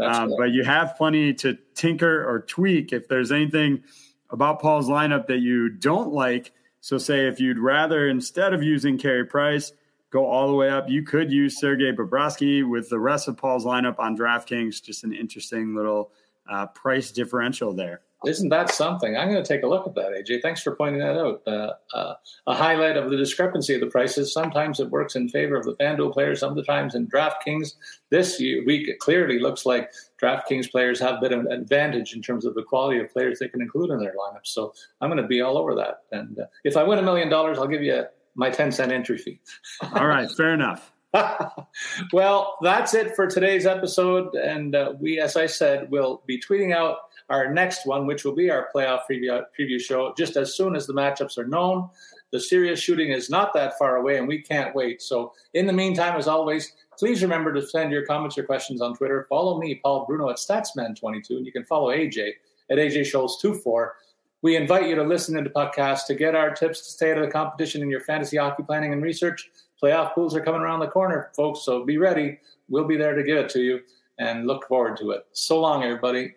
um, 0.00 0.34
but 0.36 0.50
you 0.50 0.64
have 0.64 0.96
plenty 0.96 1.32
to 1.34 1.56
tinker 1.74 2.28
or 2.28 2.40
tweak 2.40 2.92
if 2.92 3.08
there's 3.08 3.30
anything 3.30 3.82
about 4.30 4.60
Paul's 4.60 4.88
lineup 4.88 5.26
that 5.28 5.38
you 5.38 5.68
don't 5.68 6.12
like. 6.12 6.52
So, 6.80 6.98
say 6.98 7.28
if 7.28 7.38
you'd 7.38 7.58
rather, 7.58 8.08
instead 8.08 8.52
of 8.52 8.62
using 8.62 8.98
Carey 8.98 9.24
Price, 9.24 9.72
go 10.10 10.26
all 10.26 10.48
the 10.48 10.54
way 10.54 10.68
up. 10.68 10.88
You 10.88 11.04
could 11.04 11.30
use 11.30 11.60
Sergei 11.60 11.92
Bobrovsky 11.92 12.68
with 12.68 12.88
the 12.88 12.98
rest 12.98 13.28
of 13.28 13.36
Paul's 13.36 13.64
lineup 13.64 14.00
on 14.00 14.16
DraftKings. 14.16 14.82
Just 14.82 15.04
an 15.04 15.12
interesting 15.12 15.74
little 15.76 16.10
uh, 16.50 16.66
price 16.66 17.12
differential 17.12 17.72
there. 17.72 18.00
Isn't 18.26 18.48
that 18.50 18.70
something? 18.70 19.16
I'm 19.16 19.30
going 19.30 19.42
to 19.42 19.48
take 19.48 19.62
a 19.62 19.66
look 19.66 19.86
at 19.86 19.94
that, 19.94 20.12
AJ. 20.12 20.42
Thanks 20.42 20.62
for 20.62 20.76
pointing 20.76 21.00
that 21.00 21.18
out. 21.18 21.42
Uh, 21.46 21.72
uh, 21.94 22.14
a 22.46 22.54
highlight 22.54 22.96
of 22.96 23.10
the 23.10 23.16
discrepancy 23.16 23.74
of 23.74 23.80
the 23.80 23.86
prices. 23.86 24.32
Sometimes 24.32 24.80
it 24.80 24.90
works 24.90 25.16
in 25.16 25.28
favor 25.28 25.56
of 25.56 25.64
the 25.64 25.76
FanDuel 25.76 26.12
players, 26.12 26.40
sometimes 26.40 26.94
in 26.94 27.06
DraftKings. 27.08 27.74
This 28.10 28.38
week, 28.38 28.88
it 28.88 28.98
clearly 28.98 29.38
looks 29.38 29.66
like 29.66 29.90
DraftKings 30.20 30.70
players 30.70 31.00
have 31.00 31.16
a 31.16 31.20
bit 31.20 31.32
of 31.32 31.40
an 31.40 31.52
advantage 31.52 32.14
in 32.14 32.22
terms 32.22 32.44
of 32.44 32.54
the 32.54 32.62
quality 32.62 33.00
of 33.00 33.12
players 33.12 33.38
they 33.38 33.48
can 33.48 33.60
include 33.60 33.90
in 33.90 33.98
their 33.98 34.14
lineups. 34.14 34.46
So 34.46 34.72
I'm 35.00 35.10
going 35.10 35.22
to 35.22 35.28
be 35.28 35.40
all 35.40 35.58
over 35.58 35.74
that. 35.74 36.02
And 36.12 36.38
uh, 36.38 36.44
if 36.64 36.76
I 36.76 36.82
win 36.82 36.98
a 36.98 37.02
million 37.02 37.28
dollars, 37.28 37.58
I'll 37.58 37.66
give 37.66 37.82
you 37.82 37.94
a 37.94 38.06
my 38.34 38.50
10 38.50 38.72
cent 38.72 38.92
entry 38.92 39.18
fee. 39.18 39.40
All 39.94 40.06
right, 40.06 40.30
fair 40.36 40.54
enough. 40.54 40.92
well, 42.12 42.56
that's 42.62 42.94
it 42.94 43.14
for 43.14 43.26
today's 43.26 43.66
episode. 43.66 44.34
And 44.34 44.74
uh, 44.74 44.94
we, 44.98 45.20
as 45.20 45.36
I 45.36 45.46
said, 45.46 45.90
will 45.90 46.22
be 46.26 46.40
tweeting 46.40 46.74
out 46.74 46.98
our 47.32 47.52
next 47.52 47.86
one, 47.86 48.06
which 48.06 48.24
will 48.24 48.34
be 48.34 48.50
our 48.50 48.68
playoff 48.74 49.00
preview, 49.10 49.42
preview 49.58 49.80
show 49.80 50.12
just 50.16 50.36
as 50.36 50.54
soon 50.54 50.76
as 50.76 50.86
the 50.86 50.92
matchups 50.92 51.38
are 51.38 51.46
known. 51.46 51.88
the 52.30 52.40
serious 52.40 52.80
shooting 52.80 53.10
is 53.10 53.28
not 53.28 53.52
that 53.52 53.76
far 53.78 53.96
away, 53.96 54.16
and 54.18 54.28
we 54.28 54.40
can't 54.40 54.74
wait. 54.74 55.02
So, 55.02 55.32
in 55.52 55.66
the 55.66 55.72
meantime, 55.72 56.16
as 56.18 56.28
always, 56.28 56.74
please 56.98 57.22
remember 57.22 57.52
to 57.52 57.66
send 57.66 57.90
your 57.90 58.06
comments 58.06 58.38
or 58.38 58.44
questions 58.44 58.80
on 58.80 58.94
Twitter. 58.94 59.26
Follow 59.28 59.58
me, 59.58 59.80
Paul 59.82 60.06
Bruno, 60.06 60.30
at 60.30 60.36
Statsman22, 60.36 61.30
and 61.30 61.46
you 61.46 61.52
can 61.52 61.64
follow 61.64 61.88
AJ 61.88 62.32
at 62.70 62.78
AJ 62.78 63.02
Scholes24. 63.10 63.90
We 64.42 64.56
invite 64.56 64.88
you 64.88 64.94
to 64.96 65.02
listen 65.02 65.36
to 65.36 65.42
the 65.42 65.50
podcast 65.50 66.06
to 66.06 66.14
get 66.14 66.34
our 66.34 66.50
tips 66.50 66.80
to 66.80 66.90
stay 66.90 67.12
out 67.12 67.18
of 67.18 67.24
the 67.24 67.30
competition 67.30 67.82
in 67.82 67.90
your 67.90 68.00
fantasy 68.00 68.36
hockey 68.36 68.62
planning 68.62 68.92
and 68.92 69.02
research. 69.02 69.50
Playoff 69.82 70.14
pools 70.14 70.34
are 70.34 70.40
coming 70.40 70.60
around 70.60 70.80
the 70.80 70.88
corner, 70.88 71.30
folks, 71.36 71.60
so 71.64 71.84
be 71.84 71.98
ready. 71.98 72.38
We'll 72.68 72.86
be 72.86 72.96
there 72.96 73.14
to 73.14 73.22
give 73.22 73.36
it 73.36 73.48
to 73.50 73.60
you 73.60 73.80
and 74.18 74.46
look 74.46 74.66
forward 74.68 74.96
to 74.98 75.10
it. 75.10 75.26
So 75.32 75.60
long, 75.60 75.82
everybody. 75.82 76.34